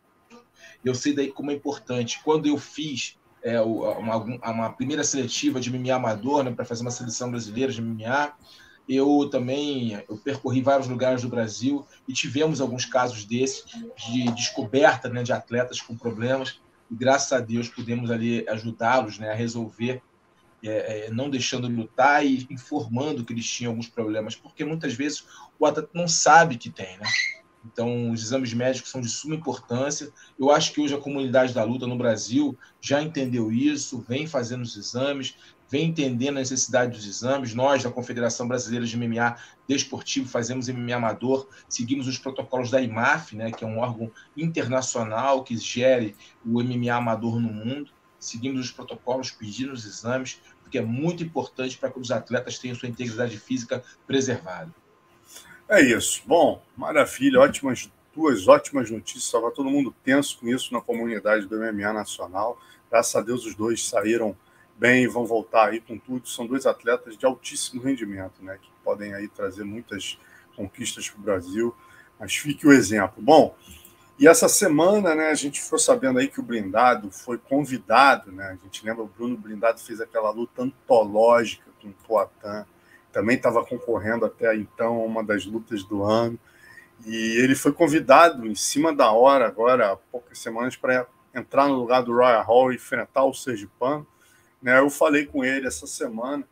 [0.86, 2.22] Eu sei daí como é importante.
[2.24, 6.92] Quando eu fiz é, uma, uma, primeira seletiva de MMA amador, né, para fazer uma
[6.92, 8.32] seleção brasileira de MMA,
[8.88, 13.66] eu também eu percorri vários lugares do Brasil e tivemos alguns casos desses
[13.98, 16.58] de descoberta né, de atletas com problemas
[16.90, 20.02] e graças a Deus pudemos ali ajudá-los né, a resolver,
[20.64, 25.26] é, é, não deixando lutar e informando que eles tinham alguns problemas, porque muitas vezes
[25.60, 27.06] o atleta não sabe que tem, né?
[27.66, 30.12] Então, os exames médicos são de suma importância.
[30.40, 34.62] Eu acho que hoje a comunidade da luta no Brasil já entendeu isso, vem fazendo
[34.62, 35.36] os exames,
[35.70, 37.54] vem entendendo a necessidade dos exames.
[37.54, 39.36] Nós, da Confederação Brasileira de MMA
[39.68, 45.44] Desportivo, fazemos MMA amador, seguimos os protocolos da IMAF, né, que é um órgão internacional
[45.44, 46.16] que gere
[46.46, 47.92] o MMA amador no mundo.
[48.20, 52.76] Seguimos os protocolos, pedindo os exames, porque é muito importante para que os atletas tenham
[52.76, 54.74] sua integridade física preservada.
[55.68, 56.22] É isso.
[56.26, 59.26] Bom, maravilha, ótimas duas ótimas notícias.
[59.26, 62.58] Estava todo mundo tenso com isso na comunidade do MMA nacional.
[62.90, 64.36] Graças a Deus os dois saíram
[64.78, 66.28] bem, vão voltar aí com tudo.
[66.28, 68.58] São dois atletas de altíssimo rendimento, né?
[68.62, 70.20] Que podem aí trazer muitas
[70.56, 71.76] conquistas para o Brasil.
[72.20, 73.22] Mas fique o exemplo.
[73.22, 73.56] Bom,
[74.18, 78.48] e essa semana, né, a gente ficou sabendo aí que o Blindado foi convidado, né?
[78.48, 82.66] A gente lembra, o Bruno Blindado fez aquela luta antológica com o Poitin,
[83.12, 86.40] também estava concorrendo até então a uma das lutas do ano.
[87.06, 91.76] E ele foi convidado em cima da hora, agora, há poucas semanas, para entrar no
[91.76, 94.08] lugar do Royal Hall e enfrentar o Sergipano.
[94.66, 94.80] Né?
[94.80, 96.44] Eu falei com ele essa semana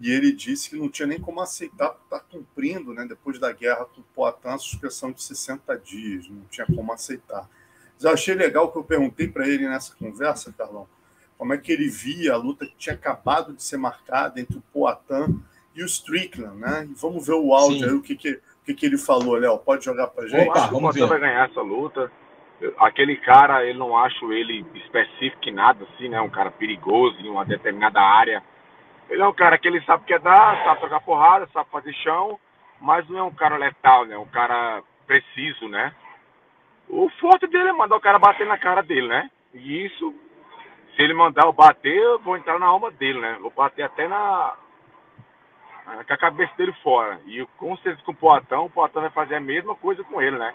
[0.00, 3.52] e ele disse que não tinha nem como aceitar estar tá cumprindo, né, depois da
[3.52, 7.46] guerra com o Poitin, a suspensão de 60 dias, não tinha como aceitar.
[7.94, 10.88] Mas eu achei legal que eu perguntei para ele nessa conversa, Carlão,
[11.36, 14.62] como é que ele via a luta que tinha acabado de ser marcada entre o
[14.72, 15.42] Poitin
[15.74, 16.88] e o Strickland, né?
[16.90, 17.84] E vamos ver o áudio Sim.
[17.84, 19.58] aí, o que, que, o que, que ele falou, Léo.
[19.58, 20.48] Pode jogar para gente?
[20.48, 22.10] Opa, vamos o Poitin vai ganhar essa luta
[22.78, 26.20] aquele cara, eu não acho ele específico em nada, assim, né?
[26.20, 28.42] Um cara perigoso em uma determinada área.
[29.08, 31.92] Ele é um cara que ele sabe que é dar, sabe trocar porrada, sabe fazer
[31.94, 32.38] chão,
[32.80, 34.16] mas não é um cara letal, né?
[34.16, 35.92] Um cara preciso, né?
[36.88, 39.30] O forte dele é mandar o cara bater na cara dele, né?
[39.54, 40.14] E isso,
[40.94, 43.38] se ele mandar eu bater, eu vou entrar na alma dele, né?
[43.40, 44.54] Vou bater até na.
[46.06, 47.20] com a cabeça dele fora.
[47.26, 50.38] E com certeza com o Poatão, o Poatão vai fazer a mesma coisa com ele,
[50.38, 50.54] né?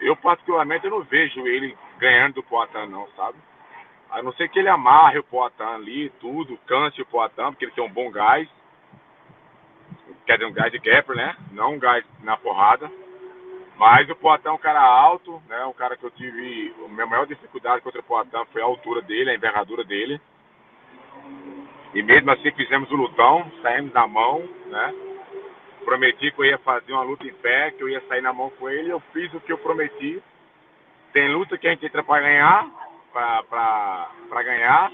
[0.00, 3.38] Eu particularmente eu não vejo ele ganhando do Poitin não, sabe?
[4.10, 7.72] A não ser que ele amarre o Poitin ali, tudo, canse o Poitin, porque ele
[7.72, 8.48] tem um bom gás.
[10.26, 11.36] Quer dizer, um gás de gapper, né?
[11.52, 12.90] Não um gás na porrada.
[13.76, 15.64] Mas o Poitin é um cara alto, né?
[15.64, 16.74] Um cara que eu tive...
[16.84, 20.20] A minha maior dificuldade contra o Poitin foi a altura dele, a envergadura dele.
[21.94, 24.94] E mesmo assim fizemos o lutão, saímos na mão, né?
[25.80, 28.50] Prometi que eu ia fazer uma luta em pé, que eu ia sair na mão
[28.50, 30.22] com ele, eu fiz o que eu prometi.
[31.12, 32.66] Tem luta que a gente entra para ganhar,
[33.12, 34.92] para ganhar,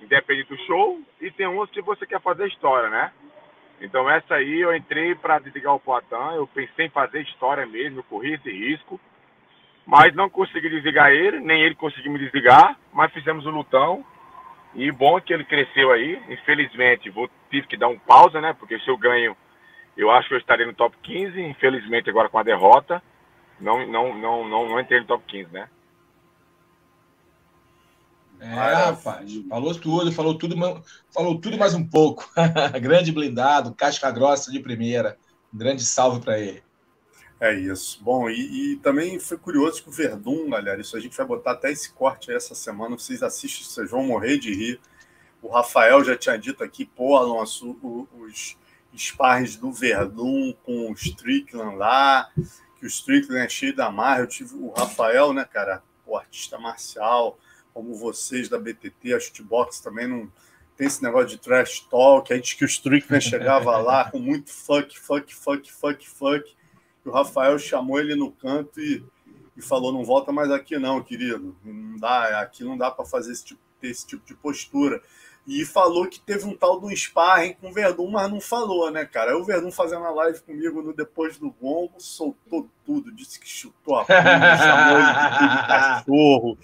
[0.00, 3.12] independente do show, e tem umas que você quer fazer história, né?
[3.80, 8.00] Então essa aí eu entrei para desligar o Poitin, eu pensei em fazer história mesmo,
[8.00, 9.00] eu corri esse risco,
[9.86, 14.04] mas não consegui desligar ele, nem ele conseguiu me desligar, mas fizemos o um lutão,
[14.74, 18.78] e bom que ele cresceu aí, infelizmente vou, tive que dar um pausa, né, porque
[18.80, 19.36] se eu ganho,
[19.96, 23.02] eu acho que eu estaria no top 15, infelizmente agora com a derrota,
[23.60, 25.68] não, não, não, não, não entrei no top 15, né.
[28.38, 30.56] É, rapaz, falou tudo, falou tudo,
[31.10, 32.30] falou tudo mais um pouco.
[32.82, 35.16] grande blindado, casca grossa de primeira.
[35.52, 36.62] Um grande salve para ele.
[37.40, 38.02] É isso.
[38.02, 41.52] Bom, e, e, também foi curioso que o Verdun, galera, isso a gente vai botar
[41.52, 42.98] até esse corte aí essa semana.
[42.98, 44.80] Vocês assistem, vocês vão morrer de rir.
[45.42, 47.76] O Rafael já tinha dito aqui, pô, Alonso,
[48.18, 48.56] os
[48.96, 52.30] sparrings do Verdun com o Strickland lá,
[52.78, 54.20] que o Strickland é cheio da marra.
[54.20, 57.38] Eu tive o Rafael, né, cara, o artista marcial
[57.76, 60.32] como vocês da BTT, a Shootbox também não
[60.78, 62.32] tem esse negócio de trash talk.
[62.32, 66.56] A gente que o Strickland chegava lá com muito fuck, fuck, fuck, fuck, fuck.
[67.04, 69.04] E o Rafael chamou ele no canto e,
[69.54, 71.54] e falou: não volta mais aqui, não, querido.
[71.62, 75.02] Não dá, aqui não dá para fazer esse tipo, ter esse tipo de postura.
[75.46, 79.04] E falou que teve um tal do sparring com o Verdun, mas não falou, né,
[79.04, 79.30] cara?
[79.30, 83.48] Aí o Verdun fazendo a live comigo no Depois do Gongo, soltou tudo, disse que
[83.48, 86.58] chutou a bunda, chamou ele de cachorro,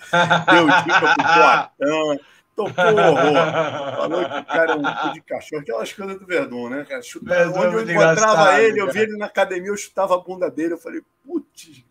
[0.51, 2.19] deu dica pro Poatan,
[2.57, 3.97] tocou horror.
[3.97, 7.03] Falou que o cara é um cu de cachorro, aquelas coisas do Verdun, né, cara?
[7.03, 10.75] Chutava, onde eu encontrava ele, eu via ele na academia, eu chutava a bunda dele,
[10.75, 11.85] eu falei, putz,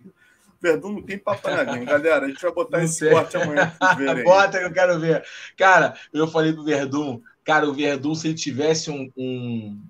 [0.62, 1.86] Verdun não tem papo na língua.
[1.86, 4.24] Galera, a gente vai botar não esse corte amanhã verem.
[4.24, 5.26] Bota que eu quero ver.
[5.58, 9.82] Cara, eu falei pro Verdun, cara, o Verdun, se ele tivesse um, um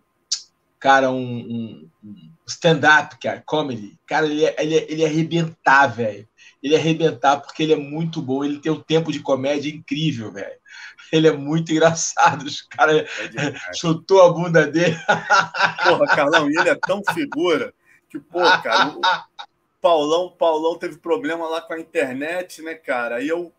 [0.79, 6.27] cara, um, um stand-up, cara, comedy, cara, ele, ele, ele ia arrebentar, velho.
[6.63, 10.31] Ele ia arrebentar porque ele é muito bom, ele tem um tempo de comédia incrível,
[10.31, 10.61] velho.
[11.11, 12.43] Ele é muito engraçado.
[12.43, 13.01] Os caras
[13.35, 14.97] é chutou a bunda dele.
[15.83, 17.73] Porra, Carlão, e ele é tão figura
[18.09, 18.95] que, pô, cara,
[19.81, 23.15] Paulão, Paulão teve problema lá com a internet, né, cara?
[23.15, 23.51] Aí eu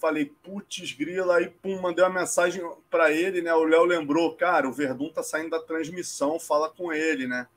[0.00, 3.52] falei, putz, grila, aí pum, mandei uma mensagem para ele, né?
[3.52, 7.48] O Léo lembrou, cara, o Verdun tá saindo da transmissão, fala com ele, né?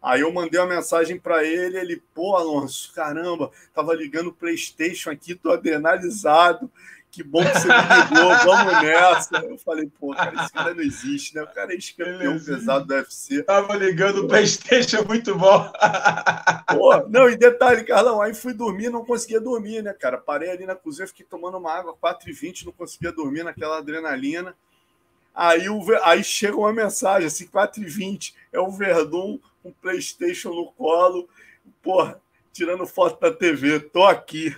[0.00, 5.10] Aí eu mandei uma mensagem para ele, ele, pô, Alonso, caramba, tava ligando o PlayStation
[5.10, 6.70] aqui, tô adrenalizado
[7.10, 9.38] que bom que você me ligou, vamos nessa.
[9.38, 11.42] Eu falei, pô, cara, esse cara não existe, né?
[11.42, 13.42] O cara é ex-campeão pesado do UFC.
[13.42, 15.72] Tava ligando o Playstation, muito bom.
[16.68, 20.18] Pô, não, e detalhe, Carlão, aí fui dormir, não conseguia dormir, né, cara?
[20.18, 24.54] Parei ali na cozinha, fiquei tomando uma água, 4h20, não conseguia dormir naquela adrenalina.
[25.34, 31.28] Aí, o, aí chega uma mensagem, assim, 4h20, é o Verdun com Playstation no colo,
[31.82, 32.20] porra,
[32.52, 34.54] tirando foto da TV, tô aqui.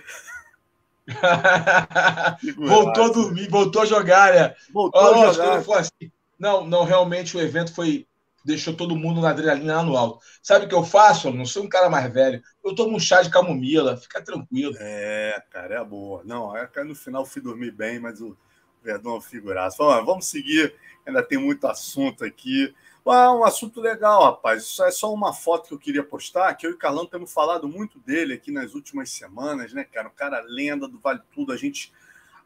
[2.57, 4.55] voltou a dormir, voltou a jogar, né?
[4.73, 5.79] Voltou oh, a jogar.
[5.79, 6.11] Assim.
[6.39, 8.07] Não, não, realmente o evento foi.
[8.43, 10.19] Deixou todo mundo na adrenalina lá no alto.
[10.41, 11.27] Sabe o que eu faço?
[11.27, 12.41] Eu não sou um cara mais velho.
[12.65, 14.73] Eu tomo um chá de camomila, fica tranquilo.
[14.79, 16.23] É, cara, é boa.
[16.25, 18.35] Não, é que no final fui dormir bem, mas o
[18.83, 19.77] Verdão é figuraço.
[19.77, 20.73] Vamos seguir,
[21.05, 22.73] ainda tem muito assunto aqui.
[23.05, 24.63] Ah, um assunto legal, rapaz.
[24.63, 27.67] Isso é só uma foto que eu queria postar, que eu e Carlão temos falado
[27.67, 30.07] muito dele aqui nas últimas semanas, né, cara?
[30.07, 31.51] O cara lenda do Vale Tudo.
[31.51, 31.91] A gente,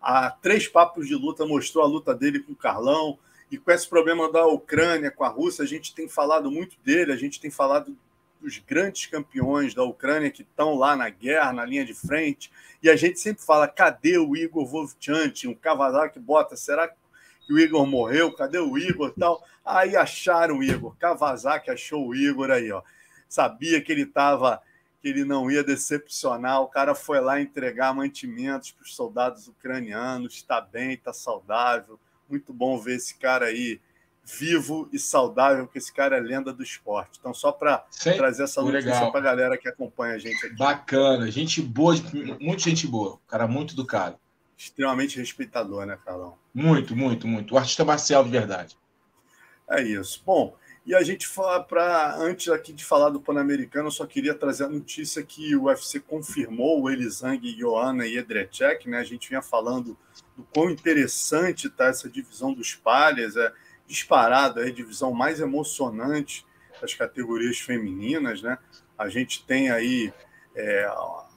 [0.02, 3.20] há três papos de luta, mostrou a luta dele com o Carlão.
[3.52, 7.12] E com esse problema da Ucrânia, com a Rússia, a gente tem falado muito dele,
[7.12, 7.96] a gente tem falado
[8.42, 12.52] dos grandes campeões da Ucrânia que estão lá na guerra, na linha de frente.
[12.82, 16.56] E a gente sempre fala: cadê o Igor Vovchantin, o Kawasaki bota?
[16.56, 16.96] Será que
[17.46, 19.44] que o Igor morreu, cadê o Igor tal?
[19.64, 22.82] Aí acharam o Igor, Kawasaki achou o Igor aí, ó.
[23.28, 24.62] Sabia que ele estava,
[25.02, 30.36] que ele não ia decepcionar, o cara foi lá entregar mantimentos para os soldados ucranianos,
[30.36, 32.00] está bem, está saudável.
[32.30, 33.80] Muito bom ver esse cara aí
[34.24, 37.20] vivo e saudável, porque esse cara é lenda do esporte.
[37.20, 37.86] Então, só para
[38.16, 40.56] trazer essa notícia para a galera que acompanha a gente aqui.
[40.56, 41.94] Bacana, gente boa,
[42.40, 44.18] muita gente boa, cara muito do cara
[44.58, 46.38] extremamente respeitador, né, Carlão?
[46.54, 47.54] Muito, muito, muito.
[47.54, 48.78] O artista marcial de verdade.
[49.70, 50.22] É isso.
[50.26, 50.56] Bom,
[50.86, 54.66] e a gente fala para antes aqui de falar do Pan-Americano, eu só queria trazer
[54.66, 59.00] a notícia que o UFC confirmou o Elisang, Joana e Edrecek, né?
[59.00, 59.98] A gente vinha falando
[60.38, 63.52] do quão interessante está essa divisão dos palhas, é
[63.88, 66.46] disparado, é a divisão mais emocionante
[66.80, 68.60] das categorias femininas, né?
[68.96, 70.14] A gente tem aí
[70.56, 70.88] é,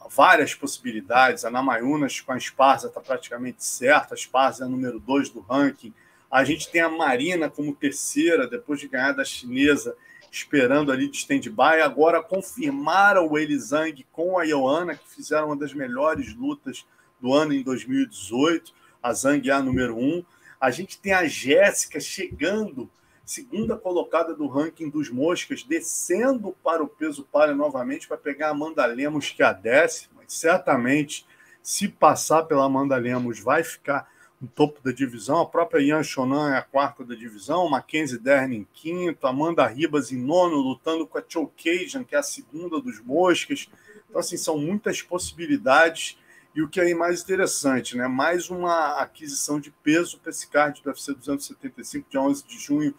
[0.08, 1.44] várias possibilidades.
[1.44, 4.14] A Namayunas com a Esparza está praticamente certa.
[4.14, 5.92] A Esparza é número 2 do ranking.
[6.30, 9.96] A gente tem a Marina como terceira, depois de ganhar da chinesa
[10.30, 11.80] esperando ali de stand-by.
[11.82, 16.86] Agora confirmaram o Elisang com a Ioana, que fizeram uma das melhores lutas
[17.20, 18.72] do ano em 2018.
[19.02, 20.24] A Zang é a número um.
[20.60, 22.90] A gente tem a Jéssica chegando,
[23.28, 28.50] segunda colocada do ranking dos moscas, descendo para o peso palha novamente para pegar a
[28.52, 30.22] Amanda Lemos, que é a décima.
[30.26, 31.26] Certamente,
[31.62, 34.10] se passar pela Amanda Lemos, vai ficar
[34.40, 35.42] no topo da divisão.
[35.42, 40.10] A própria Ian Shonan é a quarta da divisão, Mackenzie Dern em quinto, Amanda Ribas
[40.10, 43.68] em nono, lutando com a Chokajan, que é a segunda dos moscas.
[44.08, 46.16] Então, assim, são muitas possibilidades.
[46.54, 48.08] E o que é mais interessante, né?
[48.08, 52.94] Mais uma aquisição de peso para esse card do UFC 275, dia 11 de junho,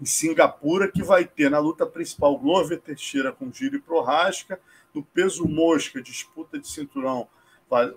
[0.00, 4.60] em Singapura, que vai ter na luta principal Glover Teixeira com Giro e Prorasca,
[4.94, 7.28] no peso mosca, disputa de cinturão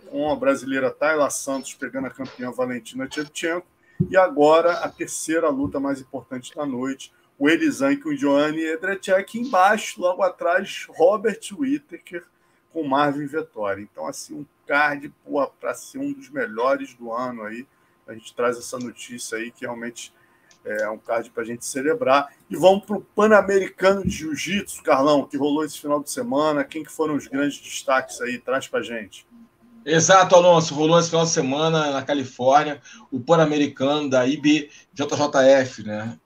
[0.10, 3.68] com a brasileira Tayla Santos pegando a campeã Valentina Tchevchenko.
[4.10, 9.38] E agora a terceira luta mais importante da noite, o Elisan com o Joanny Edrecek.
[9.38, 12.24] Embaixo, logo atrás, Robert Whittaker
[12.72, 13.84] com Marvin Vettori.
[13.84, 15.14] Então, assim, um card
[15.60, 17.66] para ser um dos melhores do ano aí.
[18.08, 20.14] A gente traz essa notícia aí que realmente
[20.66, 22.28] é um card para a gente celebrar.
[22.50, 26.64] E vamos para o Pan-Americano de Jiu-Jitsu, Carlão, que rolou esse final de semana.
[26.64, 28.40] Quem que foram os grandes destaques aí?
[28.40, 29.26] Traz para a gente.
[29.86, 30.74] Exato, Alonso.
[30.74, 32.82] Rolou esse final de semana na Califórnia,
[33.12, 36.18] o Pan-Americano da IBJJF, né?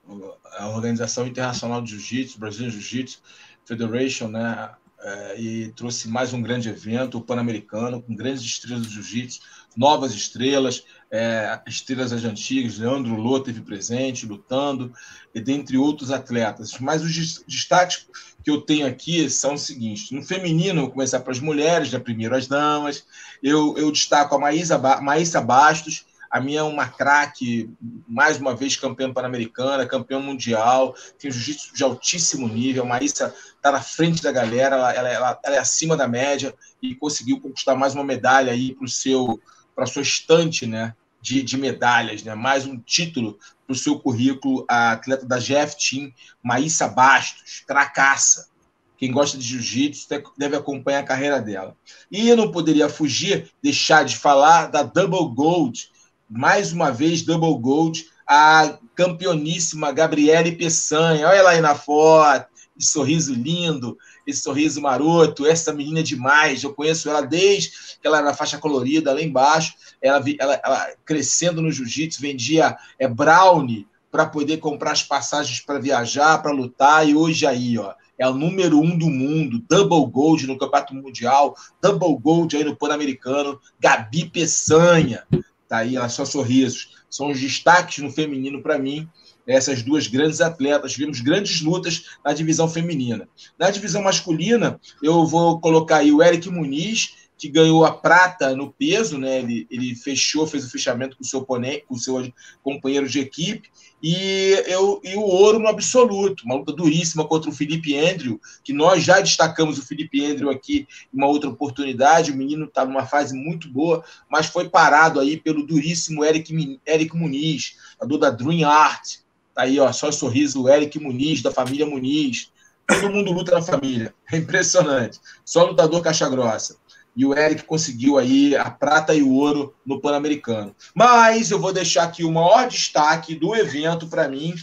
[0.57, 3.21] a Organização Internacional de Jiu-Jitsu, Brazilian Jiu-Jitsu
[3.65, 4.71] Federation, né?
[5.01, 9.39] É, e trouxe mais um grande evento, o Pan-Americano, com grandes estrelas do Jiu-Jitsu,
[9.77, 14.93] novas estrelas, é, estrelas das antigas, Leandro Lô teve presente, lutando,
[15.33, 16.77] e dentre outros atletas.
[16.79, 18.07] Mas os destaques
[18.43, 21.99] que eu tenho aqui são os seguintes: no feminino, eu começar para as mulheres, né,
[21.99, 23.05] primeiro as damas,
[23.41, 27.71] eu, eu destaco a Maísa, Maísa Bastos, a minha é uma craque,
[28.07, 32.83] mais uma vez campeã pan-americana, campeã mundial, tem jiu-jitsu de altíssimo nível.
[32.83, 36.93] A Maísa está na frente da galera, ela, ela, ela, é acima da média e
[36.93, 39.41] conseguiu conquistar mais uma medalha aí para seu
[39.79, 40.93] para sua estante, né?
[41.21, 42.35] De, de medalhas, né?
[42.35, 48.49] mais um título para o seu currículo, a atleta da GF Team, Maísa Bastos, cracaça.
[48.97, 50.07] Quem gosta de jiu-jitsu
[50.37, 51.77] deve acompanhar a carreira dela.
[52.11, 55.89] E eu não poderia fugir, deixar de falar da Double Gold,
[56.29, 61.27] mais uma vez double gold, a campeoníssima Gabriele Peçanha.
[61.27, 62.47] Olha ela aí na foto,
[62.77, 63.97] esse sorriso lindo,
[64.29, 66.63] esse sorriso maroto, essa menina é demais.
[66.63, 69.73] Eu conheço ela desde que ela era faixa colorida, lá embaixo.
[70.01, 75.79] Ela, ela, ela crescendo no jiu-jitsu, vendia é, brownie para poder comprar as passagens para
[75.79, 77.07] viajar, para lutar.
[77.07, 81.55] E hoje aí, ó, é o número um do mundo, double gold no Campeonato Mundial,
[81.81, 85.23] double gold aí no Pan-Americano, Gabi Peçanha.
[85.67, 86.97] Tá aí, ela só sorrisos.
[87.09, 89.07] São os destaques no feminino para mim.
[89.49, 90.93] Essas duas grandes atletas.
[90.93, 93.27] Tivemos grandes lutas na divisão feminina.
[93.57, 98.71] Na divisão masculina, eu vou colocar aí o Eric Muniz, que ganhou a prata no
[98.71, 99.39] peso, né?
[99.39, 102.31] Ele, ele fechou, fez o fechamento com o seu com seu
[102.61, 103.69] companheiro de equipe,
[104.03, 108.71] e, eu, e o ouro no absoluto, uma luta duríssima contra o Felipe Andrew, que
[108.71, 112.31] nós já destacamos o Felipe Andrew aqui em uma outra oportunidade.
[112.31, 117.15] O menino está numa fase muito boa, mas foi parado aí pelo duríssimo Eric, Eric
[117.15, 117.75] Muniz,
[118.19, 119.19] da Dream Art.
[119.59, 122.49] Tá aí, ó, só sorriso, Eric Muniz, da família Muniz.
[122.87, 124.15] Todo mundo luta na família.
[124.31, 125.19] É impressionante.
[125.43, 126.77] Só lutador caixa grossa
[127.13, 130.73] e o Eric conseguiu aí a prata e o ouro no Pan-Americano.
[130.95, 134.55] Mas eu vou deixar aqui o maior destaque do evento para mim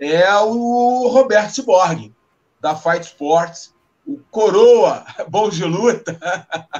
[0.00, 2.14] é o Roberto Ciborgue,
[2.58, 3.74] da Fight Sports,
[4.06, 6.18] o Coroa, bom de luta.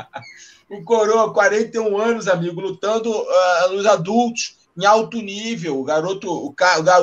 [0.70, 5.80] o Coroa, 41 anos, amigo, lutando uh, nos adultos em alto nível.
[5.80, 6.54] O garoto, o,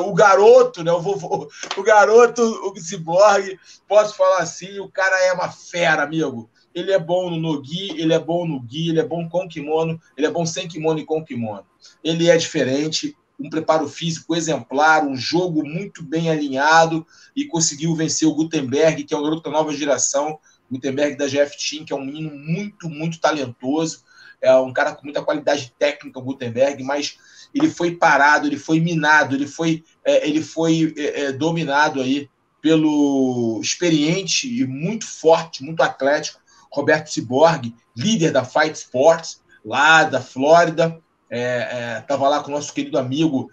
[0.08, 0.92] o garoto, né?
[0.92, 6.50] O vovô, o garoto, o ciborgue, posso falar assim, o cara é uma fera, amigo.
[6.74, 10.00] Ele é bom no nogi, ele é bom no gi, ele é bom com kimono,
[10.18, 11.66] ele é bom sem kimono e com kimono.
[12.04, 18.28] Ele é diferente, um preparo físico exemplar, um jogo muito bem alinhado e conseguiu vencer
[18.28, 20.38] o Gutenberg, que é o garoto da nova geração,
[20.70, 24.04] Gutenberg da GF Team, que é um menino muito, muito talentoso,
[24.42, 27.18] é um cara com muita qualidade técnica, o Gutenberg, mas
[27.56, 32.30] ele foi parado, ele foi minado, ele foi, é, ele foi é, é dominado aí
[32.62, 40.20] pelo experiente e muito forte, muito atlético Roberto Ciborgue, líder da Fight Sports, lá da
[40.20, 41.00] Flórida.
[41.32, 43.50] Estava é, é, lá com o nosso querido amigo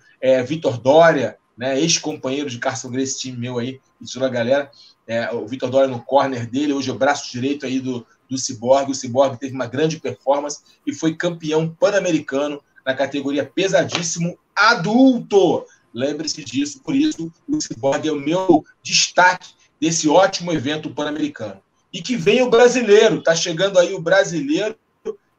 [0.46, 4.70] Vitor Dória, né, ex-companheiro de Carson Grace, time meu aí, e toda a galera.
[5.06, 8.38] É, o Vitor Dória no corner dele, hoje é o braço direito aí do, do
[8.38, 8.92] Ciborgue.
[8.92, 15.64] O Ciborgue teve uma grande performance e foi campeão pan-americano na categoria pesadíssimo adulto.
[15.94, 19.50] Lembre-se disso, por isso o Ciborgue é o meu destaque
[19.80, 21.60] desse ótimo evento pan-americano.
[21.92, 24.76] E que vem o brasileiro, está chegando aí o brasileiro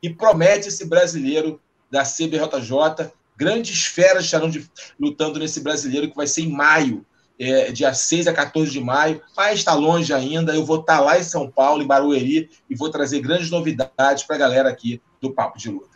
[0.02, 1.60] e promete esse brasileiro
[1.90, 3.12] da CBJJ.
[3.36, 7.04] Grandes feras estarão de, lutando nesse brasileiro que vai ser em maio,
[7.40, 10.54] é, dia 6 a 14 de maio, mas está longe ainda.
[10.54, 14.24] Eu vou estar tá lá em São Paulo, em Barueri, e vou trazer grandes novidades
[14.24, 15.93] para a galera aqui do Papo de Luta.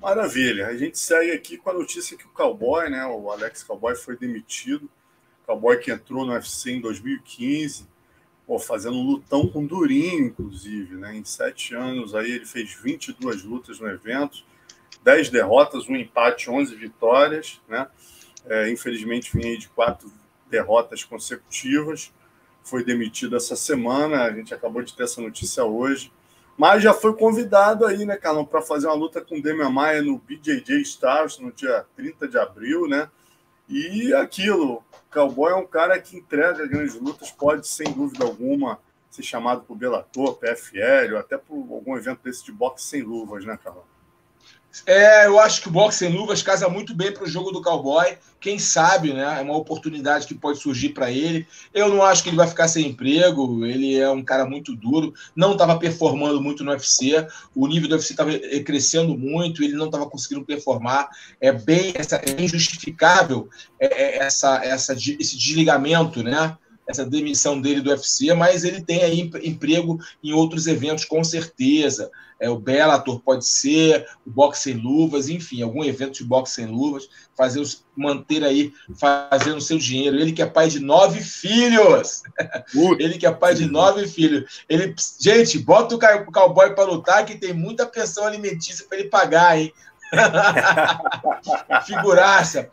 [0.00, 0.68] Maravilha.
[0.68, 4.16] A gente segue aqui com a notícia que o Cowboy, né, o Alex Cowboy, foi
[4.16, 4.88] demitido.
[5.44, 7.88] Cowboy que entrou no UFC em 2015,
[8.46, 10.94] pô, fazendo um lutão com Durinho, inclusive.
[10.94, 11.16] Né?
[11.16, 14.44] Em sete anos aí ele fez 22 lutas no evento,
[15.02, 17.60] 10 derrotas, um empate, 11 vitórias.
[17.68, 17.88] Né?
[18.46, 20.12] É, infelizmente vinha de quatro
[20.48, 22.12] derrotas consecutivas.
[22.62, 26.12] Foi demitido essa semana, a gente acabou de ter essa notícia hoje.
[26.58, 30.02] Mas já foi convidado aí, né, Carlão, para fazer uma luta com o Demian Maia
[30.02, 33.08] no BJJ Stars no dia 30 de abril, né?
[33.68, 39.22] E aquilo, Cowboy é um cara que entrega grandes lutas, pode, sem dúvida alguma, ser
[39.22, 43.56] chamado por Bellator, PFL, ou até por algum evento desse de boxe sem luvas, né,
[43.62, 43.84] Carlão?
[44.86, 47.62] É, eu acho que o boxe sem luvas casa muito bem para o jogo do
[47.62, 48.16] cowboy.
[48.40, 49.38] Quem sabe, né?
[49.38, 51.46] É uma oportunidade que pode surgir para ele.
[51.74, 53.66] Eu não acho que ele vai ficar sem emprego.
[53.66, 55.12] Ele é um cara muito duro.
[55.34, 57.26] Não estava performando muito no UFC.
[57.54, 58.30] O nível do UFC estava
[58.64, 59.64] crescendo muito.
[59.64, 61.08] Ele não estava conseguindo performar.
[61.40, 63.48] É bem, é injustificável
[63.80, 66.56] é, é, essa, essa, esse desligamento, né?
[66.88, 72.10] Essa demissão dele do UFC, mas ele tem aí emprego em outros eventos com certeza.
[72.40, 76.66] É, o Bellator pode ser, o boxe sem luvas, enfim, algum evento de boxe sem
[76.66, 77.62] luvas, fazer
[77.96, 80.16] manter aí fazendo seu dinheiro.
[80.16, 82.22] Ele que é pai de nove filhos.
[82.98, 84.62] ele que é pai de nove filhos.
[84.68, 89.58] Ele, gente, bota o cowboy para lutar que tem muita pensão alimentícia para ele pagar,
[89.58, 89.72] hein?
[91.84, 92.70] Figuraça.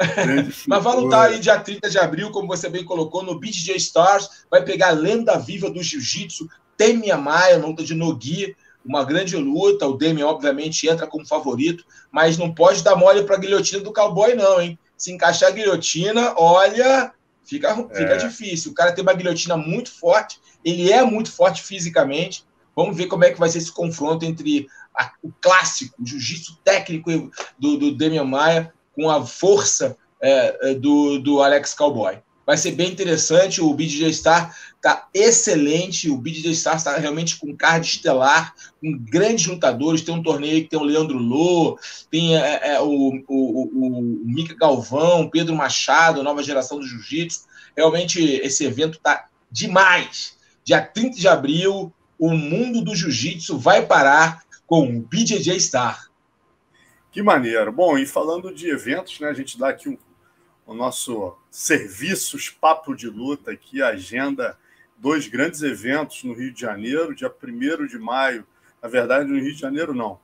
[0.66, 4.44] Mas vai lutar aí dia 30 de abril, como você bem colocou, no BJJ Stars.
[4.50, 8.56] Vai pegar a lenda viva do jiu-jitsu, Temia Maia, luta de Nogi.
[8.84, 9.86] Uma grande luta.
[9.86, 13.92] O Demi, obviamente, entra como favorito, mas não pode dar mole para a guilhotina do
[13.92, 14.78] cowboy, não, hein?
[14.96, 17.12] Se encaixar a guilhotina, olha,
[17.44, 18.16] fica, fica é.
[18.16, 18.72] difícil.
[18.72, 22.44] O cara tem uma guilhotina muito forte, ele é muito forte fisicamente.
[22.74, 24.66] Vamos ver como é que vai ser esse confronto entre
[24.98, 30.74] a, o clássico, o jiu-jitsu técnico do, do Demian Maia com a força é, é,
[30.74, 32.18] do, do Alex Cowboy.
[32.44, 33.62] Vai ser bem interessante.
[33.62, 36.10] O BJJ Star está excelente.
[36.10, 40.02] O BJJ Star está realmente com card estelar, com grandes lutadores.
[40.02, 41.78] Tem um torneio que tem o Leandro Lô,
[42.10, 47.46] tem é, é, o, o, o, Mika Galvão, Pedro Machado, nova geração do Jiu-Jitsu.
[47.74, 50.36] Realmente esse evento está demais.
[50.62, 56.09] Dia 30 de abril, o mundo do Jiu-Jitsu vai parar com o BJJ Star.
[57.10, 57.72] Que maneiro.
[57.72, 59.98] Bom, e falando de eventos, né, a gente dá aqui o,
[60.64, 64.56] o nosso serviços Papo de Luta aqui, agenda,
[64.96, 68.46] dois grandes eventos no Rio de Janeiro, dia 1 de maio,
[68.80, 70.20] na verdade no Rio de Janeiro não,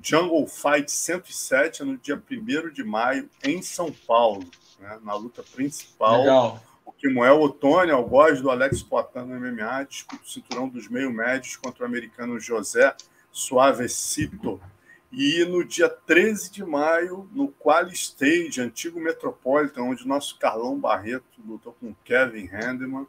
[0.00, 4.48] Jungle Fight 107 é no dia 1 de maio em São Paulo,
[4.78, 6.20] né, na luta principal.
[6.20, 6.62] Legal.
[6.84, 11.56] O Kimoel Otônio, algoz do Alex Poitin no MMA, disputa o cinturão dos meio médios
[11.56, 12.94] contra o americano José
[13.30, 14.60] Suavecito
[15.10, 20.78] e no dia 13 de maio, no Quali Stage, antigo Metropolitan, onde o nosso Carlão
[20.78, 23.06] Barreto lutou com Kevin Handeman,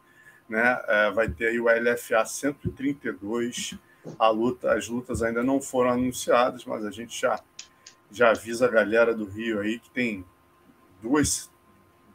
[0.47, 0.81] né?
[0.87, 3.75] É, vai ter aí o LFA 132.
[4.17, 7.39] A luta, as lutas ainda não foram anunciadas, mas a gente já,
[8.09, 10.25] já avisa a galera do Rio aí que tem
[11.01, 11.51] duas,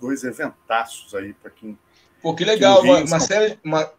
[0.01, 1.79] dois eventaços aí para quem.
[2.23, 3.93] Pô, que legal, uma, uma série, uma,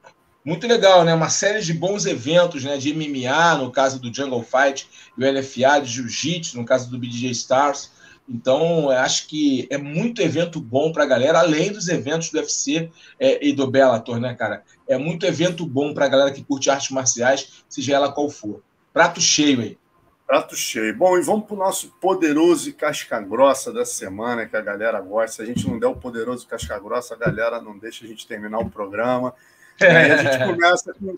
[0.46, 1.14] muito legal, né?
[1.14, 2.78] Uma série de bons eventos, né?
[2.78, 7.00] De MMA, no caso do Jungle Fight, e o LFA, de Jiu-Jitsu, no caso do
[7.00, 7.92] BJ Stars.
[8.30, 12.90] Então, acho que é muito evento bom para a galera, além dos eventos do UFC
[13.20, 14.64] é, e do Bellator, né, cara?
[14.88, 18.62] É muito evento bom para a galera que curte artes marciais, seja ela qual for.
[18.94, 19.78] Prato cheio aí.
[20.26, 20.96] Prato cheio.
[20.96, 25.00] Bom, e vamos para o nosso poderoso e casca grossa da semana, que a galera
[25.00, 25.38] gosta.
[25.38, 28.26] Se a gente não der o poderoso casca grossa, a galera não deixa a gente
[28.26, 29.36] terminar o programa.
[29.80, 31.18] É, a gente começa com.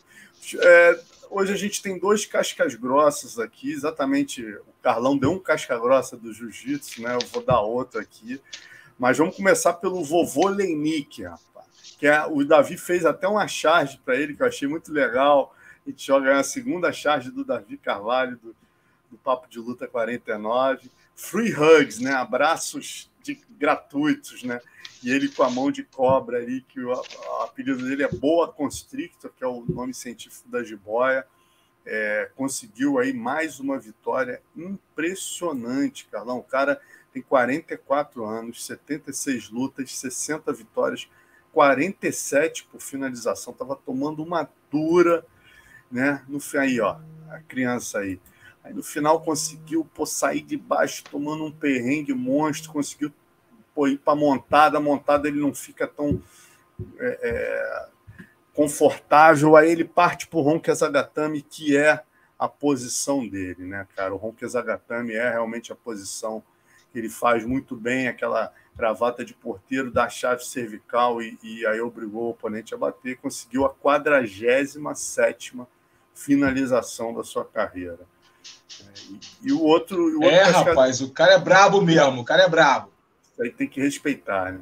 [0.59, 4.43] É, hoje a gente tem dois cascas grossas aqui, exatamente.
[4.43, 7.15] O Carlão deu um casca grossa do jiu-jitsu, né?
[7.15, 8.41] Eu vou dar outro aqui.
[8.97, 11.95] Mas vamos começar pelo vovô Leinick, rapaz.
[11.99, 15.53] Que é, o Davi fez até uma charge para ele, que eu achei muito legal.
[15.85, 18.55] A gente joga a segunda charge do Davi Carvalho, do,
[19.11, 20.89] do Papo de Luta 49.
[21.15, 22.11] Free hugs, né?
[22.11, 24.61] Abraços de, gratuitos, né?
[25.03, 26.91] E ele com a mão de cobra ali, que o,
[27.43, 31.25] apelido dele é Boa Constrictor, que é o nome científico da jiboia.
[31.85, 36.39] É, conseguiu aí mais uma vitória impressionante, Carlão.
[36.39, 36.81] O cara
[37.13, 41.09] tem 44 anos, 76 lutas, 60 vitórias,
[41.53, 45.25] 47 por finalização, estava tomando uma dura,
[45.89, 46.23] né?
[46.27, 46.99] No aí, ó,
[47.29, 48.19] a criança aí.
[48.67, 53.13] Aí no final conseguiu pô, sair de baixo tomando um perrengue monstro, conseguiu
[53.73, 56.21] pô, ir para montada, a montada ele não fica tão
[56.99, 57.87] é, é,
[58.53, 62.03] confortável, aí ele parte para o Ronque Zagatami, que é
[62.37, 64.13] a posição dele, né, cara?
[64.13, 66.43] O Ronque Zagatami é realmente a posição
[66.91, 71.79] que ele faz muito bem, aquela gravata de porteiro da chave cervical e, e aí
[71.79, 75.55] obrigou o oponente a bater, conseguiu a 47
[76.13, 77.99] finalização da sua carreira.
[79.09, 79.97] E, e o outro.
[79.97, 82.91] O outro é, rapaz, o cara é brabo mesmo, o cara é brabo.
[83.31, 84.61] Isso aí tem que respeitar, né?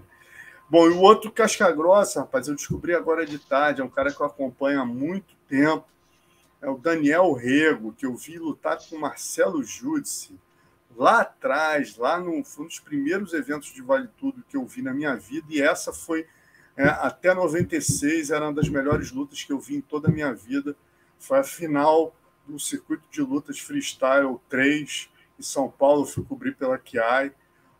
[0.69, 4.11] Bom, e o outro casca grossa, rapaz, eu descobri agora de tarde, é um cara
[4.11, 5.85] que eu acompanho há muito tempo,
[6.59, 10.39] é o Daniel Rego, que eu vi lutar com o Marcelo Júdice
[10.95, 14.81] lá atrás, lá no foi um dos primeiros eventos de Vale Tudo que eu vi
[14.81, 16.25] na minha vida, e essa foi
[16.77, 20.33] é, até 96, era uma das melhores lutas que eu vi em toda a minha
[20.33, 20.75] vida.
[21.17, 22.13] Foi a final
[22.47, 25.09] do circuito de lutas freestyle 3
[25.39, 27.31] em São Paulo, fui cobrir pela Kiai.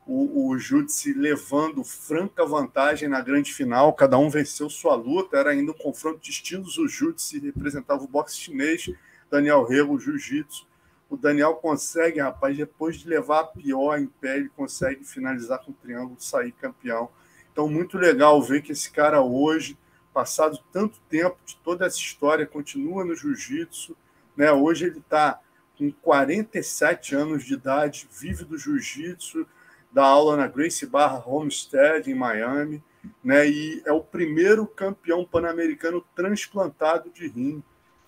[0.07, 5.49] O, o Júdice levando franca vantagem na grande final, cada um venceu sua luta, era
[5.49, 6.77] ainda um confronto de estilos.
[6.77, 8.89] O Júdice representava o boxe chinês,
[9.31, 10.67] Daniel Rego, o jiu-jitsu
[11.09, 15.71] o Daniel consegue, rapaz, depois de levar a pior em pé, ele consegue finalizar com
[15.71, 17.09] o triângulo, sair campeão.
[17.51, 19.77] Então, muito legal ver que esse cara hoje,
[20.13, 23.95] passado tanto tempo de toda essa história, continua no jiu-jitsu.
[24.35, 24.51] Né?
[24.51, 25.39] Hoje ele está
[25.77, 29.45] com 47 anos de idade, vive do jiu-jitsu,
[29.91, 32.83] dá aula na Gracie Barra Homestead, em Miami,
[33.23, 33.47] né?
[33.47, 37.63] e é o primeiro campeão pan-americano transplantado de rim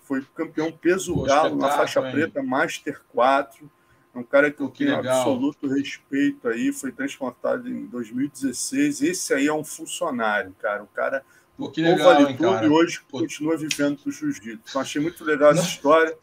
[0.08, 2.10] foi campeão peso Pô, galo na faixa hein?
[2.10, 3.70] preta, Master 4.
[4.14, 9.02] É um cara que eu tenho absoluto respeito aí, foi transportado em 2016.
[9.02, 10.82] Esse aí é um funcionário, cara.
[10.82, 11.22] O cara
[11.58, 12.66] Pô, que legal, vale hein, tudo cara?
[12.66, 13.18] e hoje Pô.
[13.18, 14.60] continua vivendo do jiu-jitsu.
[14.70, 16.16] Então, achei muito legal essa história.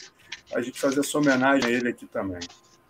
[0.55, 2.39] A gente fazer essa homenagem a ele aqui também.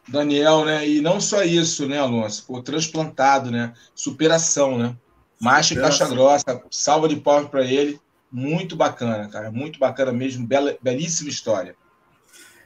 [0.07, 0.87] Daniel, né?
[0.87, 2.45] E não só isso, né, Alonso?
[2.45, 3.73] Pô, transplantado, né?
[3.95, 4.95] Superação, né?
[5.41, 7.99] Macho caixa grossa, salva de palmas para ele.
[8.31, 9.51] Muito bacana, cara.
[9.51, 10.45] Muito bacana mesmo.
[10.45, 11.75] Bela, belíssima história.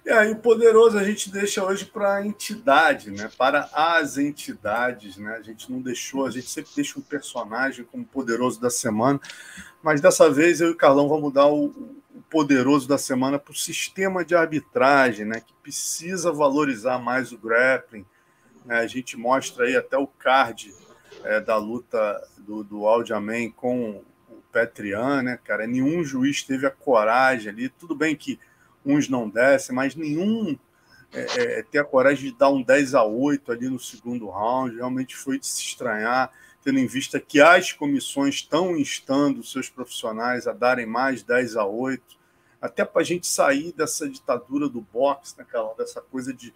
[0.05, 3.29] É, e o poderoso a gente deixa hoje para a entidade, né?
[3.37, 5.35] Para as entidades, né?
[5.35, 9.19] A gente não deixou, a gente sempre deixa um personagem como poderoso da semana,
[9.83, 13.51] mas dessa vez eu e o Carlão vamos mudar o, o poderoso da semana para
[13.51, 15.41] o sistema de arbitragem, né?
[15.41, 18.05] Que precisa valorizar mais o grappling.
[18.65, 18.79] Né?
[18.79, 20.73] A gente mostra aí até o card
[21.23, 24.01] é, da luta do, do Aldiaman com
[24.51, 25.67] Petrian, né, cara?
[25.67, 27.69] Nenhum juiz teve a coragem ali.
[27.69, 28.39] Tudo bem que
[28.89, 30.57] uns não descem, mas nenhum
[31.13, 34.75] é, é, ter a coragem de dar um 10 a 8 ali no segundo round.
[34.75, 36.31] Realmente foi de se estranhar,
[36.63, 41.65] tendo em vista que as comissões estão instando seus profissionais a darem mais 10 a
[41.65, 42.03] 8,
[42.61, 45.45] até para a gente sair dessa ditadura do boxe, né,
[45.77, 46.53] dessa coisa de,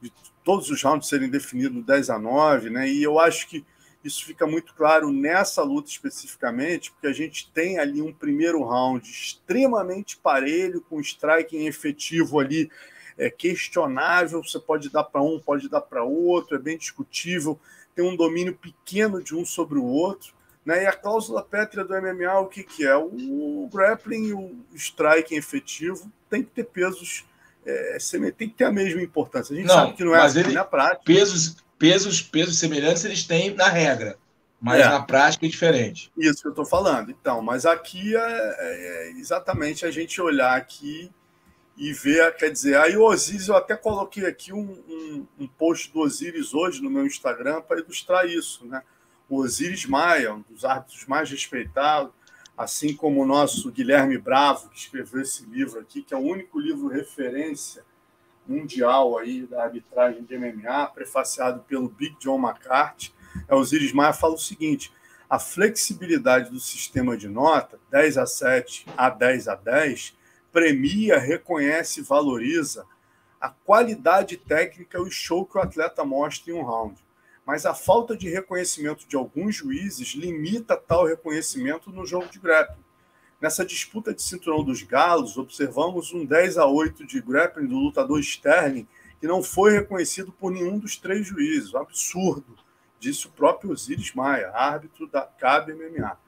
[0.00, 0.12] de
[0.44, 2.88] todos os rounds serem definidos 10 a 9, né?
[2.88, 3.64] E eu acho que
[4.02, 9.08] isso fica muito claro nessa luta especificamente, porque a gente tem ali um primeiro round
[9.08, 12.70] extremamente parelho, com striking efetivo ali
[13.20, 14.42] é questionável.
[14.42, 17.58] Você pode dar para um, pode dar para outro, é bem discutível.
[17.94, 20.32] Tem um domínio pequeno de um sobre o outro.
[20.64, 20.84] Né?
[20.84, 22.96] E a cláusula pétrea do MMA, o que, que é?
[22.96, 27.24] O grappling e o striking efetivo tem que ter pesos,
[27.66, 27.98] é,
[28.36, 29.52] tem que ter a mesma importância.
[29.52, 31.04] A gente não, sabe que não é assim ele, na prática.
[31.04, 34.18] Pesos, pesos, pesos semelhantes eles têm na regra,
[34.60, 34.88] mas é.
[34.88, 36.12] na prática é diferente.
[36.16, 37.10] Isso que eu estou falando.
[37.10, 41.10] Então, mas aqui é, é, é, exatamente a gente olhar aqui
[41.78, 45.90] e ver, quer dizer, aí o Osiris, eu até coloquei aqui um, um, um post
[45.90, 48.82] do Osiris hoje no meu Instagram para ilustrar isso, né?
[49.26, 52.12] O Osiris Maia, um dos árbitros mais respeitados,
[52.58, 56.60] assim como o nosso Guilherme Bravo, que escreveu esse livro aqui, que é o único
[56.60, 57.82] livro referência
[58.50, 63.12] mundial aí da arbitragem de MMA, prefaciado pelo Big John McCarthy.
[63.48, 64.92] É, Osiris Maia fala o seguinte:
[65.28, 70.16] a flexibilidade do sistema de nota, 10 a 7 a 10 a 10,
[70.52, 72.84] premia, reconhece e valoriza
[73.40, 77.02] a qualidade técnica e o show que o atleta mostra em um round.
[77.46, 82.84] Mas a falta de reconhecimento de alguns juízes limita tal reconhecimento no jogo de grappling.
[83.40, 88.20] Nessa disputa de cinturão dos galos, observamos um 10 a 8 de grappling do lutador
[88.20, 88.86] Sterling,
[89.18, 91.74] que não foi reconhecido por nenhum dos três juízes.
[91.74, 92.56] Absurdo,
[92.98, 96.18] disse o próprio Osiris Maia, árbitro da CAB MMA.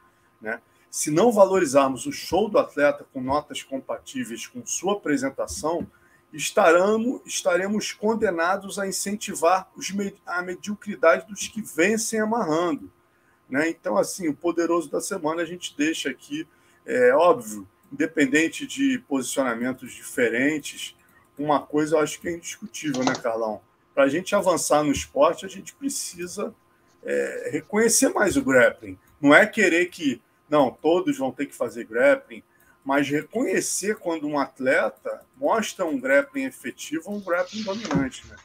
[0.41, 0.61] Né?
[0.91, 5.87] Se não valorizarmos o show do atleta com notas compatíveis com sua apresentação,
[6.33, 9.93] estaremos, estaremos condenados a incentivar os,
[10.27, 12.91] a mediocridade dos que vencem amarrando
[13.49, 13.69] Né?
[13.69, 16.47] Então, assim, o poderoso da semana a gente deixa aqui,
[16.87, 20.97] é óbvio, independente de posicionamentos diferentes,
[21.39, 23.61] uma coisa eu acho que é indiscutível, né, Carlão?
[23.95, 26.55] Para a gente avançar no esporte, a gente precisa
[27.05, 28.99] é, reconhecer mais o grappling.
[29.21, 32.43] Não é querer que, não, todos vão ter que fazer grappling,
[32.85, 38.27] mas reconhecer quando um atleta mostra um grappling efetivo ou um grappling dominante.
[38.27, 38.37] Né?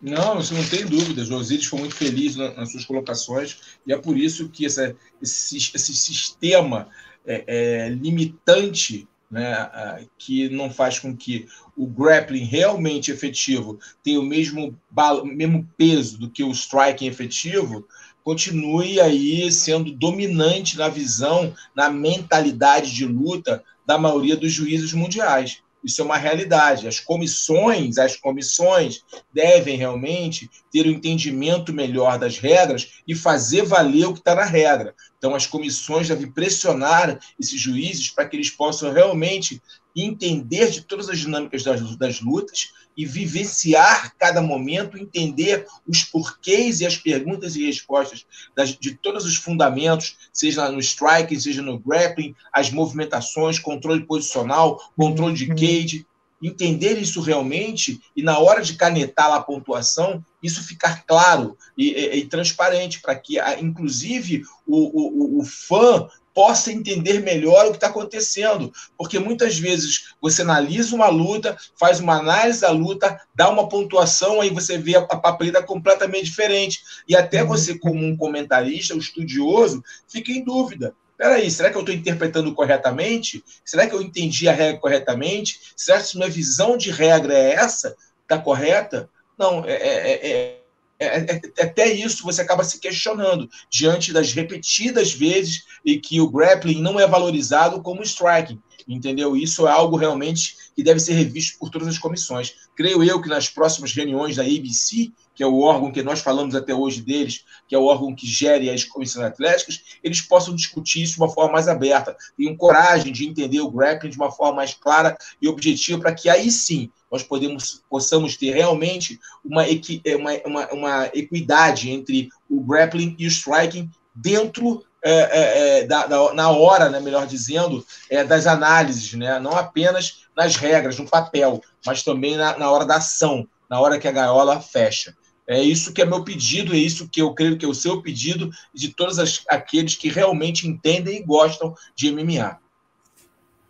[0.00, 1.22] Não, isso não tem dúvida.
[1.22, 5.56] O Osiris foi muito feliz nas suas colocações e é por isso que essa, esse,
[5.56, 6.88] esse sistema
[7.26, 14.22] é, é, limitante né, que não faz com que o grappling realmente efetivo tenha o
[14.22, 14.78] mesmo,
[15.24, 17.86] mesmo peso do que o striking efetivo,
[18.22, 25.62] continue aí sendo dominante na visão, na mentalidade de luta da maioria dos juízes mundiais.
[25.82, 26.86] Isso é uma realidade.
[26.86, 34.06] As comissões, as comissões devem realmente ter um entendimento melhor das regras e fazer valer
[34.06, 34.94] o que está na regra.
[35.22, 39.62] Então, as comissões devem pressionar esses juízes para que eles possam realmente
[39.94, 46.80] entender de todas as dinâmicas das, das lutas e vivenciar cada momento, entender os porquês
[46.80, 48.26] e as perguntas e respostas
[48.56, 54.90] das, de todos os fundamentos, seja no striking, seja no grappling, as movimentações, controle posicional,
[54.96, 55.54] controle de uhum.
[55.54, 56.04] cage,
[56.42, 62.16] entender isso realmente e na hora de canetar a pontuação, isso ficar claro e, e,
[62.16, 67.88] e transparente para que, inclusive, o, o, o fã possa entender melhor o que está
[67.88, 68.72] acontecendo.
[68.96, 74.40] Porque muitas vezes você analisa uma luta, faz uma análise da luta, dá uma pontuação,
[74.40, 76.82] aí você vê a papeleta completamente diferente.
[77.08, 77.48] E até uhum.
[77.48, 80.94] você, como um comentarista, um estudioso, fica em dúvida.
[81.16, 83.44] Peraí, será que eu estou interpretando corretamente?
[83.64, 85.60] Será que eu entendi a regra corretamente?
[85.76, 87.94] Será que minha visão de regra é essa?
[88.22, 89.08] Está correta?
[89.42, 90.62] Não, é, é, é
[91.02, 96.20] é, é, é, até isso você acaba se questionando diante das repetidas vezes e que
[96.20, 99.36] o grappling não é valorizado como striking, entendeu?
[99.36, 102.54] Isso é algo realmente que deve ser revisto por todas as comissões.
[102.76, 106.54] Creio eu que nas próximas reuniões da ABC, que é o órgão que nós falamos
[106.54, 111.02] até hoje deles, que é o órgão que gere as comissões atléticas, eles possam discutir
[111.02, 114.56] isso de uma forma mais aberta, tenham coragem de entender o grappling de uma forma
[114.56, 120.00] mais clara e objetiva, para que aí sim nós podemos, possamos ter realmente uma, equi,
[120.04, 125.84] é, uma, uma, uma equidade entre o grappling e o striking dentro é, é, é,
[125.84, 130.96] da, da, na hora, né, melhor dizendo, é, das análises, né, não apenas nas regras,
[130.98, 135.16] no papel, mas também na, na hora da ação, na hora que a gaiola fecha.
[135.46, 138.00] É isso que é meu pedido, é isso que eu creio que é o seu
[138.00, 142.60] pedido de todos as, aqueles que realmente entendem e gostam de MMA.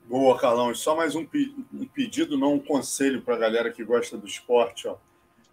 [0.04, 0.70] Boa, Carlão.
[0.70, 1.26] E só mais um,
[1.72, 4.86] um pedido, não um conselho para a galera que gosta do esporte.
[4.86, 4.96] Ó.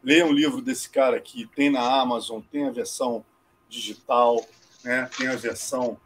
[0.04, 3.24] Leia um livro desse cara aqui, tem na Amazon, tem a versão
[3.70, 4.46] digital,
[4.84, 5.10] né?
[5.18, 5.98] tem a versão.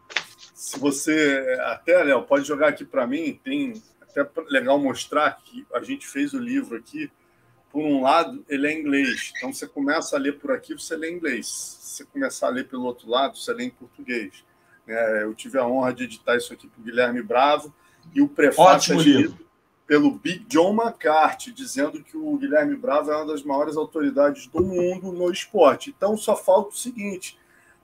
[0.53, 1.57] Se você.
[1.65, 6.33] Até, Léo, pode jogar aqui para mim, tem até legal mostrar que a gente fez
[6.33, 7.11] o livro aqui.
[7.73, 9.33] Por um lado, ele é inglês.
[9.35, 11.47] Então, você começa a ler por aqui, você lê em inglês.
[11.47, 14.45] Se você começar a ler pelo outro lado, você lê em português.
[14.87, 17.73] É, eu tive a honra de editar isso aqui para o Guilherme Bravo
[18.13, 19.43] e o prefácio é escrito
[19.85, 24.61] pelo Big John McCarthy, dizendo que o Guilherme Bravo é uma das maiores autoridades do
[24.61, 25.93] mundo no esporte.
[25.95, 27.37] Então só falta o seguinte: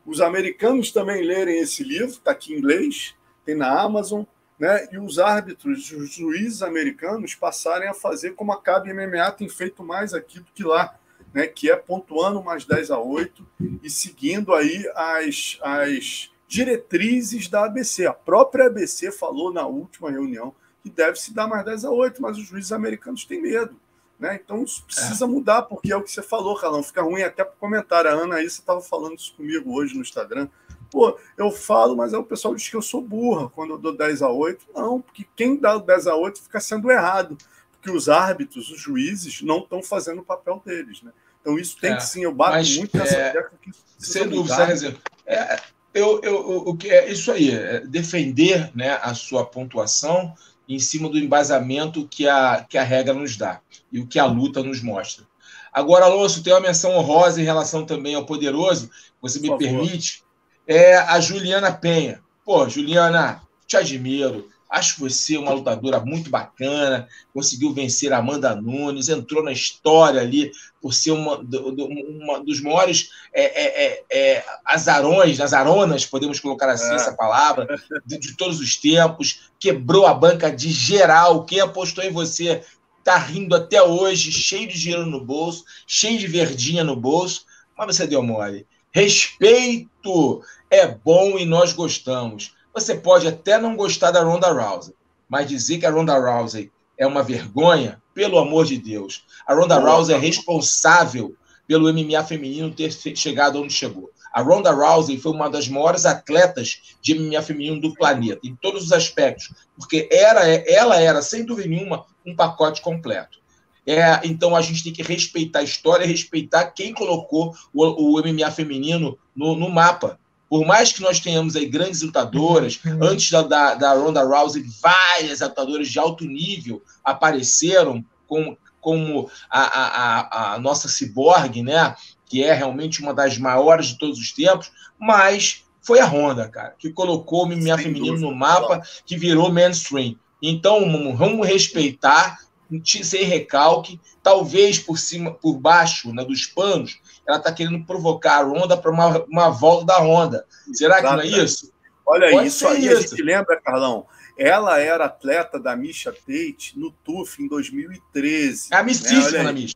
[0.05, 4.23] os americanos também lerem esse livro, está aqui em inglês, tem na Amazon,
[4.59, 4.89] né?
[4.91, 9.83] E os árbitros, os juízes americanos passarem a fazer como a CAB MMA tem feito
[9.83, 10.99] mais aqui do que lá,
[11.33, 11.47] né?
[11.47, 13.47] Que é pontuando mais 10 a 8
[13.81, 18.05] e seguindo aí as, as diretrizes da ABC.
[18.05, 20.53] A própria ABC falou na última reunião
[20.83, 23.79] que deve se dar mais 10 a 8, mas os juízes americanos têm medo.
[24.19, 24.37] Né?
[24.43, 25.27] Então isso precisa é.
[25.27, 26.83] mudar, porque é o que você falou, Calão.
[26.83, 28.05] Fica ruim até para comentar.
[28.05, 30.49] A Ana você estava falando isso comigo hoje no Instagram.
[30.91, 33.95] Pô, eu falo, mas aí o pessoal diz que eu sou burra quando eu dou
[33.95, 34.65] 10 a 8.
[34.75, 37.37] Não, porque quem dá o 10 a 8 fica sendo errado.
[37.71, 41.01] Porque os árbitros, os juízes, não estão fazendo o papel deles.
[41.01, 41.11] Né?
[41.41, 43.49] Então isso tem é, que sim, eu bato mas, muito nessa é,
[43.97, 45.59] Sem dúvida, é,
[45.93, 50.33] eu, eu, o que é isso aí, é defender né, a sua pontuação
[50.67, 53.61] em cima do embasamento que a, que a regra nos dá
[53.91, 55.25] e o que a luta nos mostra.
[55.71, 58.89] Agora, Alonso, tem uma menção honrosa em relação também ao poderoso,
[59.21, 60.23] você me permite,
[60.69, 62.21] é a Juliana Penha.
[62.45, 69.09] Pô, Juliana, te admiro, Acho você uma lutadora muito bacana, conseguiu vencer a Amanda Nunes,
[69.09, 75.39] entrou na história ali por ser uma, uma dos maiores é, é, é, é, azarões,
[75.39, 77.67] azaronas, podemos colocar assim essa palavra,
[78.05, 81.45] de, de, todos os tempos, quebrou a banca de geral.
[81.45, 82.63] Quem apostou em você
[82.99, 87.43] está rindo até hoje, cheio de dinheiro no bolso, cheio de verdinha no bolso,
[87.75, 88.67] mas você deu mole.
[88.91, 92.55] Respeito é bom e nós gostamos.
[92.73, 94.93] Você pode até não gostar da Ronda Rousey,
[95.27, 99.23] mas dizer que a Ronda Rousey é uma vergonha, pelo amor de Deus.
[99.47, 101.35] A Ronda Rousey é responsável
[101.67, 104.09] pelo MMA feminino ter chegado onde chegou.
[104.33, 108.83] A Ronda Rousey foi uma das maiores atletas de MMA feminino do planeta, em todos
[108.83, 113.39] os aspectos, porque era, ela era, sem dúvida nenhuma, um pacote completo.
[113.85, 118.51] É, então a gente tem que respeitar a história, respeitar quem colocou o, o MMA
[118.51, 120.18] feminino no, no, mapa.
[120.49, 123.03] Por mais que nós tenhamos aí grandes lutadoras, uhum.
[123.03, 129.61] antes da, da, da Ronda Rousey, várias lutadoras de alto nível apareceram, como, como a,
[129.61, 131.95] a, a nossa ciborgue, né?
[132.29, 136.75] que é realmente uma das maiores de todos os tempos, mas foi a Honda, cara,
[136.77, 140.15] que colocou o MMA feminino no mapa, que virou mainstream.
[140.41, 140.81] Então,
[141.15, 142.37] vamos respeitar,
[142.83, 146.99] sem recalque, talvez por cima, por baixo né, dos panos,
[147.29, 150.45] ela está querendo provocar a Honda para uma, uma volta da Honda.
[150.73, 151.71] Será que não é isso?
[152.05, 152.97] Olha Pode isso aí, isso.
[152.97, 158.69] a gente lembra, Carlão, ela era atleta da Misha Tate no TUF em 2013.
[158.71, 159.43] É amicíssima né?
[159.43, 159.75] na Misha.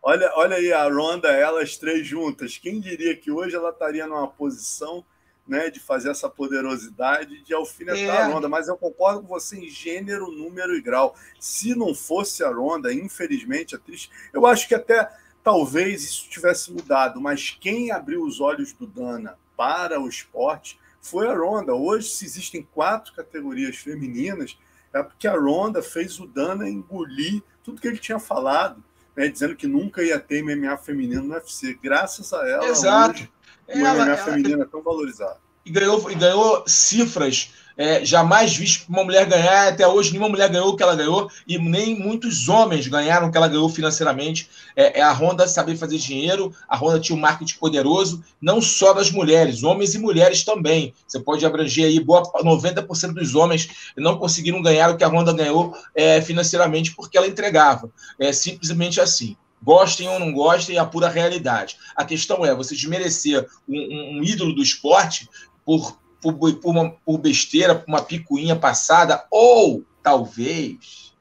[0.00, 2.58] Olha, olha aí a Ronda, elas três juntas.
[2.58, 5.04] Quem diria que hoje ela estaria numa posição
[5.46, 8.22] né, de fazer essa poderosidade de alfinetar é.
[8.22, 8.48] a Ronda?
[8.48, 11.16] Mas eu concordo com você em gênero, número e grau.
[11.40, 14.10] Se não fosse a Ronda, infelizmente, é triste.
[14.32, 15.08] Eu acho que até
[15.42, 21.28] talvez isso tivesse mudado, mas quem abriu os olhos do Dana para o esporte foi
[21.28, 21.74] a Ronda.
[21.74, 24.56] Hoje, se existem quatro categorias femininas,
[24.92, 28.82] é porque a Ronda fez o Dana engolir tudo que ele tinha falado
[29.16, 31.78] né, dizendo que nunca ia ter MMA feminino no UFC.
[31.82, 33.20] Graças a ela, Exato.
[33.20, 33.32] Hoje,
[33.68, 35.38] o MMA ela, feminino é tão valorizado.
[35.64, 39.68] E ganhou, e ganhou cifras é, jamais visto uma mulher ganhar.
[39.68, 43.30] Até hoje, nenhuma mulher ganhou o que ela ganhou, e nem muitos homens ganharam o
[43.30, 44.48] que ela ganhou financeiramente.
[44.76, 48.92] É, é a Honda saber fazer dinheiro, a Honda tinha um marketing poderoso, não só
[48.92, 50.94] das mulheres, homens e mulheres também.
[51.06, 55.32] Você pode abranger aí, boa 90% dos homens não conseguiram ganhar o que a Honda
[55.32, 57.90] ganhou é, financeiramente porque ela entregava.
[58.18, 61.76] É simplesmente assim gostem ou não gostem, é a pura realidade.
[61.94, 65.28] A questão é você desmerecer um, um, um ídolo do esporte
[65.64, 71.12] por por, por, uma, por besteira, por uma picuinha passada, ou talvez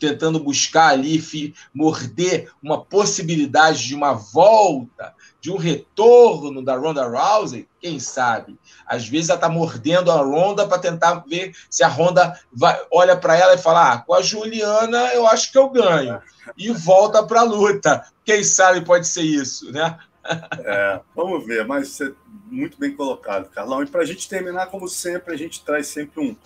[0.00, 7.68] tentando buscar ali, morder uma possibilidade de uma volta, de um retorno da Ronda Rousey,
[7.80, 8.58] quem sabe?
[8.86, 13.16] Às vezes ela está mordendo a Ronda para tentar ver se a Ronda vai, olha
[13.16, 16.20] para ela e fala: ah, com a Juliana eu acho que eu ganho.
[16.56, 18.04] E volta para a luta.
[18.24, 19.98] Quem sabe pode ser isso, né?
[20.64, 22.14] É, vamos ver, mas você
[22.46, 23.82] muito bem colocado, Carlão.
[23.82, 26.36] E para a gente terminar, como sempre, a gente traz sempre um,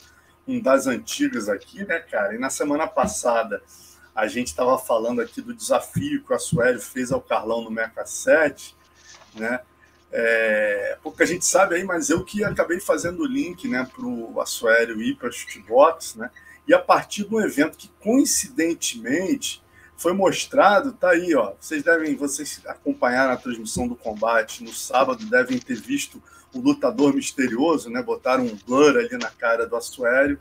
[0.47, 2.35] um das antigas aqui, né, cara?
[2.35, 3.63] E na semana passada
[4.15, 8.07] a gente estava falando aqui do desafio que o Assuélio fez ao Carlão no Meca
[8.07, 8.77] 7,
[9.35, 9.61] né?
[10.17, 14.41] É, pouca gente sabe aí, mas eu que acabei fazendo o link né, para o
[14.41, 16.31] Assuélio ir para a Shootbox, né?
[16.69, 19.64] E a partir de um evento que, coincidentemente,
[20.05, 21.55] foi mostrado, tá aí, ó.
[21.59, 26.23] Vocês devem, vocês acompanharam a transmissão do combate no sábado, devem ter visto
[26.53, 28.03] o lutador misterioso, né?
[28.03, 30.39] Botaram um blur ali na cara do Assuério.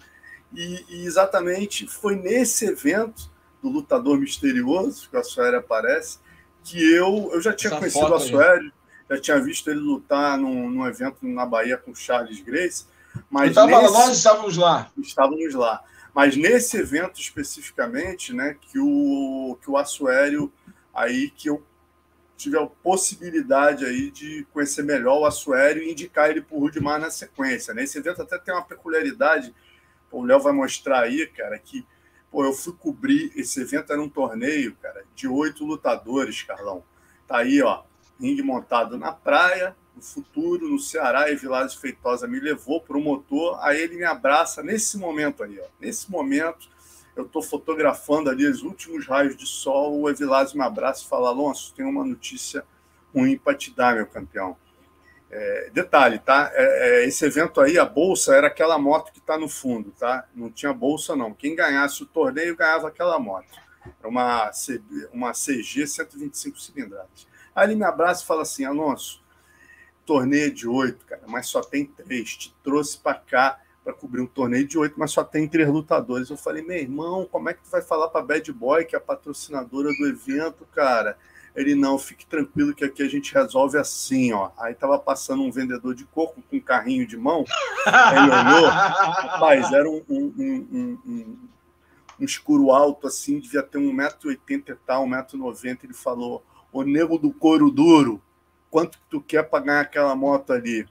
[0.54, 3.32] E, e exatamente foi nesse evento
[3.62, 6.20] do lutador misterioso, que o Assuério aparece,
[6.62, 8.70] que eu, eu já tinha Essa conhecido o Assuério,
[9.10, 12.86] já tinha visto ele lutar num, num evento na Bahia com Charles Grace.
[13.30, 13.94] Mas nesse...
[13.94, 14.92] nós estávamos lá.
[14.98, 15.82] Estávamos lá.
[16.14, 20.52] Mas nesse evento especificamente, né, que o, que o Assuério,
[20.94, 21.66] aí que eu
[22.38, 27.00] tive a possibilidade aí de conhecer melhor o Assuério e indicar ele para o Rudimar
[27.00, 27.74] na sequência.
[27.74, 29.54] Nesse evento até tem uma peculiaridade,
[30.12, 31.86] o Léo vai mostrar aí, cara, que
[32.30, 36.84] pô, eu fui cobrir, esse evento era um torneio, cara, de oito lutadores, Carlão.
[37.28, 37.84] Tá aí, ó,
[38.20, 43.02] ringue montado na praia, no futuro, no Ceará, e Vilas Feitosa me levou para o
[43.02, 45.66] motor, aí ele me abraça nesse momento aí, ó.
[45.80, 46.70] Nesse momento,
[47.16, 51.30] eu estou fotografando ali os últimos raios de sol, o Evilásio me abraça e fala,
[51.30, 52.66] Alonso, tem uma notícia
[53.14, 54.58] ruim para te dar, meu campeão.
[55.30, 56.52] É, detalhe, tá?
[56.54, 60.28] É, é, esse evento aí, a bolsa era aquela moto que está no fundo, tá?
[60.36, 61.34] Não tinha bolsa, não.
[61.34, 63.48] Quem ganhasse o torneio ganhava aquela moto.
[64.00, 64.52] Era uma,
[65.12, 67.28] uma CG 125 cilindradas.
[67.56, 69.23] Aí ele me abraça e fala assim, Alonso,
[70.06, 72.36] torneio de oito, cara, mas só tem três.
[72.36, 76.30] Te trouxe para cá para cobrir um torneio de oito, mas só tem três lutadores.
[76.30, 78.98] Eu falei, meu irmão, como é que tu vai falar para Bad Boy, que é
[78.98, 81.18] a patrocinadora do evento, cara?
[81.56, 84.52] Ele, não, fique tranquilo que aqui a gente resolve assim, ó.
[84.58, 87.46] Aí tava passando um vendedor de coco com um carrinho de mão,
[87.86, 91.38] ele olhou, rapaz, era um, um, um, um,
[92.20, 95.78] um escuro alto assim, devia ter 1,80m e tal, 1,90m.
[95.84, 98.20] Ele falou, o nego do couro duro,
[98.74, 100.88] quanto tu quer para ganhar aquela moto ali?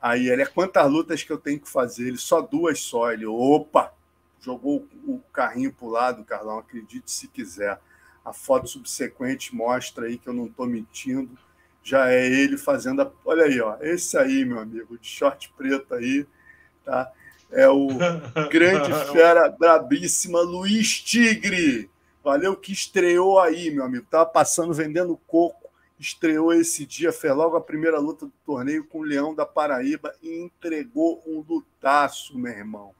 [0.00, 2.08] Aí ele é quantas lutas que eu tenho que fazer?
[2.08, 3.12] Ele só duas só.
[3.12, 3.92] Ele, opa,
[4.40, 7.78] jogou o carrinho para o lado, Carlão, acredite se quiser.
[8.24, 11.36] A foto subsequente mostra aí que eu não estou mentindo.
[11.82, 13.12] Já é ele fazendo a.
[13.22, 13.76] Olha aí, ó.
[13.82, 16.26] Esse aí, meu amigo, de short preto aí,
[16.86, 17.12] tá?
[17.52, 17.88] É o
[18.50, 21.90] grande fera brabíssima Luiz Tigre.
[22.24, 24.06] Valeu que estreou aí, meu amigo.
[24.08, 25.67] Tava passando vendendo coco
[25.98, 30.14] estreou esse dia, fez logo a primeira luta do torneio com o Leão da Paraíba
[30.22, 32.94] e entregou um lutaço, meu irmão.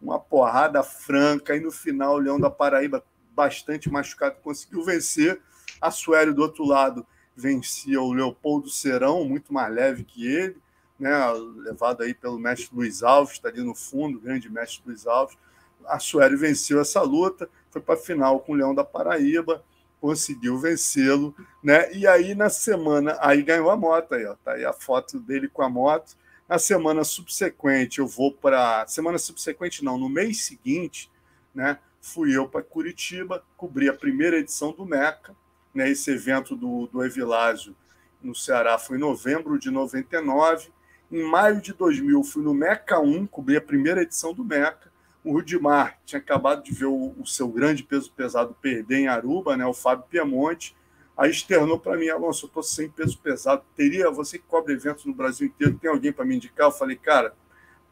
[0.00, 5.40] Uma porrada franca, e no final o Leão da Paraíba, bastante machucado, conseguiu vencer.
[5.80, 7.06] A Suério, do outro lado,
[7.36, 10.56] vencia o Leopoldo Serão, muito mais leve que ele,
[10.98, 11.32] né?
[11.56, 15.38] levado aí pelo mestre Luiz Alves, está ali no fundo, o grande mestre Luiz Alves.
[15.86, 19.64] A Suério venceu essa luta, foi para a final com o Leão da Paraíba
[20.00, 21.92] conseguiu vencê-lo, né?
[21.92, 25.48] E aí na semana, aí ganhou a moto aí, ó, tá aí a foto dele
[25.48, 26.16] com a moto.
[26.48, 31.10] Na semana subsequente eu vou para semana subsequente não, no mês seguinte,
[31.54, 31.78] né?
[32.00, 35.36] Fui eu para Curitiba, cobri a primeira edição do Meca,
[35.74, 35.88] né?
[35.90, 37.76] Esse evento do do Evilásio
[38.22, 40.70] no Ceará foi em novembro de 99.
[41.12, 44.89] Em maio de 2000 fui no Meca 1, cobri a primeira edição do Meca.
[45.22, 49.56] O Rudimar tinha acabado de ver o, o, seu grande peso pesado perder em Aruba,
[49.56, 50.74] né, o Fábio Piemonte.
[51.16, 53.62] Aí externou para mim, Alonso, eu estou sem peso pesado.
[53.76, 56.68] Teria, você que cobre eventos no Brasil inteiro, tem alguém para me indicar?
[56.68, 57.34] Eu falei, cara,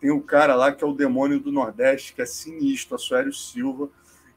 [0.00, 3.32] tem um cara lá que é o demônio do Nordeste, que é sinistro, a Suério
[3.32, 3.90] Silva,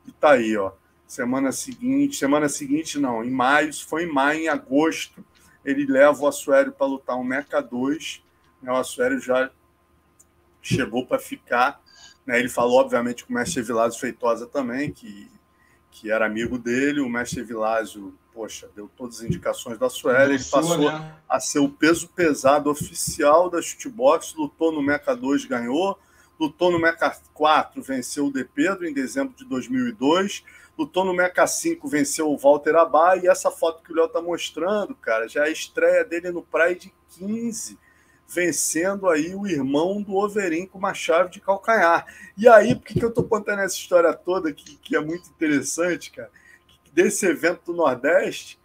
[0.05, 0.73] e tá aí, ó.
[1.07, 5.23] Semana seguinte, semana seguinte não, em maio, foi em maio, em agosto,
[5.63, 8.23] ele leva o Assuério para lutar um Meca 2.
[8.61, 9.51] Né, o Assuério já
[10.61, 11.81] chegou para ficar
[12.25, 12.39] né?
[12.39, 15.29] Ele falou, obviamente, com o mestre Vilásio Feitosa também, que,
[15.89, 17.01] que era amigo dele.
[17.01, 20.35] O mestre Vilásio, poxa, deu todas as indicações da Sueli.
[20.35, 21.15] Ele passou né?
[21.27, 25.97] a ser o peso pesado oficial da chutebox, lutou no Meca 2, ganhou.
[26.39, 30.43] Lutou no Meca 4, venceu o De Pedro em dezembro de 2002.
[30.75, 33.15] Lutou no Meca 5, venceu o Walter Abá.
[33.15, 36.41] E essa foto que o Léo está mostrando, cara, já é a estreia dele no
[36.41, 37.77] Pride 15
[38.33, 42.05] vencendo aí o irmão do Overin com uma chave de calcanhar.
[42.37, 45.29] E aí, por que, que eu estou contando essa história toda, que, que é muito
[45.29, 46.31] interessante, cara?
[46.93, 48.57] Desse evento do Nordeste,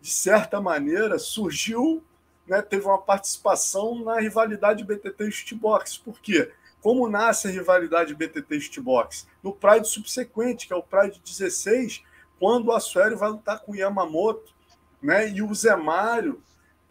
[0.00, 2.04] de certa maneira, surgiu,
[2.46, 5.96] né, teve uma participação na rivalidade BTT Shootbox.
[5.96, 6.52] Por quê?
[6.82, 9.26] Como nasce a rivalidade BTT Shootbox?
[9.42, 12.02] No Pride subsequente, que é o Pride 16,
[12.38, 14.52] quando o Asuério vai lutar com o Yamamoto,
[15.02, 16.42] né, e o Zé Mário,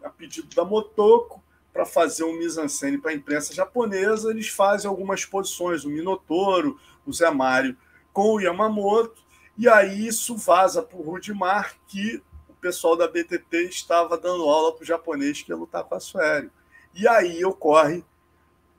[0.04, 1.43] a pedido da Motoko,
[1.74, 7.12] para fazer um mise-en-scène para a imprensa japonesa, eles fazem algumas posições, o Minotouro, o
[7.12, 7.76] Zé Mário
[8.14, 9.24] com o Yamamoto,
[9.58, 14.72] e aí isso vaza para o Rudimar que o pessoal da BTT estava dando aula
[14.74, 16.52] para o japonês que ia lutar com a Suério.
[16.94, 18.04] E aí ocorre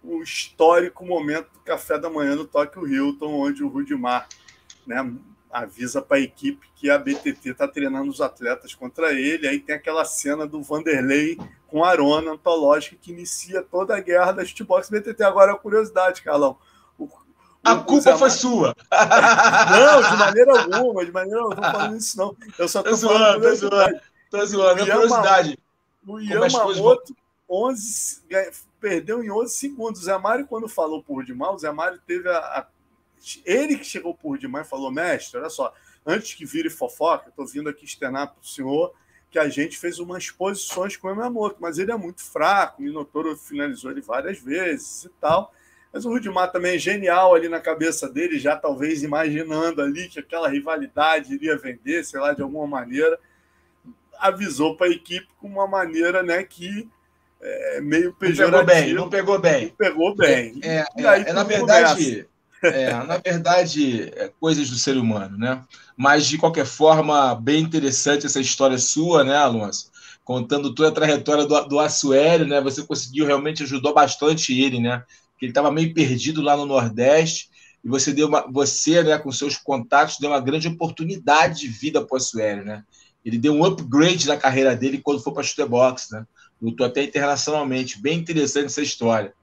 [0.02, 4.28] o histórico momento do café da manhã no Tokyo Hilton, onde o Rudimar
[4.86, 5.12] né,
[5.50, 9.48] avisa para a equipe que a BTT está treinando os atletas contra ele.
[9.48, 11.38] Aí tem aquela cena do Vanderlei
[11.74, 15.24] com Arona antológica que inicia toda a guerra da shootbox BTT.
[15.24, 16.56] Agora, a curiosidade, Carlão.
[16.96, 17.08] O,
[17.64, 18.76] a o, culpa foi sua.
[18.92, 22.36] não, de maneira alguma, de maneira alguma, não falando isso, não.
[22.56, 23.42] Eu só estou falando.
[23.42, 24.82] Tô zoando, tô zoando.
[24.82, 25.58] É curiosidade.
[26.06, 27.16] O Yamamoto
[27.50, 28.22] 11,
[28.78, 30.02] perdeu em 11 segundos.
[30.02, 32.66] O Zé Mário, quando falou por demais, o Zé Mário teve a, a
[33.44, 35.74] ele que chegou por demais e falou: mestre, olha só,
[36.06, 38.94] antes que vire fofoca, estou vindo aqui externar para o senhor
[39.34, 42.84] que a gente fez umas posições com o Yamamoto, mas ele é muito fraco, o
[42.84, 45.52] Minotouro finalizou ele várias vezes e tal.
[45.92, 50.20] Mas o Rudimar também é genial ali na cabeça dele, já talvez imaginando ali que
[50.20, 53.18] aquela rivalidade iria vender, sei lá, de alguma maneira,
[54.20, 56.88] avisou para a equipe com uma maneira né, que
[57.40, 58.58] é meio pejorativa.
[58.58, 59.66] Não pegou bem, não pegou bem.
[59.66, 60.60] Não pegou bem.
[60.62, 62.28] É, é, aí, é na verdade.
[62.62, 65.62] É, na verdade, é coisas do ser humano, né?
[65.96, 69.90] Mas, de qualquer forma, bem interessante essa história sua, né, Alonso?
[70.24, 72.60] Contando toda a trajetória do, do Assuério, né?
[72.62, 75.04] Você conseguiu, realmente ajudou bastante ele, né?
[75.38, 77.50] Que ele estava meio perdido lá no Nordeste
[77.84, 82.04] e você deu uma, você, né, com seus contatos, deu uma grande oportunidade de vida
[82.04, 82.82] para o Assuério, né?
[83.22, 86.26] Ele deu um upgrade na carreira dele quando foi para a box, né?
[86.60, 88.00] Lutou até internacionalmente.
[88.00, 89.34] Bem interessante essa história.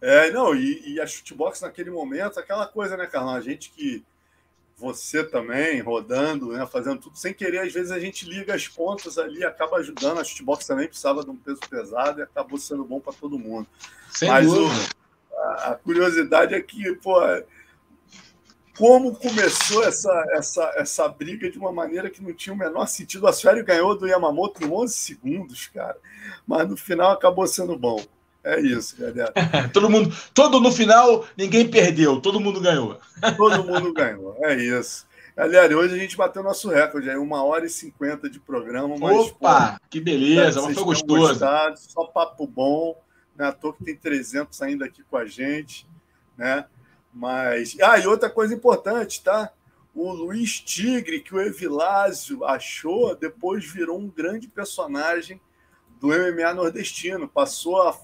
[0.00, 3.34] É, não, e, e a chutebox naquele momento, aquela coisa, né, Carlão?
[3.34, 4.04] A gente que.
[4.76, 9.18] Você também, rodando, né, fazendo tudo sem querer, às vezes a gente liga as pontas
[9.18, 10.18] ali, acaba ajudando.
[10.18, 13.68] A chutebox também precisava de um peso pesado e acabou sendo bom para todo mundo.
[14.10, 14.68] Sem Mas o,
[15.36, 17.20] a, a, curiosidade é que, pô,
[18.80, 23.24] como começou essa, essa, essa briga de uma maneira que não tinha o menor sentido.
[23.24, 25.98] O Assuério ganhou do Yamamoto em 11 segundos, cara.
[26.46, 28.02] Mas no final acabou sendo bom.
[28.42, 29.32] É isso, galera.
[29.72, 32.98] todo mundo, todo no final, ninguém perdeu, todo mundo ganhou.
[33.36, 35.06] todo mundo ganhou, é isso.
[35.36, 38.96] Galera, hoje a gente bateu nosso recorde aí, uma hora e cinquenta de programa.
[38.98, 41.28] Mas, Opa, pô, que beleza, mas foi gostoso.
[41.28, 43.00] Gostado, só papo bom,
[43.36, 43.46] né?
[43.46, 45.86] À toa que tem 300 ainda aqui com a gente,
[46.36, 46.66] né?
[47.12, 47.76] Mas.
[47.80, 49.50] Ah, e outra coisa importante, tá?
[49.94, 55.40] O Luiz Tigre, que o Evilásio achou, depois virou um grande personagem
[55.98, 57.28] do MMA nordestino.
[57.28, 57.96] Passou a,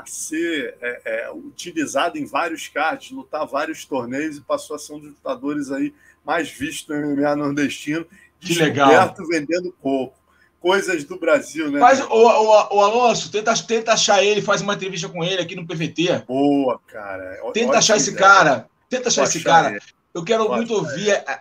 [0.00, 4.94] a ser é, é, utilizado em vários cards, lutar vários torneios e passou a ser
[4.94, 5.94] um dos lutadores aí
[6.24, 8.06] mais vistos do MMA nordestino.
[8.40, 9.14] Que legal.
[9.28, 10.20] vendendo coco
[10.60, 11.80] coisas do Brasil, né?
[11.80, 15.56] Faz, o, o, o, Alonso, tenta, tenta achar ele, faz uma entrevista com ele aqui
[15.56, 16.24] no PVT.
[16.28, 17.40] Boa, cara.
[17.52, 18.26] Tenta achar esse ideia.
[18.26, 18.66] cara.
[18.88, 19.70] Tenta achar esse cara.
[19.70, 19.80] Ele.
[20.12, 21.40] Eu quero Pode muito ouvir a,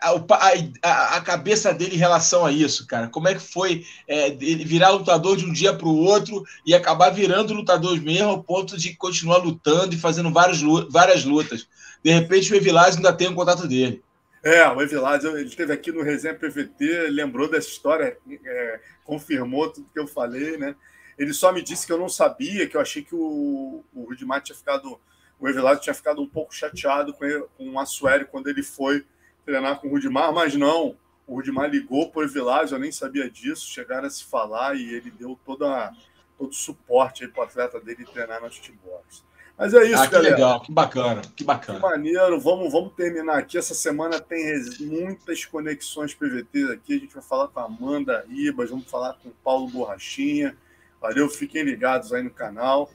[0.83, 3.07] a, a, cabeça dele em relação a isso, cara.
[3.07, 6.75] Como é que foi é, ele virar lutador de um dia para o outro e
[6.75, 11.67] acabar virando lutador mesmo, ao ponto de continuar lutando e fazendo vários, várias lutas.
[12.03, 14.03] De repente, o Evilás ainda tem o um contato dele.
[14.43, 19.89] É, o Evilásio, ele esteve aqui no Resenha PVT, lembrou dessa história, é, confirmou tudo
[19.91, 20.75] que eu falei, né?
[21.17, 24.41] Ele só me disse que eu não sabia, que eu achei que o, o Rudimar
[24.41, 24.97] tinha ficado,
[25.39, 29.05] o Evilásio tinha ficado um pouco chateado com, ele, com o Assuério quando ele foi
[29.45, 30.95] treinar com o Rudimar, mas não,
[31.25, 34.93] o Rudimar ligou para o Evilásio, eu nem sabia disso, chegaram a se falar e
[34.93, 35.91] ele deu toda,
[36.37, 39.23] todo o suporte para o atleta dele treinar no shootbox.
[39.59, 40.35] Mas é isso, ah, que galera.
[40.35, 41.79] legal, que bacana, que bacana.
[41.79, 42.39] Que maneiro.
[42.39, 43.57] Vamos, vamos terminar aqui.
[43.57, 44.41] Essa semana tem
[44.79, 46.95] muitas conexões PVT aqui.
[46.95, 50.55] A gente vai falar com a Amanda Ribas, vamos falar com o Paulo Borrachinha.
[51.01, 52.89] Valeu, fiquem ligados aí no canal.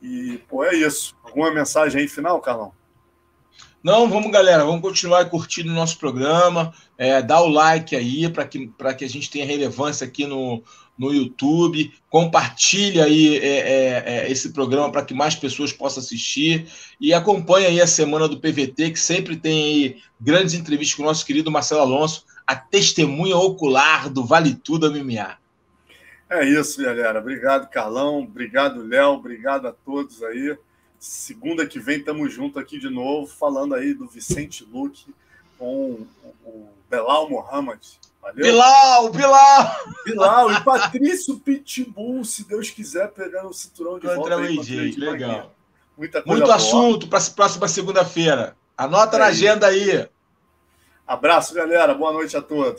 [0.00, 1.14] E, pô, é isso.
[1.22, 2.72] Alguma mensagem aí final, Carlão?
[3.82, 8.44] Não, vamos, galera, vamos continuar curtindo o nosso programa, é, dá o like aí para
[8.44, 8.68] que,
[8.98, 10.60] que a gente tenha relevância aqui no,
[10.98, 16.66] no YouTube, compartilha aí é, é, é esse programa para que mais pessoas possam assistir
[17.00, 21.24] e acompanha aí a semana do PVT, que sempre tem grandes entrevistas com o nosso
[21.24, 25.36] querido Marcelo Alonso, a testemunha ocular do Vale Tudo MMA.
[26.28, 27.20] É isso, galera.
[27.20, 28.20] Obrigado, Carlão.
[28.20, 29.10] Obrigado, Léo.
[29.10, 30.56] Obrigado a todos aí.
[30.98, 35.14] Segunda que vem estamos juntos aqui de novo, falando aí do Vicente Luque
[35.58, 36.06] com
[36.44, 37.80] o Belal Mohamed.
[38.20, 38.44] Valeu?
[38.44, 39.76] Bilal, Bilal!
[40.04, 44.52] Bilal e Patrício Pitbull, se Deus quiser, pegando o cinturão de Contra volta.
[44.52, 45.54] O AJ, legal.
[45.96, 46.56] Muita coisa Muito boa.
[46.56, 48.56] assunto para a próxima segunda-feira.
[48.76, 50.08] Anota é na agenda aí.
[51.06, 51.94] Abraço, galera.
[51.94, 52.74] Boa noite a todos.